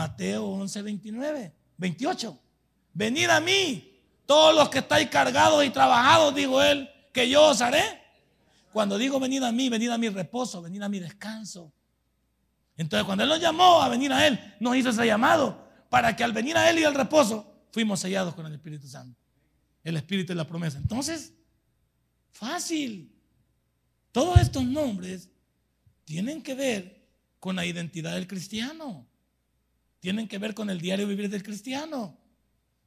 Mateo 0.00 0.46
11, 0.46 0.82
29, 0.82 1.52
28. 1.76 2.40
Venid 2.94 3.28
a 3.28 3.38
mí, 3.38 4.00
todos 4.24 4.54
los 4.54 4.70
que 4.70 4.78
estáis 4.78 5.10
cargados 5.10 5.62
y 5.62 5.68
trabajados, 5.68 6.34
dijo 6.34 6.62
él, 6.62 6.88
que 7.12 7.28
yo 7.28 7.50
os 7.50 7.60
haré. 7.60 8.00
Cuando 8.72 8.96
digo 8.96 9.20
venid 9.20 9.42
a 9.42 9.52
mí, 9.52 9.68
venid 9.68 9.90
a 9.90 9.98
mi 9.98 10.08
reposo, 10.08 10.62
venid 10.62 10.80
a 10.80 10.88
mi 10.88 11.00
descanso. 11.00 11.70
Entonces, 12.78 13.04
cuando 13.04 13.24
Él 13.24 13.28
nos 13.28 13.40
llamó 13.40 13.82
a 13.82 13.90
venir 13.90 14.10
a 14.10 14.26
Él, 14.26 14.40
nos 14.58 14.74
hizo 14.74 14.88
ese 14.88 15.04
llamado 15.04 15.68
para 15.90 16.16
que 16.16 16.24
al 16.24 16.32
venir 16.32 16.56
a 16.56 16.70
Él 16.70 16.78
y 16.78 16.84
al 16.84 16.94
reposo, 16.94 17.66
fuimos 17.70 18.00
sellados 18.00 18.34
con 18.34 18.46
el 18.46 18.54
Espíritu 18.54 18.88
Santo. 18.88 19.20
El 19.84 19.98
Espíritu 19.98 20.28
de 20.28 20.36
la 20.36 20.46
promesa. 20.46 20.78
Entonces, 20.78 21.34
fácil. 22.32 23.12
Todos 24.12 24.40
estos 24.40 24.64
nombres 24.64 25.28
tienen 26.06 26.42
que 26.42 26.54
ver 26.54 27.06
con 27.38 27.54
la 27.56 27.66
identidad 27.66 28.14
del 28.14 28.26
cristiano. 28.26 29.09
Tienen 30.00 30.26
que 30.26 30.38
ver 30.38 30.54
con 30.54 30.70
el 30.70 30.80
diario 30.80 31.06
vivir 31.06 31.28
del 31.30 31.42
cristiano. 31.42 32.18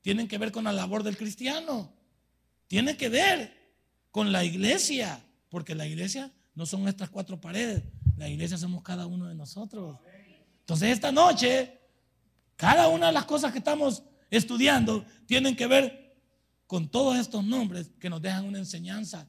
Tienen 0.01 0.27
que 0.27 0.37
ver 0.37 0.51
con 0.51 0.65
la 0.65 0.73
labor 0.73 1.03
del 1.03 1.15
cristiano. 1.15 1.93
Tienen 2.67 2.97
que 2.97 3.09
ver 3.09 3.55
con 4.11 4.31
la 4.31 4.43
iglesia. 4.43 5.23
Porque 5.49 5.75
la 5.75 5.87
iglesia 5.87 6.31
no 6.55 6.65
son 6.65 6.87
estas 6.87 7.09
cuatro 7.09 7.39
paredes. 7.39 7.83
La 8.17 8.27
iglesia 8.27 8.57
somos 8.57 8.83
cada 8.83 9.05
uno 9.05 9.27
de 9.27 9.35
nosotros. 9.35 9.97
Entonces 10.59 10.89
esta 10.89 11.11
noche, 11.11 11.79
cada 12.55 12.87
una 12.87 13.07
de 13.07 13.13
las 13.13 13.25
cosas 13.25 13.51
que 13.51 13.59
estamos 13.59 14.03
estudiando 14.29 15.05
tienen 15.25 15.55
que 15.55 15.67
ver 15.67 16.17
con 16.65 16.89
todos 16.89 17.17
estos 17.17 17.43
nombres 17.43 17.91
que 17.99 18.09
nos 18.09 18.21
dejan 18.21 18.45
una 18.45 18.57
enseñanza 18.57 19.27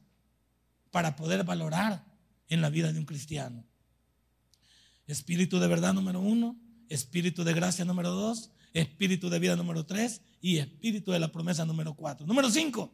para 0.89 1.15
poder 1.15 1.43
valorar 1.43 2.03
en 2.47 2.61
la 2.61 2.69
vida 2.69 2.91
de 2.91 2.99
un 2.99 3.05
cristiano. 3.05 3.63
Espíritu 5.07 5.59
de 5.59 5.67
verdad 5.67 5.93
número 5.93 6.19
uno, 6.19 6.57
espíritu 6.89 7.43
de 7.43 7.53
gracia 7.53 7.85
número 7.85 8.11
dos, 8.11 8.51
espíritu 8.73 9.29
de 9.29 9.39
vida 9.39 9.55
número 9.55 9.85
tres 9.85 10.21
y 10.41 10.57
espíritu 10.57 11.11
de 11.11 11.19
la 11.19 11.31
promesa 11.31 11.65
número 11.65 11.93
cuatro. 11.93 12.25
Número 12.25 12.49
cinco, 12.49 12.93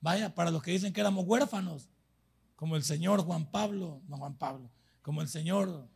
vaya, 0.00 0.34
para 0.34 0.50
los 0.50 0.62
que 0.62 0.72
dicen 0.72 0.92
que 0.92 1.00
éramos 1.00 1.24
huérfanos, 1.26 1.88
como 2.56 2.76
el 2.76 2.84
Señor 2.84 3.22
Juan 3.24 3.50
Pablo, 3.50 4.02
no 4.08 4.16
Juan 4.18 4.36
Pablo, 4.36 4.70
como 5.02 5.20
el 5.20 5.28
señor 5.28 5.88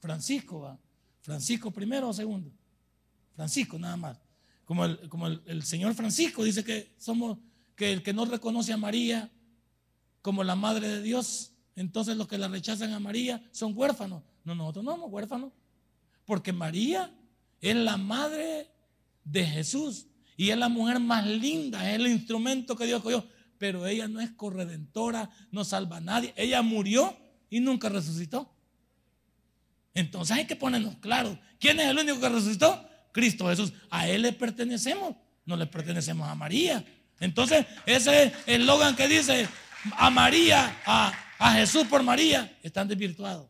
Francisco, 0.00 0.78
Francisco 1.20 1.70
primero 1.70 2.08
o 2.08 2.12
segundo, 2.14 2.50
Francisco 3.36 3.78
nada 3.78 3.96
más, 3.96 4.20
como 4.64 4.84
el, 4.84 5.08
como 5.08 5.26
el, 5.26 5.62
señor 5.64 5.94
Francisco 5.94 6.44
dice 6.44 6.64
que 6.64 6.94
somos, 6.96 7.38
que 7.76 7.92
el 7.92 8.02
que 8.02 8.14
no 8.14 8.24
reconoce 8.24 8.72
a 8.72 8.76
María 8.76 9.30
como 10.22 10.44
la 10.44 10.54
madre 10.54 10.88
de 10.88 11.02
Dios, 11.02 11.49
entonces 11.80 12.16
los 12.16 12.28
que 12.28 12.38
la 12.38 12.48
rechazan 12.48 12.92
a 12.92 13.00
María 13.00 13.42
son 13.50 13.72
huérfanos. 13.76 14.22
No, 14.44 14.54
nosotros 14.54 14.84
no 14.84 14.92
somos 14.92 15.10
huérfanos, 15.10 15.52
porque 16.24 16.52
María 16.52 17.12
es 17.60 17.76
la 17.76 17.96
madre 17.96 18.68
de 19.24 19.44
Jesús 19.44 20.06
y 20.36 20.50
es 20.50 20.56
la 20.56 20.68
mujer 20.68 21.00
más 21.00 21.26
linda, 21.26 21.88
es 21.90 21.96
el 21.96 22.06
instrumento 22.06 22.76
que 22.76 22.86
Dios 22.86 23.02
cogió 23.02 23.24
pero 23.60 23.86
ella 23.86 24.08
no 24.08 24.22
es 24.22 24.30
corredentora, 24.30 25.28
no 25.50 25.66
salva 25.66 25.98
a 25.98 26.00
nadie. 26.00 26.32
Ella 26.34 26.62
murió 26.62 27.14
y 27.50 27.60
nunca 27.60 27.90
resucitó. 27.90 28.50
Entonces 29.92 30.34
hay 30.34 30.46
que 30.46 30.56
ponernos 30.56 30.96
claros. 30.96 31.36
¿Quién 31.58 31.78
es 31.78 31.86
el 31.88 31.98
único 31.98 32.18
que 32.18 32.30
resucitó? 32.30 32.88
Cristo 33.12 33.48
Jesús. 33.50 33.74
A 33.90 34.08
Él 34.08 34.22
le 34.22 34.32
pertenecemos, 34.32 35.14
no 35.44 35.56
le 35.56 35.66
pertenecemos 35.66 36.26
a 36.26 36.34
María. 36.34 36.82
Entonces 37.20 37.66
ese 37.84 38.32
eslogan 38.46 38.96
que 38.96 39.08
dice 39.08 39.46
a 39.92 40.08
María, 40.08 40.80
a, 40.86 41.12
a 41.40 41.54
Jesús 41.54 41.86
por 41.86 42.02
María, 42.02 42.54
están 42.62 42.86
desvirtuados. 42.86 43.48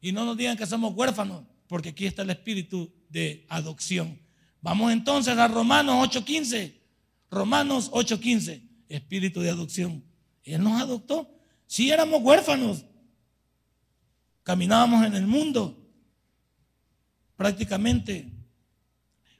Y 0.00 0.12
no 0.12 0.24
nos 0.24 0.36
digan 0.36 0.56
que 0.56 0.64
somos 0.64 0.94
huérfanos, 0.94 1.42
porque 1.66 1.88
aquí 1.88 2.06
está 2.06 2.22
el 2.22 2.30
espíritu 2.30 2.94
de 3.08 3.44
adopción. 3.48 4.20
Vamos 4.62 4.92
entonces 4.92 5.36
a 5.36 5.48
Romanos 5.48 5.96
8:15. 5.96 6.80
Romanos 7.28 7.90
8:15, 7.92 8.62
espíritu 8.88 9.40
de 9.40 9.50
adopción. 9.50 10.04
Él 10.44 10.62
nos 10.62 10.80
adoptó. 10.80 11.28
Si 11.66 11.90
éramos 11.90 12.22
huérfanos, 12.22 12.84
caminábamos 14.44 15.04
en 15.04 15.16
el 15.16 15.26
mundo 15.26 15.76
prácticamente 17.36 18.30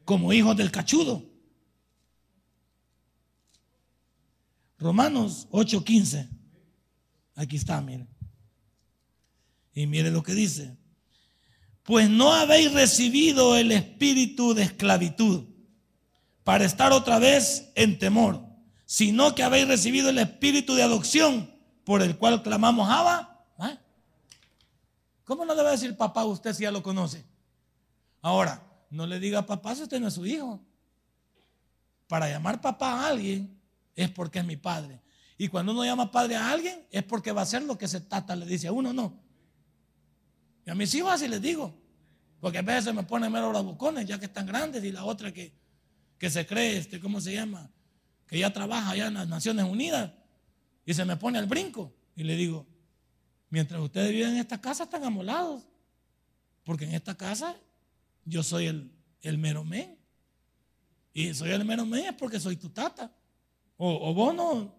como 0.05 0.33
hijos 0.33 0.57
del 0.57 0.73
cachudo. 0.73 1.25
Romanos 4.81 5.47
8:15. 5.53 6.34
Aquí 7.35 7.57
está, 7.57 7.81
miren. 7.81 8.09
Y 9.75 9.87
mire 9.87 10.11
lo 10.11 10.23
que 10.23 10.35
dice. 10.35 10.77
Pues 11.83 12.09
no 12.09 12.33
habéis 12.33 12.73
recibido 12.73 13.57
el 13.57 13.73
espíritu 13.73 14.55
de 14.55 14.63
esclavitud 14.63 15.45
para 16.43 16.65
estar 16.65 16.93
otra 16.93 17.19
vez 17.19 17.71
en 17.75 17.99
temor, 17.99 18.41
sino 18.87 19.35
que 19.35 19.43
habéis 19.43 19.69
recibido 19.69 20.11
el 20.11 20.19
espíritu 20.19 20.75
de 20.75 20.83
adopción 20.83 21.51
por 21.85 22.03
el 22.03 22.17
cual 22.17 22.43
clamamos 22.43 22.89
Abba. 22.89 23.31
¿Cómo 25.25 25.45
no 25.45 25.55
le 25.55 25.63
va 25.63 25.71
a 25.71 25.73
decir 25.73 25.97
papá 25.97 26.25
usted 26.25 26.53
si 26.53 26.65
ya 26.65 26.71
lo 26.71 26.83
conoce? 26.83 27.25
Ahora, 28.21 28.63
no 28.91 29.07
le 29.07 29.19
diga 29.19 29.47
papá 29.47 29.75
si 29.75 29.83
usted 29.83 29.99
no 29.99 30.09
es 30.09 30.15
su 30.15 30.27
hijo. 30.27 30.61
Para 32.07 32.29
llamar 32.29 32.61
papá 32.61 32.93
a 32.93 33.09
alguien 33.09 33.59
es 33.97 34.11
porque 34.11 34.39
es 34.39 34.45
mi 34.45 34.57
padre. 34.57 35.01
Y 35.37 35.49
cuando 35.49 35.73
uno 35.73 35.85
llama 35.85 36.11
padre 36.11 36.37
a 36.37 36.51
alguien 36.51 36.87
es 36.91 37.03
porque 37.03 37.33
va 37.33 37.41
a 37.41 37.45
hacer 37.45 37.63
lo 37.63 37.77
que 37.77 37.89
se 37.89 38.01
tata 38.01 38.37
le 38.37 38.47
dice 38.47 38.69
a 38.69 38.73
uno, 38.73 38.93
no. 38.93 39.21
Y 40.67 40.71
a 40.71 40.75
mis 40.75 40.95
hijos 40.95 41.13
así 41.13 41.29
les 41.29 41.43
digo. 41.43 41.75
Porque 42.41 42.59
a 42.59 42.63
veces 42.63 42.95
me 42.95 43.03
ponen 43.03 43.33
mero 43.33 43.49
bravucones 43.51 44.07
ya 44.07 44.19
que 44.19 44.27
están 44.27 44.47
grandes 44.47 44.85
y 44.85 44.93
la 44.93 45.05
otra 45.05 45.33
que 45.33 45.53
que 46.19 46.31
se 46.31 46.47
cree, 46.47 46.79
este, 46.79 47.01
¿cómo 47.01 47.21
se 47.21 47.35
llama? 47.35 47.71
Que 48.27 48.39
ya 48.39 48.53
trabaja 48.53 48.91
allá 48.91 49.09
en 49.09 49.15
las 49.15 49.29
Naciones 49.29 49.67
Unidas 49.67 50.13
y 50.87 50.95
se 50.95 51.05
me 51.05 51.17
pone 51.17 51.39
al 51.39 51.47
brinco. 51.47 51.93
Y 52.17 52.25
le 52.25 52.37
digo, 52.37 52.67
mientras 53.51 53.81
ustedes 53.81 54.11
viven 54.11 54.31
en 54.31 54.39
esta 54.39 54.61
casa 54.61 54.85
están 54.85 55.05
amolados, 55.05 55.67
porque 56.65 56.85
en 56.85 56.95
esta 56.95 57.15
casa 57.15 57.57
yo 58.25 58.43
soy 58.43 58.67
el, 58.67 58.91
el 59.21 59.39
mero 59.39 59.65
men. 59.65 59.99
Y 61.13 61.35
soy 61.35 61.51
el 61.51 61.65
mero 61.65 61.85
men 61.85 62.07
es 62.07 62.15
porque 62.15 62.41
soy 62.41 62.57
tu 62.57 62.71
tata. 62.71 63.13
O, 63.77 64.15
vos 64.15 64.35
no, 64.35 64.75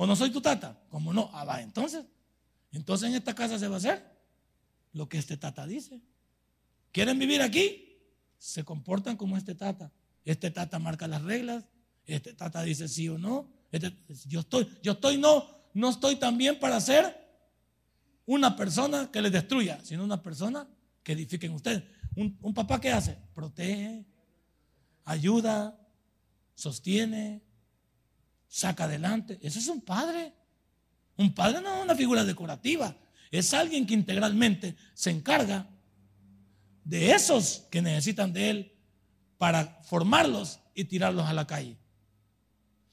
o 0.00 0.06
no 0.06 0.14
soy 0.14 0.30
tu 0.30 0.40
tata. 0.40 0.80
Como 0.90 1.12
no, 1.12 1.28
ah, 1.32 1.44
va, 1.44 1.60
entonces. 1.60 2.06
Entonces 2.70 3.08
en 3.08 3.16
esta 3.16 3.34
casa 3.34 3.58
se 3.58 3.66
va 3.66 3.74
a 3.74 3.78
hacer 3.78 4.00
lo 4.92 5.08
que 5.08 5.18
este 5.18 5.36
tata 5.36 5.66
dice. 5.66 6.00
¿Quieren 6.92 7.18
vivir 7.18 7.42
aquí? 7.42 7.98
Se 8.38 8.64
comportan 8.64 9.16
como 9.16 9.36
este 9.36 9.56
tata. 9.56 9.90
Este 10.24 10.52
tata 10.52 10.78
marca 10.78 11.08
las 11.08 11.22
reglas, 11.22 11.64
este 12.06 12.32
tata 12.32 12.62
dice 12.62 12.86
sí 12.86 13.08
o 13.08 13.18
no. 13.18 13.50
Este, 13.72 13.92
yo 14.26 14.40
estoy, 14.40 14.68
yo 14.84 14.92
estoy 14.92 15.18
no, 15.18 15.48
no 15.74 15.90
estoy 15.90 16.14
también 16.14 16.60
para 16.60 16.80
ser 16.80 17.28
una 18.24 18.54
persona 18.54 19.10
que 19.10 19.20
les 19.20 19.32
destruya, 19.32 19.80
sino 19.82 20.04
una 20.04 20.22
persona 20.22 20.68
que 21.02 21.14
edifique 21.14 21.48
ustedes. 21.48 21.82
Un, 22.14 22.54
papá 22.54 22.80
que 22.80 22.92
hace, 22.92 23.18
protege, 23.34 24.04
ayuda, 25.04 25.76
sostiene, 26.54 27.42
saca 28.48 28.84
adelante. 28.84 29.38
Ese 29.42 29.58
es 29.58 29.68
un 29.68 29.80
padre. 29.80 30.32
Un 31.16 31.34
padre 31.34 31.60
no 31.60 31.76
es 31.76 31.84
una 31.84 31.96
figura 31.96 32.24
decorativa, 32.24 32.96
es 33.30 33.52
alguien 33.52 33.86
que 33.86 33.94
integralmente 33.94 34.76
se 34.94 35.10
encarga 35.10 35.68
de 36.84 37.10
esos 37.10 37.66
que 37.70 37.82
necesitan 37.82 38.32
de 38.32 38.50
él 38.50 38.72
para 39.36 39.80
formarlos 39.82 40.60
y 40.74 40.84
tirarlos 40.84 41.26
a 41.26 41.32
la 41.32 41.46
calle. 41.46 41.76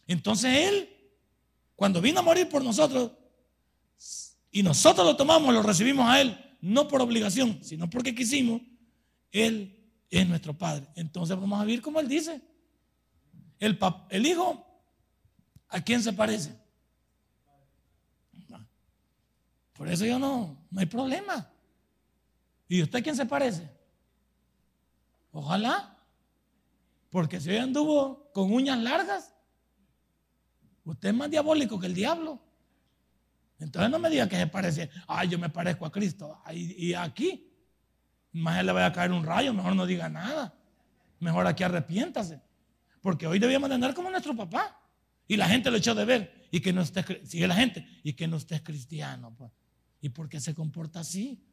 Entonces 0.08 0.68
él, 0.68 0.90
cuando 1.76 2.02
vino 2.02 2.20
a 2.20 2.24
morir 2.24 2.50
por 2.50 2.64
nosotros, 2.64 3.12
y 4.52 4.64
nosotros 4.64 5.06
lo 5.06 5.16
tomamos, 5.16 5.54
lo 5.54 5.62
recibimos 5.62 6.08
a 6.10 6.20
él, 6.20 6.38
no 6.62 6.88
por 6.88 7.02
obligación, 7.02 7.60
sino 7.62 7.90
porque 7.90 8.16
quisimos, 8.16 8.62
él 9.32 9.78
es 10.10 10.28
nuestro 10.28 10.58
padre. 10.58 10.88
Entonces 10.96 11.38
vamos 11.38 11.62
a 11.62 11.66
vivir 11.66 11.82
como 11.82 12.00
él 12.00 12.08
dice. 12.08 12.42
El, 13.60 13.78
el 14.10 14.26
hijo, 14.26 14.75
¿a 15.70 15.82
quién 15.82 16.02
se 16.02 16.14
parece? 16.14 16.56
Por 19.74 19.90
eso 19.90 20.06
yo 20.06 20.18
no, 20.18 20.58
no 20.72 20.80
hay 20.80 20.86
problema. 20.86 21.50
¿Y 22.68 22.82
usted 22.82 23.04
quién 23.04 23.16
se 23.16 23.26
parece? 23.26 23.70
Ojalá. 25.32 25.98
Porque 27.10 27.40
si 27.40 27.50
hoy 27.50 27.58
anduvo 27.58 28.32
con 28.34 28.52
uñas 28.52 28.80
largas, 28.80 29.34
usted 30.86 31.10
es 31.10 31.16
más 31.16 31.30
diabólico 31.30 31.80
que 31.80 31.88
el 31.88 31.94
diablo. 31.94 32.40
Entonces 33.60 33.90
no 33.90 34.00
me 34.00 34.10
diga 34.10 34.28
que 34.28 34.38
se 34.38 34.48
parece, 34.48 34.90
ay, 35.08 35.30
yo 35.30 35.40
me 35.40 35.50
parezco 35.50 35.86
a 35.86 35.92
Cristo. 35.92 36.42
Y, 36.52 36.94
aquí, 36.94 37.52
más 38.34 38.64
le 38.64 38.72
vaya 38.72 38.88
a 38.88 38.94
caer 38.94 39.12
un 39.12 39.26
rayo, 39.26 39.54
mejor 39.54 39.76
no 39.76 39.86
diga 39.86 40.10
nada. 40.10 40.54
Mejor 41.20 41.48
aquí 41.48 41.64
arrepiéntase. 41.64 42.42
Porque 43.02 43.28
hoy 43.28 43.40
debíamos 43.40 43.70
de 43.70 43.76
andar 43.76 43.94
como 43.94 44.10
nuestro 44.10 44.36
papá. 44.36 44.78
Y 45.28 45.38
la 45.38 45.48
gente 45.48 45.72
lo 45.72 45.78
echó 45.78 45.96
de 45.96 46.06
ver. 46.06 46.48
Y 46.52 46.60
que 46.60 46.72
no 46.72 46.82
esté, 46.82 47.04
sigue 47.26 47.48
la 47.48 47.56
gente, 47.56 47.86
y 48.04 48.14
que 48.14 48.28
no 48.28 48.38
esté 48.38 48.62
cristiano. 48.64 49.36
Pues. 49.36 49.52
¿Y 50.02 50.10
por 50.10 50.30
qué 50.30 50.40
se 50.40 50.54
comporta 50.54 51.00
así? 51.00 51.44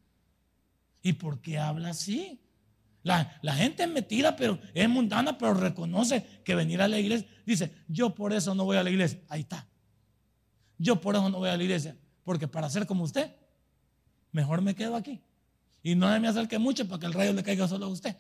¿Y 1.03 1.15
por 1.15 1.41
qué 1.41 1.59
habla 1.59 1.91
así? 1.91 2.41
La, 3.03 3.25
gente 3.55 3.83
es 3.83 3.89
metida, 3.89 4.37
pero 4.37 4.61
es 4.75 4.89
mundana, 4.89 5.37
pero 5.37 5.55
reconoce 5.55 6.25
que 6.45 6.55
venir 6.55 6.81
a 6.81 6.89
la 6.89 6.99
iglesia. 6.99 7.27
Dice, 7.45 7.73
yo 7.89 8.15
por 8.15 8.33
eso 8.33 8.55
no 8.55 8.65
voy 8.65 8.77
a 8.77 8.83
la 8.83 8.91
iglesia. 8.91 9.21
Ahí 9.29 9.41
está. 9.41 9.67
Yo 10.79 11.01
por 11.01 11.17
eso 11.17 11.29
no 11.29 11.39
voy 11.39 11.49
a 11.51 11.57
la 11.57 11.63
iglesia. 11.63 11.97
Porque 12.23 12.47
para 12.47 12.71
ser 12.71 12.87
como 12.87 13.03
usted, 13.03 13.35
mejor 14.31 14.63
me 14.63 14.75
quedo 14.75 14.95
aquí. 14.95 15.21
Y 15.83 15.97
no 15.97 16.07
me 16.21 16.29
acerque 16.29 16.59
mucho 16.59 16.87
para 16.87 17.01
que 17.01 17.07
el 17.07 17.13
rayo 17.13 17.33
le 17.33 17.43
caiga 17.43 17.67
solo 17.67 17.87
a 17.87 17.89
usted. 17.89 18.17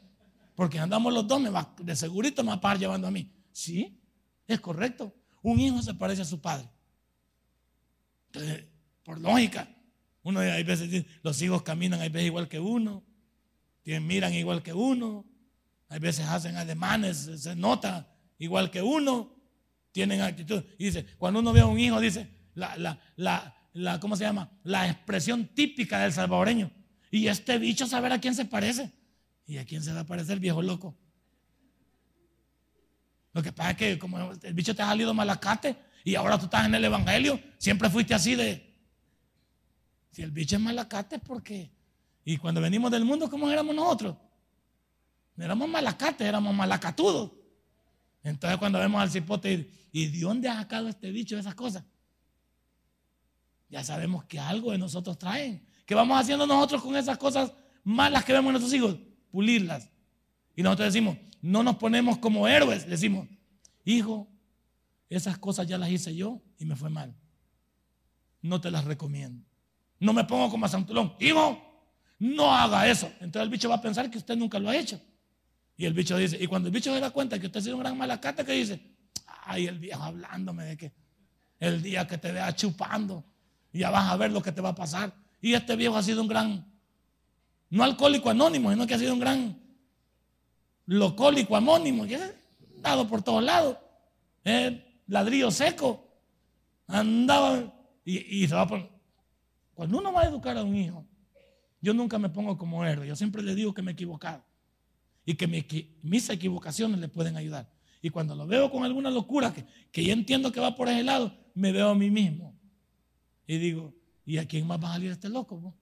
Porque 0.56 0.80
andamos 0.80 1.12
los 1.12 1.26
dos, 1.26 1.40
me 1.40 1.50
va, 1.50 1.74
de 1.80 1.94
segurito 1.94 2.42
me 2.42 2.48
va 2.48 2.54
a 2.54 2.60
parar 2.60 2.78
llevando 2.78 3.06
a 3.06 3.10
mí. 3.10 3.30
Sí, 3.52 4.00
es 4.48 4.60
correcto. 4.60 5.14
Un 5.42 5.60
hijo 5.60 5.82
se 5.82 5.94
parece 5.94 6.22
a 6.22 6.24
su 6.24 6.40
padre. 6.40 6.68
Entonces, 8.26 8.64
por 9.02 9.20
lógica, 9.20 9.68
uno 10.22 10.40
hay 10.40 10.62
veces 10.62 11.04
los 11.22 11.42
hijos 11.42 11.62
caminan, 11.62 12.00
hay 12.00 12.08
veces 12.08 12.26
igual 12.28 12.48
que 12.48 12.60
uno, 12.60 13.02
miran 13.84 14.32
igual 14.32 14.62
que 14.62 14.72
uno, 14.72 15.26
hay 15.88 15.98
veces 15.98 16.26
hacen 16.26 16.56
ademanes, 16.56 17.30
se 17.36 17.56
nota 17.56 18.08
igual 18.38 18.70
que 18.70 18.80
uno, 18.80 19.34
tienen 19.90 20.22
actitud. 20.22 20.64
Y 20.78 20.86
dice, 20.86 21.06
cuando 21.18 21.40
uno 21.40 21.52
ve 21.52 21.60
a 21.60 21.66
un 21.66 21.78
hijo, 21.78 22.00
dice, 22.00 22.28
la, 22.54 22.76
la, 23.16 23.54
la, 23.72 24.00
¿cómo 24.00 24.16
se 24.16 24.24
llama? 24.24 24.50
La 24.62 24.88
expresión 24.88 25.48
típica 25.54 25.98
del 26.00 26.12
salvadoreño. 26.12 26.70
Y 27.10 27.26
este 27.26 27.58
bicho 27.58 27.86
saber 27.86 28.12
a 28.12 28.20
quién 28.20 28.34
se 28.34 28.44
parece. 28.44 28.90
¿Y 29.46 29.58
a 29.58 29.66
quién 29.66 29.82
se 29.82 29.92
va 29.92 30.00
a 30.00 30.06
parecer 30.06 30.40
viejo 30.40 30.62
loco? 30.62 30.96
Lo 33.32 33.42
que 33.42 33.52
pasa 33.52 33.70
es 33.70 33.76
que 33.76 33.98
como 33.98 34.32
el 34.32 34.54
bicho 34.54 34.74
te 34.74 34.82
ha 34.82 34.86
salido 34.86 35.14
malacate 35.14 35.76
y 36.04 36.14
ahora 36.14 36.38
tú 36.38 36.44
estás 36.44 36.66
en 36.66 36.74
el 36.74 36.84
evangelio, 36.84 37.40
siempre 37.58 37.88
fuiste 37.88 38.14
así 38.14 38.34
de, 38.34 38.74
si 40.10 40.22
el 40.22 40.30
bicho 40.30 40.56
es 40.56 40.62
malacate, 40.62 41.18
¿por 41.18 41.42
qué? 41.42 41.70
Y 42.24 42.36
cuando 42.36 42.60
venimos 42.60 42.90
del 42.90 43.04
mundo, 43.04 43.28
¿cómo 43.30 43.50
éramos 43.50 43.74
nosotros? 43.74 44.16
éramos 45.38 45.68
malacates, 45.68 46.26
éramos 46.26 46.54
malacatudos. 46.54 47.32
Entonces 48.22 48.58
cuando 48.58 48.78
vemos 48.78 49.00
al 49.00 49.10
cipote, 49.10 49.68
¿y 49.90 50.06
de 50.06 50.20
dónde 50.20 50.48
ha 50.48 50.56
sacado 50.56 50.88
este 50.88 51.10
bicho 51.10 51.38
esas 51.38 51.54
cosas? 51.54 51.84
Ya 53.68 53.82
sabemos 53.82 54.24
que 54.24 54.38
algo 54.38 54.70
de 54.70 54.78
nosotros 54.78 55.18
traen. 55.18 55.66
¿Qué 55.86 55.94
vamos 55.94 56.20
haciendo 56.20 56.46
nosotros 56.46 56.82
con 56.82 56.94
esas 56.94 57.18
cosas 57.18 57.52
malas 57.82 58.24
que 58.24 58.32
vemos 58.32 58.50
en 58.50 58.52
nuestros 58.52 58.74
hijos? 58.74 58.96
Pulirlas. 59.30 59.88
Y 60.56 60.62
nosotros 60.62 60.92
decimos, 60.92 61.16
no 61.40 61.62
nos 61.62 61.76
ponemos 61.76 62.18
como 62.18 62.46
héroes. 62.46 62.86
Decimos, 62.86 63.28
hijo, 63.84 64.28
esas 65.08 65.38
cosas 65.38 65.66
ya 65.66 65.78
las 65.78 65.90
hice 65.90 66.14
yo 66.14 66.40
y 66.58 66.64
me 66.64 66.76
fue 66.76 66.90
mal. 66.90 67.14
No 68.40 68.60
te 68.60 68.70
las 68.70 68.84
recomiendo. 68.84 69.44
No 69.98 70.12
me 70.12 70.24
pongo 70.24 70.50
como 70.50 70.66
a 70.66 70.68
Santulón. 70.68 71.14
Hijo, 71.20 71.60
no 72.18 72.54
haga 72.54 72.88
eso. 72.88 73.06
Entonces 73.20 73.42
el 73.42 73.50
bicho 73.50 73.68
va 73.68 73.76
a 73.76 73.80
pensar 73.82 74.10
que 74.10 74.18
usted 74.18 74.36
nunca 74.36 74.58
lo 74.58 74.68
ha 74.68 74.76
hecho. 74.76 75.00
Y 75.76 75.86
el 75.86 75.94
bicho 75.94 76.16
dice, 76.16 76.36
y 76.40 76.46
cuando 76.46 76.68
el 76.68 76.74
bicho 76.74 76.92
se 76.94 77.00
da 77.00 77.10
cuenta 77.10 77.38
que 77.38 77.46
usted 77.46 77.60
ha 77.60 77.62
sido 77.62 77.76
un 77.76 77.82
gran 77.82 77.96
malacate, 77.96 78.44
¿qué 78.44 78.52
dice? 78.52 78.80
Ay, 79.44 79.66
el 79.66 79.78
viejo 79.78 80.02
hablándome 80.02 80.64
de 80.64 80.76
que 80.76 80.92
el 81.58 81.82
día 81.82 82.06
que 82.06 82.18
te 82.18 82.32
vea 82.32 82.54
chupando, 82.54 83.24
ya 83.72 83.90
vas 83.90 84.10
a 84.10 84.16
ver 84.16 84.32
lo 84.32 84.42
que 84.42 84.52
te 84.52 84.60
va 84.60 84.70
a 84.70 84.74
pasar. 84.74 85.14
Y 85.40 85.54
este 85.54 85.76
viejo 85.76 85.96
ha 85.96 86.02
sido 86.02 86.22
un 86.22 86.28
gran, 86.28 86.66
no 87.70 87.84
alcohólico 87.84 88.30
anónimo, 88.30 88.70
sino 88.70 88.86
que 88.86 88.94
ha 88.94 88.98
sido 88.98 89.12
un 89.14 89.20
gran 89.20 89.61
locólico 90.86 91.56
anónimo, 91.56 92.06
que 92.06 92.16
ha 92.16 92.32
dado 92.80 93.06
por 93.08 93.22
todos 93.22 93.42
lados. 93.42 93.76
ladrillo 95.06 95.50
seco. 95.50 96.08
Andaba 96.86 97.72
y, 98.04 98.46
se 98.46 98.54
va 98.54 98.62
a 98.62 98.66
poner, 98.66 98.90
cuando 99.74 99.98
uno 99.98 100.12
va 100.12 100.22
a 100.22 100.26
educar 100.26 100.56
a 100.58 100.62
un 100.62 100.76
hijo, 100.76 101.06
yo 101.80 101.94
nunca 101.94 102.18
me 102.18 102.28
pongo 102.28 102.58
como 102.58 102.84
héroe. 102.84 103.06
Yo 103.06 103.16
siempre 103.16 103.42
le 103.42 103.54
digo 103.54 103.72
que 103.72 103.82
me 103.82 103.92
he 103.92 103.94
equivocado 103.94 104.44
y 105.24 105.34
que 105.34 105.46
mis 106.02 106.28
equivocaciones 106.28 106.98
le 106.98 107.08
pueden 107.08 107.36
ayudar. 107.36 107.70
Y 108.00 108.10
cuando 108.10 108.34
lo 108.34 108.46
veo 108.46 108.70
con 108.70 108.84
alguna 108.84 109.10
locura 109.10 109.52
que, 109.52 109.64
que 109.92 110.04
yo 110.04 110.12
entiendo 110.12 110.50
que 110.50 110.60
va 110.60 110.74
por 110.74 110.88
ese 110.88 111.04
lado, 111.04 111.32
me 111.54 111.70
veo 111.70 111.90
a 111.90 111.94
mí 111.94 112.10
mismo. 112.10 112.52
Y 113.46 113.58
digo, 113.58 113.94
¿y 114.26 114.38
a 114.38 114.46
quién 114.46 114.66
más 114.66 114.82
va 114.82 114.90
a 114.90 114.92
salir 114.94 115.12
este 115.12 115.28
loco? 115.28 115.74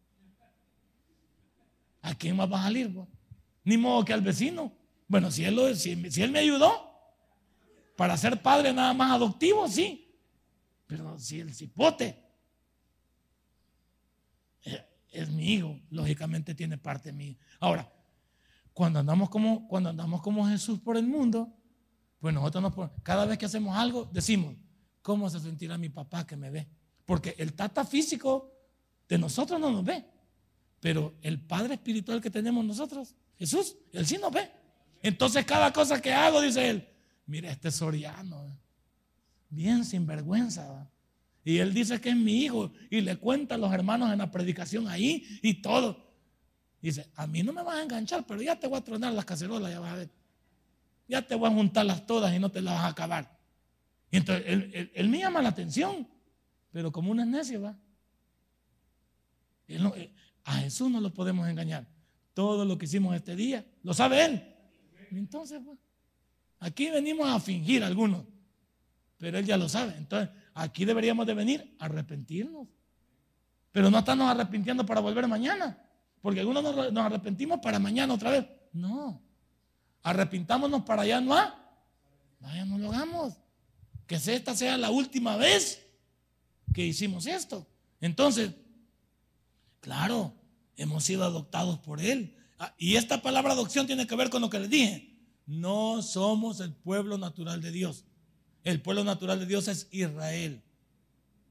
¿A 2.02 2.14
quién 2.14 2.36
más 2.36 2.50
va 2.50 2.60
a 2.60 2.64
salir? 2.64 2.94
Ni 3.64 3.76
modo 3.76 4.04
que 4.04 4.12
al 4.12 4.20
vecino. 4.20 4.72
Bueno, 5.10 5.28
si 5.32 5.44
él, 5.44 6.30
me 6.30 6.38
ayudó 6.38 6.88
para 7.96 8.16
ser 8.16 8.40
padre 8.40 8.72
nada 8.72 8.94
más 8.94 9.10
adoptivo, 9.10 9.66
sí. 9.66 10.16
Pero 10.86 11.18
si 11.18 11.40
el 11.40 11.52
cipote 11.52 12.22
es 15.10 15.28
mi 15.30 15.54
hijo, 15.54 15.80
lógicamente 15.90 16.54
tiene 16.54 16.78
parte 16.78 17.12
mía. 17.12 17.36
Ahora, 17.58 17.92
cuando 18.72 19.00
andamos 19.00 19.28
como, 19.30 19.66
cuando 19.66 19.90
andamos 19.90 20.22
como 20.22 20.46
Jesús 20.46 20.78
por 20.78 20.96
el 20.96 21.08
mundo, 21.08 21.52
pues 22.20 22.32
nosotros 22.32 22.62
nos, 22.62 22.90
cada 23.02 23.26
vez 23.26 23.36
que 23.36 23.46
hacemos 23.46 23.76
algo, 23.76 24.08
decimos, 24.12 24.54
¿cómo 25.02 25.28
se 25.28 25.40
sentirá 25.40 25.76
mi 25.76 25.88
papá 25.88 26.24
que 26.24 26.36
me 26.36 26.50
ve? 26.50 26.68
Porque 27.04 27.34
el 27.36 27.54
tata 27.54 27.84
físico 27.84 28.54
de 29.08 29.18
nosotros 29.18 29.58
no 29.58 29.72
nos 29.72 29.84
ve, 29.84 30.04
pero 30.78 31.16
el 31.20 31.40
Padre 31.44 31.74
espiritual 31.74 32.20
que 32.20 32.30
tenemos 32.30 32.64
nosotros, 32.64 33.16
Jesús, 33.36 33.76
Él 33.92 34.06
sí 34.06 34.16
nos 34.16 34.30
ve. 34.30 34.59
Entonces 35.02 35.44
cada 35.44 35.72
cosa 35.72 36.00
que 36.00 36.12
hago, 36.12 36.40
dice 36.40 36.68
Él, 36.68 36.88
mira 37.26 37.50
este 37.50 37.70
soriano, 37.70 38.58
bien 39.48 39.84
sinvergüenza. 39.84 40.90
Y 41.44 41.58
él 41.58 41.72
dice 41.72 42.00
que 42.00 42.10
es 42.10 42.16
mi 42.16 42.44
hijo 42.44 42.72
y 42.90 43.00
le 43.00 43.16
cuenta 43.16 43.54
a 43.54 43.58
los 43.58 43.72
hermanos 43.72 44.12
en 44.12 44.18
la 44.18 44.30
predicación 44.30 44.86
ahí 44.88 45.26
y 45.42 45.54
todo. 45.54 46.10
Dice, 46.82 47.10
a 47.14 47.26
mí 47.26 47.42
no 47.42 47.52
me 47.52 47.62
vas 47.62 47.76
a 47.76 47.82
enganchar, 47.82 48.24
pero 48.26 48.42
ya 48.42 48.58
te 48.58 48.66
voy 48.66 48.78
a 48.78 48.84
tronar 48.84 49.12
las 49.12 49.24
cacerolas, 49.24 49.70
ya 49.70 49.80
vas 49.80 49.92
a 49.92 49.96
ver. 49.96 50.10
Ya 51.08 51.22
te 51.22 51.34
voy 51.34 51.50
a 51.50 51.54
juntarlas 51.54 52.06
todas 52.06 52.34
y 52.34 52.38
no 52.38 52.50
te 52.50 52.60
las 52.60 52.74
vas 52.74 52.84
a 52.84 52.88
acabar. 52.88 53.38
Y 54.10 54.18
entonces 54.18 54.44
él, 54.94 55.08
me 55.08 55.18
llama 55.18 55.42
la 55.42 55.50
atención, 55.50 56.06
pero 56.72 56.92
como 56.92 57.10
una 57.10 57.24
necio, 57.24 57.62
va. 57.62 57.78
Eh, 59.68 60.14
a 60.44 60.54
Jesús 60.54 60.90
no 60.90 61.00
lo 61.00 61.12
podemos 61.12 61.48
engañar. 61.48 61.86
Todo 62.34 62.64
lo 62.64 62.76
que 62.76 62.86
hicimos 62.86 63.14
este 63.14 63.36
día, 63.36 63.64
lo 63.82 63.94
sabe 63.94 64.24
Él. 64.24 64.49
Entonces, 65.18 65.60
pues, 65.64 65.78
aquí 66.58 66.90
venimos 66.90 67.28
a 67.28 67.40
fingir 67.40 67.82
algunos, 67.84 68.24
pero 69.18 69.38
Él 69.38 69.46
ya 69.46 69.56
lo 69.56 69.68
sabe. 69.68 69.94
Entonces, 69.96 70.30
Aquí 70.54 70.84
deberíamos 70.84 71.26
de 71.26 71.34
venir 71.34 71.76
a 71.78 71.86
arrepentirnos. 71.86 72.68
Pero 73.72 73.90
no 73.90 73.98
estamos 73.98 74.28
arrepintiendo 74.28 74.84
para 74.84 75.00
volver 75.00 75.26
mañana. 75.28 75.78
Porque 76.20 76.40
algunos 76.40 76.92
nos, 76.92 77.04
arrepentimos 77.04 77.60
para 77.60 77.78
mañana 77.78 78.12
otra 78.12 78.30
vez. 78.30 78.46
No. 78.72 79.22
Arrepintámonos 80.02 80.82
para 80.82 81.02
allá 81.02 81.20
no 81.20 81.34
Vaya, 82.40 82.64
no 82.64 82.78
lo 82.78 82.92
hagamos. 82.92 83.36
Que 84.06 84.16
esta 84.16 84.54
sea 84.54 84.76
la 84.76 84.90
última 84.90 85.36
vez 85.36 85.86
que 86.74 86.84
hicimos 86.84 87.26
esto. 87.26 87.66
Entonces, 88.00 88.52
claro, 89.80 90.34
hemos 90.76 91.04
sido 91.04 91.24
adoptados 91.24 91.78
por 91.78 92.00
Él. 92.00 92.36
Ah, 92.62 92.74
y 92.76 92.96
esta 92.96 93.22
palabra 93.22 93.54
adopción 93.54 93.86
tiene 93.86 94.06
que 94.06 94.14
ver 94.14 94.28
con 94.28 94.42
lo 94.42 94.50
que 94.50 94.58
les 94.58 94.68
dije. 94.68 95.16
no 95.46 96.02
somos 96.02 96.60
el 96.60 96.74
pueblo 96.74 97.16
natural 97.16 97.62
de 97.62 97.72
Dios. 97.72 98.04
El 98.62 98.82
pueblo 98.82 99.02
natural 99.02 99.40
de 99.40 99.46
Dios 99.46 99.66
es 99.66 99.88
Israel. 99.90 100.62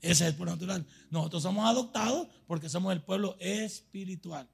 Ese 0.01 0.23
es 0.23 0.29
el 0.29 0.35
pueblo 0.35 0.53
natural. 0.53 0.85
Nosotros 1.09 1.41
somos 1.41 1.65
adoptados 1.65 2.27
porque 2.45 2.69
somos 2.69 2.93
el 2.93 3.01
pueblo 3.01 3.35
espiritual. 3.39 4.47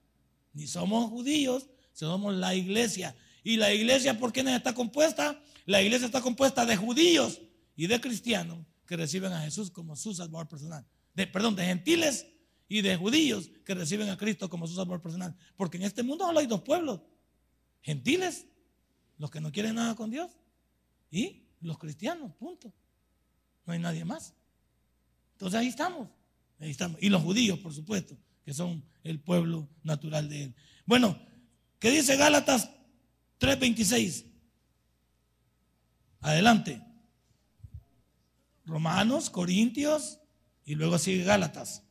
Ni 0.53 0.65
somos 0.65 1.09
judíos, 1.09 1.67
somos 1.91 2.33
la 2.33 2.55
iglesia. 2.55 3.13
¿Y 3.43 3.57
la 3.57 3.73
iglesia 3.73 4.17
por 4.17 4.31
quiénes 4.31 4.55
está 4.55 4.73
compuesta? 4.73 5.37
La 5.65 5.81
iglesia 5.81 6.05
está 6.05 6.21
compuesta 6.21 6.65
de 6.65 6.77
judíos 6.77 7.41
y 7.75 7.87
de 7.87 7.99
cristianos 7.99 8.65
que 8.87 8.95
reciben 8.95 9.33
a 9.33 9.41
Jesús 9.41 9.69
como 9.69 9.97
su 9.97 10.15
salvador 10.15 10.47
personal. 10.47 10.85
De, 11.13 11.27
perdón, 11.27 11.57
de 11.57 11.65
gentiles 11.65 12.25
y 12.67 12.81
de 12.81 12.95
judíos 12.97 13.51
que 13.63 13.75
reciben 13.75 14.09
a 14.09 14.17
Cristo 14.17 14.49
como 14.49 14.67
su 14.67 14.75
salvador 14.75 15.01
personal. 15.01 15.35
Porque 15.55 15.77
en 15.77 15.83
este 15.83 16.03
mundo 16.03 16.25
solo 16.25 16.39
hay 16.39 16.47
dos 16.47 16.61
pueblos. 16.61 17.01
Gentiles, 17.81 18.47
los 19.17 19.29
que 19.29 19.39
no 19.39 19.51
quieren 19.51 19.75
nada 19.75 19.95
con 19.95 20.09
Dios, 20.09 20.31
y 21.11 21.43
los 21.61 21.77
cristianos, 21.77 22.33
punto. 22.33 22.73
No 23.65 23.73
hay 23.73 23.79
nadie 23.79 24.03
más. 24.05 24.33
Entonces 25.33 25.59
ahí 25.59 25.67
estamos, 25.67 26.09
ahí 26.59 26.71
estamos. 26.71 27.01
Y 27.01 27.09
los 27.09 27.21
judíos, 27.21 27.59
por 27.59 27.73
supuesto, 27.73 28.17
que 28.43 28.53
son 28.53 28.83
el 29.03 29.19
pueblo 29.19 29.67
natural 29.83 30.29
de 30.29 30.43
él. 30.43 30.55
Bueno, 30.85 31.19
¿qué 31.79 31.91
dice 31.91 32.15
Gálatas 32.15 32.69
3:26? 33.39 34.25
Adelante. 36.21 36.81
Romanos, 38.65 39.29
Corintios 39.29 40.19
y 40.65 40.75
luego 40.75 40.97
sigue 40.97 41.23
Gálatas. 41.23 41.84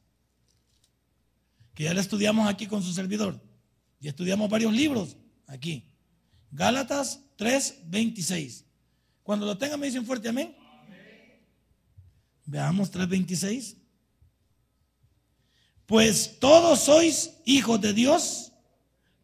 Que 1.75 1.85
ya 1.85 1.95
le 1.95 2.01
estudiamos 2.01 2.49
aquí 2.49 2.67
con 2.67 2.83
su 2.83 2.93
servidor. 2.93 3.41
Y 4.01 4.09
estudiamos 4.09 4.49
varios 4.49 4.73
libros 4.73 5.17
aquí. 5.47 5.91
Gálatas 6.51 7.21
3:26. 7.37 8.65
Cuando 9.23 9.47
lo 9.47 9.59
tengan 9.59 9.81
me 9.81 9.87
dicen 9.87 10.07
fuerte 10.07 10.29
amén. 10.29 10.57
Veamos 12.45 12.91
3:26. 12.91 13.77
Pues 15.87 16.39
todos 16.39 16.81
sois 16.81 17.39
hijos 17.45 17.81
de 17.81 17.93
Dios 17.93 18.53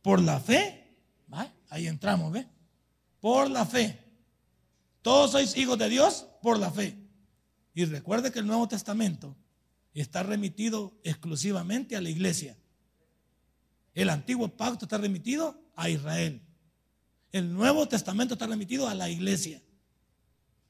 por 0.02 0.20
la 0.20 0.40
fe. 0.40 0.76
Ahí 1.70 1.86
entramos, 1.86 2.32
¿ve? 2.32 2.48
Por 3.20 3.48
la 3.48 3.64
fe. 3.64 3.96
Todos 5.02 5.30
sois 5.30 5.56
hijos 5.56 5.78
de 5.78 5.88
Dios 5.88 6.26
por 6.42 6.58
la 6.58 6.70
fe. 6.70 6.98
Y 7.74 7.84
recuerde 7.84 8.32
que 8.32 8.40
el 8.40 8.46
Nuevo 8.46 8.66
Testamento 8.66 9.36
está 9.94 10.22
remitido 10.22 10.98
exclusivamente 11.02 11.96
a 11.96 12.00
la 12.00 12.10
iglesia. 12.10 12.56
El 13.94 14.08
antiguo 14.08 14.48
pacto 14.48 14.84
está 14.84 14.98
remitido 14.98 15.60
a 15.74 15.88
Israel. 15.88 16.42
El 17.32 17.52
Nuevo 17.52 17.86
Testamento 17.88 18.34
está 18.34 18.46
remitido 18.46 18.88
a 18.88 18.94
la 18.94 19.08
iglesia. 19.08 19.62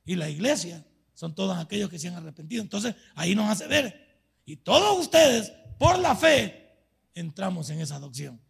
Y 0.05 0.17
la 0.17 0.29
iglesia 0.29 0.85
son 1.15 1.35
todos 1.35 1.59
aquellos 1.59 1.91
que 1.91 1.99
se 1.99 2.09
han 2.09 2.15
arrepentido. 2.15 2.63
Entonces 2.63 2.95
ahí 3.15 3.35
nos 3.35 3.51
hace 3.51 3.67
ver. 3.67 4.23
Y 4.47 4.57
todos 4.57 4.99
ustedes, 4.99 5.53
por 5.79 5.99
la 5.99 6.17
fe, 6.17 6.71
entramos 7.15 7.71
en 7.71 7.81
esa 7.81 7.97
adopción. 7.97 8.41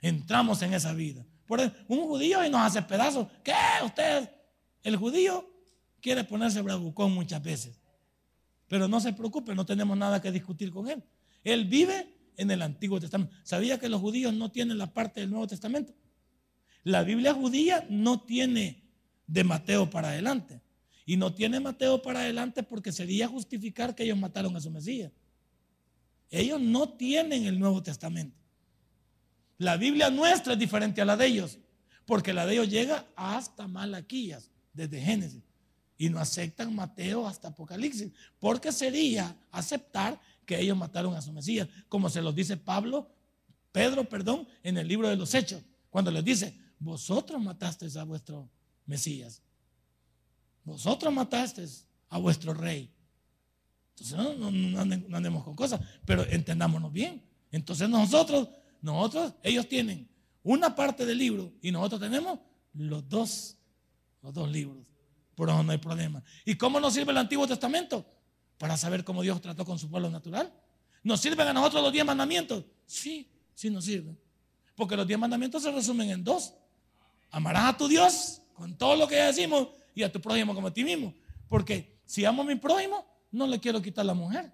Entramos 0.00 0.60
en 0.62 0.74
esa 0.74 0.92
vida. 0.92 1.24
Por 1.46 1.60
un 1.88 2.06
judío 2.06 2.44
y 2.44 2.50
nos 2.50 2.60
hace 2.60 2.82
pedazos. 2.82 3.28
¿Qué? 3.42 3.54
Usted, 3.84 4.30
el 4.82 4.96
judío 4.96 5.48
quiere 6.00 6.24
ponerse 6.24 6.60
bravucón 6.60 7.12
muchas 7.12 7.42
veces. 7.42 7.78
Pero 8.68 8.88
no 8.88 9.00
se 9.00 9.12
preocupe, 9.12 9.54
no 9.54 9.64
tenemos 9.64 9.96
nada 9.96 10.20
que 10.20 10.32
discutir 10.32 10.70
con 10.70 10.88
él. 10.88 11.02
Él 11.44 11.66
vive 11.66 12.08
en 12.36 12.50
el 12.50 12.62
Antiguo 12.62 13.00
Testamento. 13.00 13.34
¿Sabía 13.42 13.78
que 13.78 13.88
los 13.88 14.00
judíos 14.00 14.34
no 14.34 14.50
tienen 14.50 14.78
la 14.78 14.92
parte 14.92 15.20
del 15.20 15.30
Nuevo 15.30 15.46
Testamento? 15.46 15.94
La 16.82 17.02
Biblia 17.02 17.34
judía 17.34 17.86
no 17.88 18.20
tiene 18.20 18.84
de 19.26 19.44
Mateo 19.44 19.90
para 19.90 20.08
adelante. 20.08 20.60
Y 21.04 21.16
no 21.16 21.32
tiene 21.32 21.60
Mateo 21.60 22.02
para 22.02 22.20
adelante 22.20 22.62
porque 22.62 22.90
sería 22.90 23.28
justificar 23.28 23.94
que 23.94 24.02
ellos 24.02 24.18
mataron 24.18 24.56
a 24.56 24.60
su 24.60 24.70
Mesías. 24.70 25.12
Ellos 26.30 26.60
no 26.60 26.88
tienen 26.90 27.46
el 27.46 27.58
Nuevo 27.58 27.82
Testamento. 27.82 28.36
La 29.58 29.76
Biblia 29.76 30.10
nuestra 30.10 30.54
es 30.54 30.58
diferente 30.58 31.00
a 31.00 31.04
la 31.04 31.16
de 31.16 31.26
ellos, 31.26 31.58
porque 32.04 32.32
la 32.32 32.44
de 32.44 32.54
ellos 32.54 32.68
llega 32.68 33.06
hasta 33.14 33.68
Malaquías, 33.68 34.50
desde 34.72 35.00
Génesis, 35.00 35.42
y 35.98 36.08
no 36.08 36.18
aceptan 36.18 36.74
Mateo 36.74 37.26
hasta 37.26 37.48
Apocalipsis, 37.48 38.12
porque 38.38 38.72
sería 38.72 39.36
aceptar 39.50 40.20
que 40.44 40.60
ellos 40.60 40.76
mataron 40.76 41.14
a 41.14 41.22
su 41.22 41.32
Mesías, 41.32 41.68
como 41.88 42.08
se 42.08 42.22
los 42.22 42.34
dice 42.34 42.56
Pablo, 42.56 43.10
Pedro, 43.72 44.08
perdón, 44.08 44.46
en 44.62 44.78
el 44.78 44.88
libro 44.88 45.08
de 45.08 45.16
los 45.16 45.34
Hechos, 45.34 45.62
cuando 45.90 46.10
les 46.10 46.24
dice, 46.24 46.58
vosotros 46.78 47.42
matasteis 47.42 47.96
a 47.96 48.04
vuestro 48.04 48.48
Mesías. 48.86 49.42
Vosotros 50.64 51.12
matasteis 51.12 51.86
a 52.08 52.18
vuestro 52.18 52.54
rey. 52.54 52.90
Entonces 53.90 54.38
no, 54.38 55.16
andemos 55.16 55.44
con 55.44 55.54
cosas, 55.56 55.80
pero 56.04 56.24
entendámonos 56.26 56.92
bien. 56.92 57.22
Entonces 57.50 57.88
nosotros, 57.88 58.48
nosotros, 58.82 59.34
ellos 59.42 59.68
tienen 59.68 60.08
una 60.42 60.74
parte 60.74 61.06
del 61.06 61.18
libro 61.18 61.52
y 61.62 61.70
nosotros 61.70 62.00
tenemos 62.00 62.38
los 62.74 63.08
dos, 63.08 63.56
los 64.22 64.34
dos 64.34 64.50
libros. 64.50 64.84
Por 65.36 65.50
eso 65.50 65.62
no 65.62 65.70
hay 65.70 65.78
problema. 65.78 66.24
¿Y 66.44 66.56
cómo 66.56 66.80
nos 66.80 66.94
sirve 66.94 67.12
el 67.12 67.18
Antiguo 67.18 67.46
Testamento? 67.46 68.04
Para 68.58 68.76
saber 68.76 69.04
cómo 69.04 69.22
Dios 69.22 69.40
trató 69.40 69.64
con 69.64 69.78
su 69.78 69.88
pueblo 69.88 70.10
natural. 70.10 70.52
¿Nos 71.02 71.20
sirven 71.20 71.46
a 71.46 71.52
nosotros 71.52 71.82
los 71.82 71.92
diez 71.92 72.04
mandamientos? 72.04 72.64
Sí, 72.86 73.30
sí 73.54 73.68
nos 73.70 73.84
sirven. 73.84 74.18
Porque 74.74 74.96
los 74.96 75.06
diez 75.06 75.18
mandamientos 75.18 75.62
se 75.62 75.70
resumen 75.70 76.10
en 76.10 76.24
dos. 76.24 76.54
Amarás 77.30 77.74
a 77.74 77.76
tu 77.76 77.86
Dios 77.86 78.40
con 78.54 78.76
todo 78.78 78.96
lo 78.96 79.06
que 79.06 79.16
decimos 79.16 79.68
y 79.94 80.02
a 80.02 80.10
tu 80.10 80.20
prójimo 80.20 80.54
como 80.54 80.68
a 80.68 80.72
ti 80.72 80.82
mismo. 80.82 81.14
Porque 81.48 82.00
si 82.06 82.24
amo 82.24 82.42
a 82.42 82.44
mi 82.46 82.54
prójimo, 82.54 83.06
no 83.30 83.46
le 83.46 83.60
quiero 83.60 83.82
quitar 83.82 84.06
la 84.06 84.14
mujer. 84.14 84.50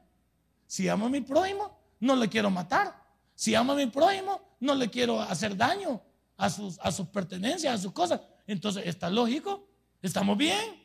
Si 0.66 0.88
amo 0.88 1.06
a 1.06 1.08
mi 1.08 1.20
prójimo, 1.20 1.78
no 2.00 2.16
le 2.16 2.28
quiero 2.28 2.50
matar. 2.50 3.00
Si 3.36 3.54
amo 3.54 3.72
a 3.72 3.76
mi 3.76 3.86
prójimo, 3.86 4.40
no 4.58 4.74
le 4.74 4.90
quiero 4.90 5.20
hacer 5.20 5.56
daño 5.56 6.02
a 6.36 6.50
sus, 6.50 6.78
a 6.80 6.90
sus 6.90 7.06
pertenencias, 7.06 7.72
a 7.72 7.78
sus 7.78 7.92
cosas. 7.92 8.20
Entonces, 8.48 8.84
¿está 8.86 9.08
lógico? 9.08 9.68
¿Estamos 10.02 10.36
bien? 10.36 10.82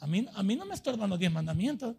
A 0.00 0.06
mí, 0.06 0.56
no 0.56 0.66
me 0.66 0.74
estorban 0.74 1.08
los 1.08 1.18
diez 1.18 1.32
mandamientos. 1.32 1.96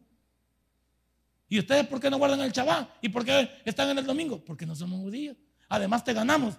¿Y 1.47 1.59
ustedes 1.59 1.87
por 1.87 1.99
qué 1.99 2.09
no 2.09 2.17
guardan 2.17 2.41
el 2.41 2.51
chabá? 2.51 2.93
¿Y 3.01 3.09
por 3.09 3.25
qué 3.25 3.49
están 3.65 3.89
en 3.89 3.97
el 3.97 4.05
domingo? 4.05 4.43
Porque 4.43 4.65
no 4.65 4.75
somos 4.75 4.99
judíos. 4.99 5.35
Además 5.67 6.03
te 6.03 6.13
ganamos. 6.13 6.55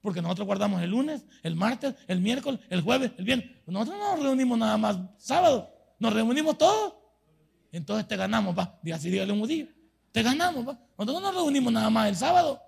Porque 0.00 0.20
nosotros 0.20 0.46
guardamos 0.46 0.82
el 0.82 0.90
lunes, 0.90 1.24
el 1.44 1.54
martes, 1.54 1.94
el 2.08 2.20
miércoles, 2.20 2.60
el 2.70 2.80
jueves, 2.80 3.12
el 3.18 3.24
viernes. 3.24 3.50
Nosotros 3.66 3.98
no 3.98 4.16
nos 4.16 4.24
reunimos 4.24 4.58
nada 4.58 4.76
más 4.76 4.98
sábado. 5.18 5.72
Nos 5.98 6.12
reunimos 6.12 6.58
todos. 6.58 6.94
Entonces 7.70 8.08
te 8.08 8.16
ganamos, 8.16 8.56
va. 8.58 8.80
Así 8.92 9.10
dígale 9.10 9.32
un 9.32 9.40
judío. 9.40 9.68
Te 10.10 10.22
ganamos, 10.22 10.66
va. 10.66 10.78
Nosotros 10.98 11.20
no 11.22 11.32
nos 11.32 11.34
reunimos 11.34 11.72
nada 11.72 11.88
más 11.88 12.08
el 12.08 12.16
sábado. 12.16 12.60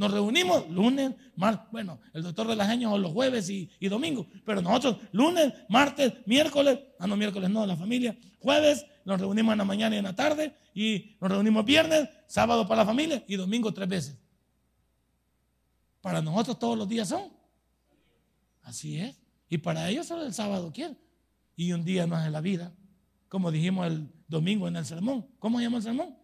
Nos 0.00 0.12
reunimos 0.12 0.66
lunes, 0.70 1.12
martes, 1.36 1.70
bueno, 1.70 2.00
el 2.14 2.22
doctor 2.22 2.46
de 2.46 2.56
las 2.56 2.70
años 2.70 2.98
los 2.98 3.12
jueves 3.12 3.50
y, 3.50 3.68
y 3.78 3.88
domingo, 3.88 4.26
pero 4.46 4.62
nosotros 4.62 4.96
lunes, 5.12 5.52
martes, 5.68 6.14
miércoles, 6.24 6.78
ah 6.98 7.06
no, 7.06 7.18
miércoles 7.18 7.50
no, 7.50 7.66
la 7.66 7.76
familia, 7.76 8.16
jueves, 8.38 8.86
nos 9.04 9.20
reunimos 9.20 9.52
en 9.52 9.58
la 9.58 9.64
mañana 9.66 9.94
y 9.94 9.98
en 9.98 10.04
la 10.04 10.16
tarde, 10.16 10.56
y 10.72 11.18
nos 11.20 11.30
reunimos 11.30 11.66
viernes, 11.66 12.08
sábado 12.26 12.66
para 12.66 12.80
la 12.80 12.86
familia 12.86 13.22
y 13.28 13.36
domingo 13.36 13.74
tres 13.74 13.90
veces. 13.90 14.18
Para 16.00 16.22
nosotros 16.22 16.58
todos 16.58 16.78
los 16.78 16.88
días 16.88 17.06
son. 17.06 17.30
Así 18.62 18.98
es. 18.98 19.20
Y 19.50 19.58
para 19.58 19.86
ellos 19.90 20.06
solo 20.06 20.22
el 20.22 20.32
sábado 20.32 20.72
quieren. 20.72 20.98
Y 21.56 21.74
un 21.74 21.84
día 21.84 22.06
más 22.06 22.26
en 22.26 22.32
la 22.32 22.40
vida. 22.40 22.72
Como 23.28 23.50
dijimos 23.50 23.86
el 23.86 24.10
domingo 24.28 24.66
en 24.66 24.76
el 24.76 24.86
sermón. 24.86 25.28
¿Cómo 25.38 25.58
se 25.58 25.64
llama 25.64 25.76
el 25.76 25.82
sermón? 25.82 26.16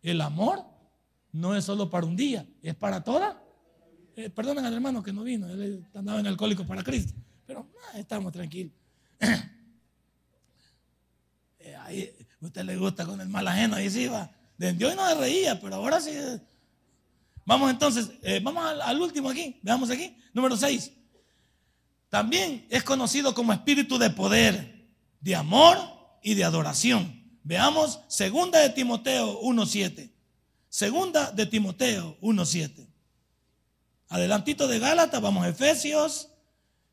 El 0.00 0.22
amor 0.22 0.75
no 1.32 1.54
es 1.54 1.64
solo 1.64 1.90
para 1.90 2.06
un 2.06 2.16
día, 2.16 2.46
es 2.62 2.74
para 2.74 3.02
toda. 3.02 3.42
Eh, 4.16 4.30
perdonen 4.30 4.64
al 4.64 4.72
hermano 4.72 5.02
que 5.02 5.12
no 5.12 5.22
vino, 5.22 5.48
él 5.48 5.84
andaba 5.94 6.20
en 6.20 6.26
alcohólico 6.26 6.66
para 6.66 6.82
Cristo. 6.82 7.12
Pero 7.46 7.68
ah, 7.92 7.98
estamos 7.98 8.32
tranquilos. 8.32 8.72
eh, 11.58 12.26
usted 12.40 12.64
le 12.64 12.76
gusta 12.76 13.04
con 13.04 13.20
el 13.20 13.28
mal 13.28 13.46
ajeno, 13.46 13.76
ahí 13.76 13.90
sí 13.90 14.06
va. 14.06 14.30
De 14.56 14.72
Dios 14.72 14.96
no 14.96 15.06
se 15.08 15.14
reía, 15.16 15.60
pero 15.60 15.76
ahora 15.76 16.00
sí 16.00 16.12
Vamos 17.46 17.70
entonces, 17.70 18.10
eh, 18.22 18.40
vamos 18.42 18.64
al, 18.64 19.00
último 19.00 19.30
aquí, 19.30 19.60
veamos 19.62 19.88
aquí, 19.88 20.16
número 20.32 20.56
6. 20.56 20.90
También 22.08 22.66
es 22.70 22.82
conocido 22.82 23.34
como 23.34 23.52
espíritu 23.52 23.98
de 23.98 24.10
poder, 24.10 24.90
de 25.20 25.36
amor 25.36 25.78
y 26.24 26.34
de 26.34 26.42
adoración. 26.42 27.38
Veamos 27.44 28.00
segunda 28.08 28.58
de 28.58 28.70
Timoteo 28.70 29.40
1.7. 29.42 30.10
Segunda 30.76 31.32
de 31.32 31.46
Timoteo 31.46 32.18
1.7. 32.20 32.86
Adelantito 34.10 34.68
de 34.68 34.78
Gálatas, 34.78 35.22
vamos 35.22 35.42
a 35.42 35.48
Efesios, 35.48 36.28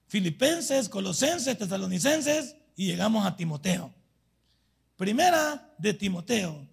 Filipenses, 0.07 0.87
Colosenses, 0.87 1.57
Tesalonicenses 1.57 2.55
y 2.77 2.85
llegamos 2.85 3.25
a 3.25 3.35
Timoteo. 3.35 3.93
Primera 4.95 5.75
de 5.77 5.93
Timoteo, 5.93 6.65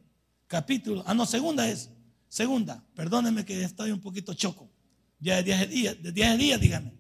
capítulo, 0.47 1.03
ah 1.05 1.13
no, 1.13 1.27
segunda 1.27 1.69
es 1.69 1.91
Segunda, 2.29 2.81
perdónenme 2.95 3.45
que 3.45 3.61
estoy 3.61 3.91
un 3.91 4.01
poquito 4.01 4.33
choco. 4.33 4.71
Ya 5.19 5.35
de 5.35 5.43
10 5.43 5.69
días, 5.69 6.01
de 6.01 6.13
10 6.13 6.39
días, 6.39 6.61
dígame. 6.61 6.95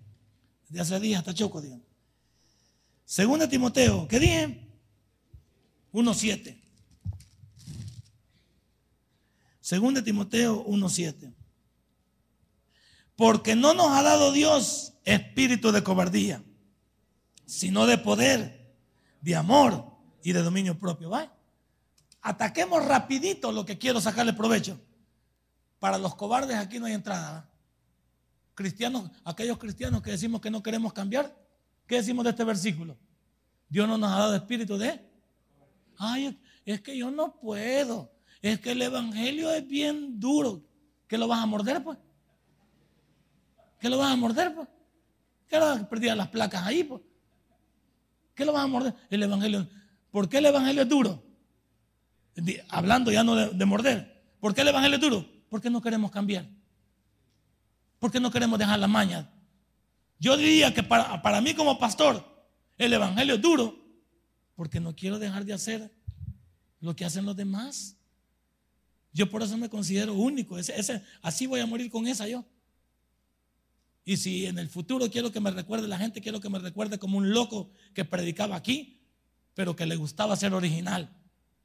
De 0.71 0.81
hace 0.81 0.99
días 0.99 1.21
hasta 1.21 1.35
Choco, 1.35 1.61
dígame. 1.61 1.85
Segunda 3.05 3.49
Timoteo, 3.49 4.09
¿qué 4.09 4.19
dije? 4.19 4.69
1.7. 5.93 6.60
Segunda 9.71 10.03
Timoteo 10.03 10.67
1.7. 10.67 11.33
Porque 13.15 13.55
no 13.55 13.73
nos 13.73 13.87
ha 13.93 14.03
dado 14.03 14.33
Dios 14.33 14.95
espíritu 15.05 15.71
de 15.71 15.85
cobardía, 15.85 16.43
sino 17.47 17.87
de 17.87 17.97
poder, 17.97 18.75
de 19.21 19.37
amor 19.37 19.87
y 20.25 20.33
de 20.33 20.43
dominio 20.43 20.77
propio. 20.77 21.11
¿va? 21.11 21.33
Ataquemos 22.21 22.85
rapidito 22.85 23.53
lo 23.53 23.65
que 23.65 23.79
quiero 23.79 24.01
sacarle 24.01 24.33
provecho. 24.33 24.81
Para 25.79 25.99
los 25.99 26.17
cobardes 26.17 26.57
aquí 26.57 26.81
no 26.81 26.87
hay 26.87 26.95
entrada. 26.95 27.49
Cristianos, 28.57 29.09
aquellos 29.25 29.57
cristianos 29.57 30.03
que 30.03 30.11
decimos 30.11 30.41
que 30.41 30.51
no 30.51 30.65
queremos 30.65 30.93
cambiar, 30.93 31.33
¿qué 31.87 31.95
decimos 31.95 32.25
de 32.25 32.31
este 32.31 32.43
versículo? 32.43 32.99
Dios 33.69 33.87
no 33.87 33.97
nos 33.97 34.11
ha 34.11 34.19
dado 34.19 34.35
espíritu 34.35 34.77
de... 34.77 35.01
Ay, 35.97 36.43
es 36.65 36.81
que 36.81 36.99
yo 36.99 37.13
no 37.13 37.39
puedo. 37.39 38.11
Es 38.43 38.61
que 38.61 38.73
el 38.73 38.83
evangelio 38.83 39.51
es 39.53 39.67
bien 39.67 40.19
duro. 40.19 40.63
¿Qué 41.07 41.19
lo 41.19 41.29
vas 41.29 41.43
a 41.43 41.47
morder, 41.47 41.83
pues? 41.83 41.99
¿Qué 43.79 43.89
lo 43.89 43.99
vas 43.99 44.13
a 44.13 44.17
morder, 44.17 44.55
pues? 44.55 44.69
¿Qué 45.47 45.59
lo 45.59 45.67
vas 45.67 45.81
a 45.81 45.89
perder 45.89 46.17
las 46.17 46.29
placas 46.29 46.65
ahí, 46.65 46.85
pues? 46.85 47.03
¿Qué 48.35 48.45
lo 48.45 48.53
vas 48.53 48.65
a 48.65 48.67
morder? 48.67 48.95
El 49.11 49.23
evangelio. 49.23 49.69
¿Por 50.11 50.29
qué 50.29 50.39
el 50.39 50.47
evangelio 50.47 50.83
es 50.83 50.89
duro? 50.89 51.23
Hablando 52.69 53.11
ya 53.11 53.25
no 53.25 53.35
de, 53.35 53.65
morder. 53.67 54.23
¿Por 54.41 54.55
qué 54.55 54.63
el 54.63 54.69
evangelio 54.69 54.97
es 54.97 55.03
duro? 55.03 55.27
Porque 55.49 55.69
no 55.69 55.83
queremos 55.83 56.11
cambiar. 56.11 56.47
Porque 57.99 58.21
no 58.21 58.31
queremos 58.31 58.59
dejar 58.59 58.79
la 58.79 58.89
maña. 58.89 59.31
Yo 60.19 60.37
diría 60.37 60.73
que 60.73 60.83
para, 60.83 61.21
para 61.21 61.41
mí 61.41 61.55
como 61.55 61.79
pastor, 61.79 62.25
el 62.79 62.93
evangelio 62.93 63.35
es 63.35 63.43
duro 63.43 63.77
porque 64.55 64.79
no 64.79 64.95
quiero 64.95 65.19
dejar 65.19 65.45
de 65.45 65.53
hacer 65.53 65.91
lo 66.81 66.95
que 66.95 67.05
hacen 67.05 67.25
los 67.25 67.37
demás. 67.37 67.97
Yo 69.13 69.29
por 69.29 69.43
eso 69.43 69.57
me 69.57 69.69
considero 69.69 70.15
único. 70.15 70.59
Ese, 70.59 71.03
así 71.23 71.47
voy 71.47 71.61
a 71.61 71.67
morir 71.67 71.91
con 71.91 72.07
esa 72.07 72.29
yo. 72.29 72.45
Y 74.05 74.17
si 74.17 74.47
en 74.47 74.59
el 74.59 74.69
futuro 74.69 75.11
quiero 75.11 75.31
que 75.31 75.41
me 75.41 75.51
recuerde 75.51 75.87
la 75.89 75.99
gente, 75.99 76.21
quiero 76.21 76.41
que 76.41 76.49
me 76.49 76.59
recuerde 76.59 76.99
como 76.99 77.19
un 77.19 77.31
loco 77.31 77.71
que 77.95 78.05
predicaba 78.05 78.57
aquí, 78.57 79.01
pero 79.55 79.77
que 79.77 79.87
le 79.87 79.97
gustaba 79.97 80.37
ser 80.37 80.55
original, 80.55 81.17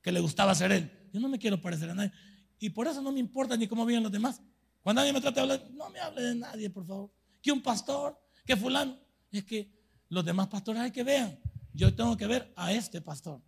que 0.02 0.12
le 0.12 0.20
gustaba 0.20 0.54
ser 0.54 0.72
él. 0.72 0.92
Yo 1.14 1.20
no 1.20 1.30
me 1.30 1.40
quiero 1.40 1.62
parecer 1.62 1.90
a 1.90 1.96
nadie. 1.96 2.12
Y 2.60 2.70
por 2.70 2.88
eso 2.88 3.02
no 3.02 3.12
me 3.12 3.20
importa 3.20 3.56
ni 3.56 3.68
cómo 3.68 3.86
viven 3.86 4.04
los 4.04 4.12
demás. 4.12 4.42
Cuando 4.82 5.02
nadie 5.02 5.14
me 5.14 5.22
trata 5.22 5.36
de 5.36 5.42
hablar, 5.42 5.72
no 5.72 5.90
me 5.90 6.00
hable 6.00 6.22
de 6.22 6.36
nadie, 6.36 6.70
por 6.70 6.86
favor. 6.86 7.12
Que 7.42 7.52
un 7.52 7.62
pastor, 7.62 8.20
que 8.46 8.56
fulano. 8.56 8.98
Es 9.32 9.44
que 9.44 9.72
los 10.10 10.24
demás 10.24 10.48
pastores 10.48 10.82
hay 10.82 10.92
que 10.92 11.04
vean. 11.04 11.40
Yo 11.74 11.94
tengo 11.94 12.16
que 12.16 12.28
ver 12.28 12.54
a 12.56 12.72
este 12.72 13.02
pastor. 13.02 13.42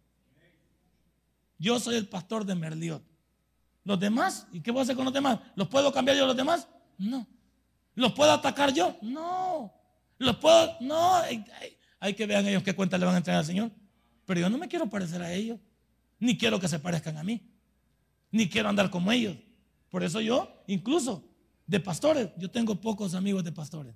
Yo 1.59 1.79
soy 1.79 1.95
el 1.95 2.07
pastor 2.07 2.45
de 2.45 2.55
Merliot. 2.55 3.03
Los 3.87 3.97
demás, 3.97 4.45
¿y 4.51 4.59
qué 4.59 4.69
voy 4.69 4.81
a 4.81 4.83
hacer 4.83 4.97
con 4.97 5.05
los 5.05 5.13
demás? 5.13 5.39
¿Los 5.55 5.69
puedo 5.69 5.93
cambiar 5.93 6.17
yo 6.17 6.25
a 6.25 6.27
los 6.27 6.35
demás? 6.35 6.67
No. 6.97 7.25
¿Los 7.95 8.11
puedo 8.11 8.33
atacar 8.33 8.73
yo? 8.73 8.97
No. 9.01 9.73
¿Los 10.17 10.35
puedo? 10.35 10.75
No. 10.81 11.15
Hay, 12.01 12.13
que 12.13 12.25
vean 12.25 12.45
ellos 12.47 12.63
qué 12.63 12.75
cuenta 12.75 12.97
le 12.97 13.05
van 13.05 13.15
a 13.15 13.19
entregar 13.19 13.39
al 13.39 13.45
Señor. 13.45 13.71
Pero 14.25 14.41
yo 14.41 14.49
no 14.49 14.57
me 14.57 14.67
quiero 14.67 14.89
parecer 14.89 15.21
a 15.21 15.31
ellos. 15.31 15.57
Ni 16.19 16.37
quiero 16.37 16.59
que 16.59 16.67
se 16.67 16.79
parezcan 16.79 17.15
a 17.15 17.23
mí. 17.23 17.49
Ni 18.29 18.49
quiero 18.49 18.67
andar 18.67 18.89
como 18.89 19.09
ellos. 19.09 19.37
Por 19.89 20.03
eso 20.03 20.19
yo, 20.19 20.65
incluso 20.67 21.23
de 21.65 21.79
pastores, 21.79 22.31
yo 22.37 22.51
tengo 22.51 22.75
pocos 22.81 23.13
amigos 23.13 23.45
de 23.45 23.53
pastores. 23.53 23.95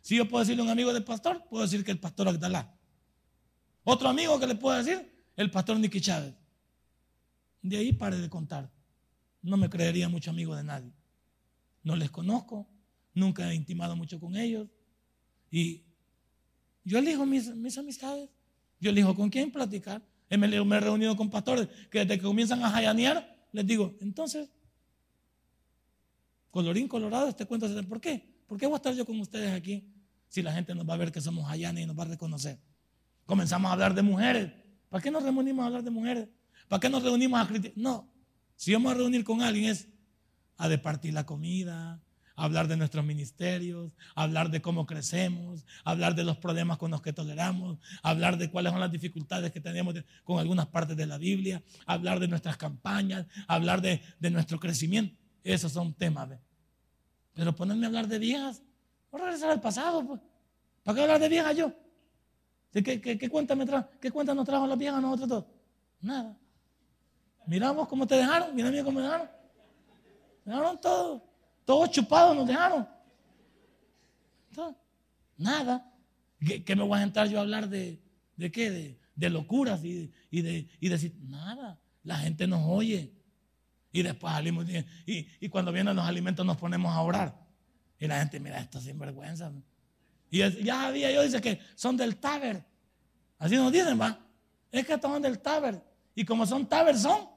Si 0.00 0.16
yo 0.16 0.28
puedo 0.28 0.44
decirle 0.44 0.62
a 0.62 0.66
un 0.66 0.70
amigo 0.70 0.92
de 0.92 1.00
pastor, 1.00 1.42
puedo 1.50 1.64
decir 1.64 1.84
que 1.84 1.90
el 1.90 1.98
pastor 1.98 2.28
Agdalá. 2.28 2.72
Otro 3.82 4.08
amigo 4.08 4.38
que 4.38 4.46
le 4.46 4.54
puedo 4.54 4.76
decir, 4.76 5.12
el 5.34 5.50
pastor 5.50 5.76
Nicky 5.80 6.00
Chávez. 6.00 6.36
De 7.62 7.78
ahí 7.78 7.92
pare 7.92 8.18
de 8.18 8.30
contar 8.30 8.70
no 9.42 9.56
me 9.56 9.68
creería 9.68 10.08
mucho 10.08 10.30
amigo 10.30 10.54
de 10.54 10.64
nadie. 10.64 10.92
No 11.82 11.96
les 11.96 12.10
conozco, 12.10 12.68
nunca 13.14 13.50
he 13.50 13.54
intimado 13.54 13.96
mucho 13.96 14.18
con 14.20 14.36
ellos. 14.36 14.68
Y 15.50 15.82
yo 16.84 16.98
elijo 16.98 17.26
mis, 17.26 17.48
amistades, 17.76 18.30
yo 18.80 18.90
elijo 18.90 19.14
con 19.14 19.28
quién 19.28 19.50
platicar. 19.50 20.02
Me, 20.30 20.46
he 20.46 20.80
reunido 20.80 21.14
con 21.14 21.28
pastores 21.28 21.68
que 21.90 22.00
desde 22.00 22.16
que 22.16 22.24
comienzan 22.24 22.62
a 22.64 22.70
jayanear, 22.70 23.46
les 23.52 23.66
digo, 23.66 23.94
entonces, 24.00 24.48
colorín 26.50 26.88
colorado, 26.88 27.28
este 27.28 27.44
cuento, 27.44 27.68
¿por 27.86 28.00
qué? 28.00 28.32
¿Por 28.46 28.58
qué 28.58 28.66
voy 28.66 28.74
a 28.74 28.76
estar 28.76 28.94
yo 28.94 29.04
con 29.04 29.20
ustedes 29.20 29.52
aquí 29.52 29.84
si 30.28 30.40
la 30.40 30.52
gente 30.52 30.74
nos 30.74 30.88
va 30.88 30.94
a 30.94 30.96
ver 30.96 31.12
que 31.12 31.20
somos 31.20 31.46
jayanes 31.48 31.84
y 31.84 31.86
nos 31.86 31.98
va 31.98 32.04
a 32.04 32.06
reconocer? 32.06 32.58
Comenzamos 33.26 33.68
a 33.68 33.72
hablar 33.72 33.94
de 33.94 34.02
mujeres. 34.02 34.52
¿Para 34.88 35.02
qué 35.02 35.10
nos 35.10 35.22
reunimos 35.22 35.62
a 35.62 35.66
hablar 35.66 35.82
de 35.82 35.90
mujeres? 35.90 36.28
¿Para 36.68 36.80
qué 36.80 36.88
nos 36.88 37.02
reunimos 37.02 37.40
a 37.40 37.46
criticar? 37.46 37.76
No, 37.76 38.11
si 38.62 38.72
vamos 38.72 38.92
a 38.92 38.94
reunir 38.94 39.24
con 39.24 39.42
alguien 39.42 39.70
es 39.72 39.88
a 40.56 40.68
departir 40.68 41.12
la 41.12 41.26
comida, 41.26 42.00
hablar 42.36 42.68
de 42.68 42.76
nuestros 42.76 43.04
ministerios, 43.04 43.90
hablar 44.14 44.52
de 44.52 44.62
cómo 44.62 44.86
crecemos, 44.86 45.66
hablar 45.82 46.14
de 46.14 46.22
los 46.22 46.36
problemas 46.36 46.78
con 46.78 46.92
los 46.92 47.02
que 47.02 47.12
toleramos, 47.12 47.80
hablar 48.04 48.38
de 48.38 48.52
cuáles 48.52 48.70
son 48.70 48.80
las 48.80 48.92
dificultades 48.92 49.50
que 49.50 49.60
tenemos 49.60 49.96
con 50.22 50.38
algunas 50.38 50.68
partes 50.68 50.96
de 50.96 51.06
la 51.06 51.18
Biblia, 51.18 51.60
hablar 51.86 52.20
de 52.20 52.28
nuestras 52.28 52.56
campañas, 52.56 53.26
hablar 53.48 53.82
de, 53.82 54.00
nuestro 54.30 54.60
crecimiento. 54.60 55.16
Esos 55.42 55.72
son 55.72 55.92
temas. 55.92 56.28
Pero 57.34 57.56
ponerme 57.56 57.86
a 57.86 57.88
hablar 57.88 58.06
de 58.06 58.20
viejas, 58.20 58.62
voy 59.10 59.22
a 59.22 59.24
regresar 59.24 59.50
al 59.50 59.60
pasado. 59.60 60.06
Pues. 60.06 60.20
¿Para 60.84 60.94
qué 60.94 61.02
hablar 61.02 61.20
de 61.20 61.28
viejas 61.28 61.56
yo? 61.56 61.72
¿Qué, 62.72 63.00
qué, 63.00 63.28
cuenta 63.28 63.56
me 63.56 63.66
¿Qué 64.00 64.12
cuenta 64.12 64.32
nos 64.32 64.46
trajo 64.46 64.68
las 64.68 64.78
viejas 64.78 64.98
a 64.98 65.00
nosotros 65.00 65.28
todos? 65.28 65.46
Nada. 66.00 66.38
Miramos 67.46 67.88
cómo 67.88 68.06
te 68.06 68.14
dejaron, 68.16 68.54
mira 68.54 68.70
cómo 68.84 68.98
me 68.98 69.04
dejaron. 69.04 69.28
Me 70.44 70.52
dejaron 70.52 70.80
todo, 70.80 71.24
todos 71.64 71.90
chupados 71.90 72.36
nos 72.36 72.46
dejaron. 72.46 72.88
nada. 75.36 75.88
¿Qué, 76.64 76.76
me 76.76 76.82
voy 76.82 76.98
a 76.98 77.02
entrar 77.02 77.28
yo 77.28 77.38
a 77.38 77.42
hablar 77.42 77.68
de, 77.68 78.00
de 78.36 78.50
qué? 78.50 78.98
De, 79.14 79.30
locuras 79.30 79.84
y, 79.84 80.10
de, 80.30 80.68
y 80.80 80.88
decir, 80.88 81.14
nada. 81.22 81.78
La 82.02 82.16
gente 82.18 82.46
nos 82.46 82.62
oye. 82.66 83.12
Y 83.92 84.02
después 84.02 84.32
salimos 84.32 84.66
y, 85.06 85.28
y, 85.38 85.48
cuando 85.48 85.70
vienen 85.70 85.94
los 85.94 86.04
alimentos 86.04 86.44
nos 86.44 86.56
ponemos 86.56 86.92
a 86.92 87.00
orar. 87.02 87.38
Y 87.98 88.06
la 88.06 88.18
gente, 88.18 88.40
mira, 88.40 88.58
esto 88.58 88.80
sinvergüenza. 88.80 89.52
Y 90.30 90.38
ya 90.64 90.86
había 90.86 91.12
yo 91.12 91.22
dice 91.22 91.40
que 91.40 91.60
son 91.74 91.96
del 91.96 92.16
Taber. 92.16 92.64
Así 93.38 93.54
nos 93.54 93.70
dicen, 93.70 94.00
va. 94.00 94.18
Es 94.72 94.86
que 94.86 94.98
son 94.98 95.20
del 95.20 95.38
Taber. 95.40 95.80
Y 96.14 96.24
como 96.24 96.46
son 96.46 96.66
Taber, 96.66 96.96
son 96.96 97.28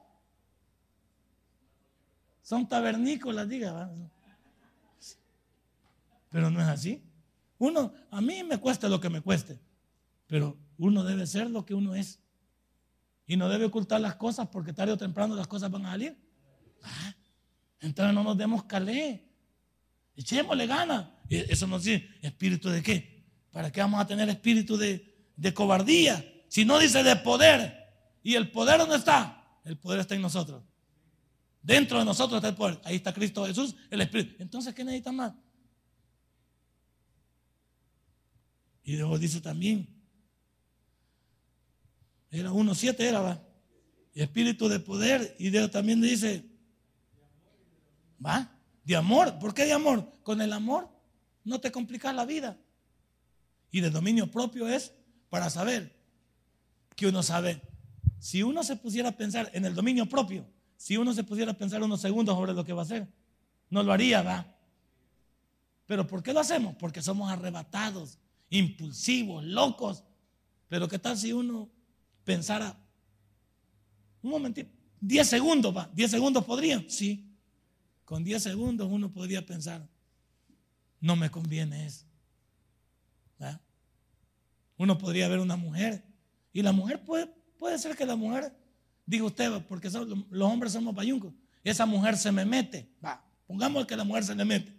son 2.46 2.68
tabernícolas, 2.68 3.48
diga. 3.48 3.90
Pero 6.30 6.48
no 6.48 6.60
es 6.60 6.68
así. 6.68 7.02
Uno, 7.58 7.92
a 8.08 8.20
mí 8.20 8.44
me 8.44 8.58
cuesta 8.58 8.88
lo 8.88 9.00
que 9.00 9.10
me 9.10 9.20
cueste, 9.20 9.58
pero 10.28 10.56
uno 10.78 11.02
debe 11.02 11.26
ser 11.26 11.50
lo 11.50 11.66
que 11.66 11.74
uno 11.74 11.96
es. 11.96 12.20
Y 13.26 13.36
no 13.36 13.48
debe 13.48 13.64
ocultar 13.64 14.00
las 14.00 14.14
cosas 14.14 14.46
porque 14.46 14.72
tarde 14.72 14.92
o 14.92 14.96
temprano 14.96 15.34
las 15.34 15.48
cosas 15.48 15.72
van 15.72 15.86
a 15.86 15.90
salir. 15.90 16.16
Ah, 16.84 17.16
entonces 17.80 18.14
no 18.14 18.22
nos 18.22 18.38
demos 18.38 18.62
calé. 18.62 19.28
Echémosle 20.14 20.68
gana. 20.68 21.18
Eso 21.28 21.66
nos 21.66 21.82
dice, 21.82 22.08
¿espíritu 22.22 22.68
de 22.68 22.80
qué? 22.80 23.26
¿Para 23.50 23.72
qué 23.72 23.80
vamos 23.80 24.00
a 24.00 24.06
tener 24.06 24.28
espíritu 24.28 24.76
de, 24.76 25.32
de 25.34 25.52
cobardía? 25.52 26.24
Si 26.46 26.64
no 26.64 26.78
dice 26.78 27.02
de 27.02 27.16
poder. 27.16 27.74
¿Y 28.22 28.36
el 28.36 28.52
poder 28.52 28.78
dónde 28.78 28.94
está? 28.94 29.58
El 29.64 29.76
poder 29.78 29.98
está 29.98 30.14
en 30.14 30.22
nosotros. 30.22 30.62
Dentro 31.66 31.98
de 31.98 32.04
nosotros 32.04 32.38
está 32.38 32.50
el 32.50 32.54
poder. 32.54 32.80
Ahí 32.84 32.94
está 32.94 33.12
Cristo 33.12 33.44
Jesús, 33.44 33.74
el 33.90 34.00
Espíritu. 34.00 34.36
Entonces, 34.38 34.72
¿qué 34.72 34.84
necesitan 34.84 35.16
más? 35.16 35.32
Y 38.84 38.96
luego 38.96 39.18
dice 39.18 39.40
también, 39.40 39.88
era 42.30 42.52
1.7 42.52 43.00
era, 43.00 43.18
¿va? 43.18 43.42
espíritu 44.14 44.68
de 44.68 44.78
poder. 44.78 45.34
Y 45.40 45.50
Dios 45.50 45.68
también 45.72 46.00
dice, 46.00 46.44
¿va? 48.24 48.56
De 48.84 48.94
amor. 48.94 49.36
¿Por 49.40 49.52
qué 49.52 49.64
de 49.64 49.72
amor? 49.72 50.08
Con 50.22 50.40
el 50.40 50.52
amor 50.52 50.88
no 51.42 51.60
te 51.60 51.72
complicas 51.72 52.14
la 52.14 52.24
vida. 52.24 52.60
Y 53.72 53.80
de 53.80 53.90
dominio 53.90 54.30
propio 54.30 54.68
es 54.68 54.92
para 55.30 55.50
saber 55.50 55.98
que 56.94 57.08
uno 57.08 57.24
sabe. 57.24 57.60
Si 58.20 58.44
uno 58.44 58.62
se 58.62 58.76
pusiera 58.76 59.08
a 59.08 59.16
pensar 59.16 59.50
en 59.52 59.64
el 59.64 59.74
dominio 59.74 60.08
propio, 60.08 60.46
si 60.76 60.96
uno 60.96 61.12
se 61.12 61.24
pudiera 61.24 61.52
pensar 61.54 61.82
unos 61.82 62.00
segundos 62.00 62.34
sobre 62.34 62.52
lo 62.52 62.64
que 62.64 62.72
va 62.72 62.82
a 62.82 62.84
hacer, 62.84 63.08
no 63.70 63.82
lo 63.82 63.92
haría, 63.92 64.22
va. 64.22 64.54
Pero 65.86 66.06
¿por 66.06 66.22
qué 66.22 66.32
lo 66.32 66.40
hacemos? 66.40 66.74
Porque 66.76 67.02
somos 67.02 67.30
arrebatados, 67.30 68.18
impulsivos, 68.50 69.44
locos. 69.44 70.04
Pero 70.68 70.88
¿qué 70.88 70.98
tal 70.98 71.16
si 71.16 71.32
uno 71.32 71.70
pensara, 72.24 72.76
un 74.22 74.30
momentito, 74.30 74.68
10 75.00 75.28
segundos, 75.28 75.76
va, 75.76 75.88
10 75.94 76.10
segundos 76.10 76.44
podrían, 76.44 76.90
sí. 76.90 77.32
Con 78.04 78.24
10 78.24 78.42
segundos 78.42 78.88
uno 78.90 79.12
podría 79.12 79.46
pensar, 79.46 79.86
no 81.00 81.16
me 81.16 81.30
conviene 81.30 81.86
eso. 81.86 82.04
Uno 84.78 84.98
podría 84.98 85.28
ver 85.28 85.38
una 85.38 85.56
mujer 85.56 86.04
y 86.52 86.62
la 86.62 86.72
mujer 86.72 87.02
puede, 87.02 87.28
puede 87.58 87.78
ser 87.78 87.96
que 87.96 88.04
la 88.04 88.16
mujer, 88.16 88.54
diga 89.06 89.24
usted, 89.24 89.64
porque 89.66 89.88
los 89.88 90.52
hombres 90.52 90.72
somos 90.72 90.94
bayuncos, 90.94 91.32
esa 91.62 91.86
mujer 91.86 92.16
se 92.16 92.30
me 92.30 92.44
mete. 92.44 92.90
Va, 93.02 93.24
pongamos 93.46 93.86
que 93.86 93.96
la 93.96 94.04
mujer 94.04 94.24
se 94.24 94.34
le 94.34 94.44
mete. 94.44 94.78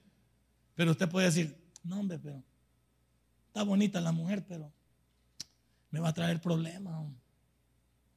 Pero 0.75 0.91
usted 0.91 1.09
puede 1.09 1.25
decir, 1.25 1.57
no 1.83 1.99
hombre, 1.99 2.19
pero 2.19 2.43
está 3.47 3.63
bonita 3.63 3.99
la 3.99 4.11
mujer, 4.11 4.45
pero 4.47 4.71
me 5.89 5.99
va 5.99 6.09
a 6.09 6.13
traer 6.13 6.39
problemas. 6.39 6.93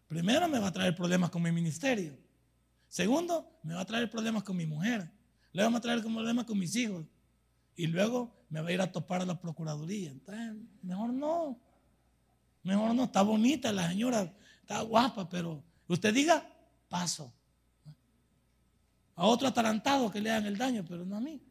Primero 0.09 0.49
me 0.49 0.59
va 0.59 0.69
a 0.69 0.73
traer 0.73 0.95
problemas 0.95 1.31
con 1.31 1.43
mi 1.43 1.53
ministerio. 1.53 2.19
Segundo, 2.89 3.49
me 3.63 3.75
va 3.75 3.83
a 3.83 3.87
traer 3.87 4.11
problemas 4.11 4.43
con 4.43 4.57
mi 4.57 4.67
mujer. 4.67 5.09
Luego 5.53 5.71
me 5.71 5.75
va 5.75 5.79
a 5.79 5.83
traer 5.83 6.03
problemas 6.03 6.45
con 6.45 6.59
mis 6.59 6.75
hijos. 6.75 7.07
Y 7.77 7.87
luego 7.87 8.35
me 8.49 8.61
va 8.61 8.69
a 8.69 8.73
ir 8.73 8.81
a 8.81 8.91
topar 8.91 9.23
a 9.23 9.25
la 9.25 9.41
procuraduría. 9.41 10.11
Entonces, 10.11 10.57
mejor 10.83 11.13
no. 11.13 11.59
Mejor 12.65 12.95
no. 12.95 13.05
Está 13.05 13.23
bonita 13.23 13.73
la 13.73 13.89
señora, 13.89 14.35
está 14.61 14.83
guapa, 14.83 15.29
pero 15.29 15.63
usted 15.95 16.15
diga, 16.15 16.47
paso. 16.89 17.33
A 19.17 19.27
otro 19.27 19.49
atarantado 19.49 20.11
que 20.11 20.21
le 20.21 20.31
hagan 20.31 20.47
el 20.47 20.57
daño, 20.57 20.85
pero 20.89 21.05
no 21.05 21.17
a 21.17 21.21
mí. 21.21 21.43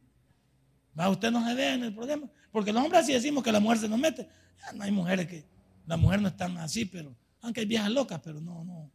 ¿Va? 0.99 1.09
Usted 1.09 1.31
no 1.31 1.45
se 1.45 1.53
vea 1.53 1.75
en 1.75 1.83
el 1.83 1.93
problema. 1.93 2.27
Porque 2.51 2.73
los 2.73 2.83
hombres 2.83 3.03
así 3.03 3.13
decimos 3.13 3.43
que 3.43 3.51
la 3.51 3.59
mujer 3.59 3.77
se 3.77 3.89
nos 3.89 3.99
mete. 3.99 4.27
Ya 4.59 4.71
no 4.73 4.83
hay 4.83 4.91
mujeres 4.91 5.27
que, 5.27 5.45
la 5.85 5.97
mujer 5.97 6.21
no 6.21 6.27
es 6.27 6.37
tan 6.37 6.57
así, 6.57 6.85
pero, 6.85 7.15
aunque 7.41 7.61
hay 7.61 7.65
viejas 7.65 7.89
locas, 7.89 8.19
pero 8.23 8.39
no, 8.39 8.63
no. 8.63 8.91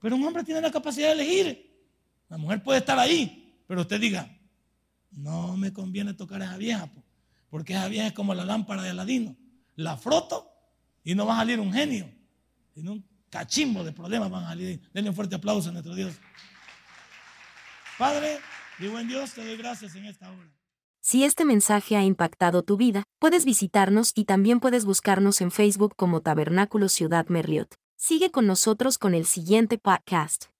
Pero 0.00 0.16
un 0.16 0.24
hombre 0.24 0.42
tiene 0.42 0.60
la 0.60 0.70
capacidad 0.70 1.08
de 1.08 1.12
elegir. 1.12 1.72
La 2.28 2.36
mujer 2.38 2.62
puede 2.62 2.80
estar 2.80 2.98
ahí, 2.98 3.62
pero 3.66 3.82
usted 3.82 4.00
diga, 4.00 4.28
no 5.10 5.56
me 5.56 5.72
conviene 5.72 6.14
tocar 6.14 6.42
a 6.42 6.46
esa 6.46 6.56
vieja, 6.56 6.90
porque 7.50 7.74
esa 7.74 7.86
vieja 7.88 8.08
es 8.08 8.12
como 8.12 8.34
la 8.34 8.44
lámpara 8.44 8.82
de 8.82 8.90
Aladino. 8.90 9.36
La 9.76 9.96
froto 9.96 10.50
y 11.04 11.14
no 11.14 11.26
va 11.26 11.34
a 11.34 11.38
salir 11.38 11.60
un 11.60 11.72
genio, 11.72 12.10
cachimbo 13.32 13.82
de 13.82 13.92
problemas 13.92 14.30
van 14.30 14.44
a 14.44 14.48
salir. 14.48 14.80
Denle 14.92 15.10
un 15.10 15.16
fuerte 15.16 15.34
aplauso 15.34 15.70
a 15.70 15.72
nuestro 15.72 15.94
Dios. 15.94 16.14
Padre 17.98 18.38
y 18.78 18.86
buen 18.86 19.08
Dios, 19.08 19.32
te 19.32 19.44
doy 19.44 19.56
gracias 19.56 19.94
en 19.96 20.04
esta 20.04 20.30
hora. 20.30 20.52
Si 21.00 21.24
este 21.24 21.44
mensaje 21.44 21.96
ha 21.96 22.04
impactado 22.04 22.62
tu 22.62 22.76
vida, 22.76 23.02
puedes 23.18 23.44
visitarnos 23.44 24.12
y 24.14 24.24
también 24.24 24.60
puedes 24.60 24.84
buscarnos 24.84 25.40
en 25.40 25.50
Facebook 25.50 25.94
como 25.96 26.20
Tabernáculo 26.20 26.88
Ciudad 26.88 27.26
Merliot. 27.26 27.74
Sigue 27.96 28.30
con 28.30 28.46
nosotros 28.46 28.98
con 28.98 29.14
el 29.14 29.26
siguiente 29.26 29.78
podcast. 29.78 30.51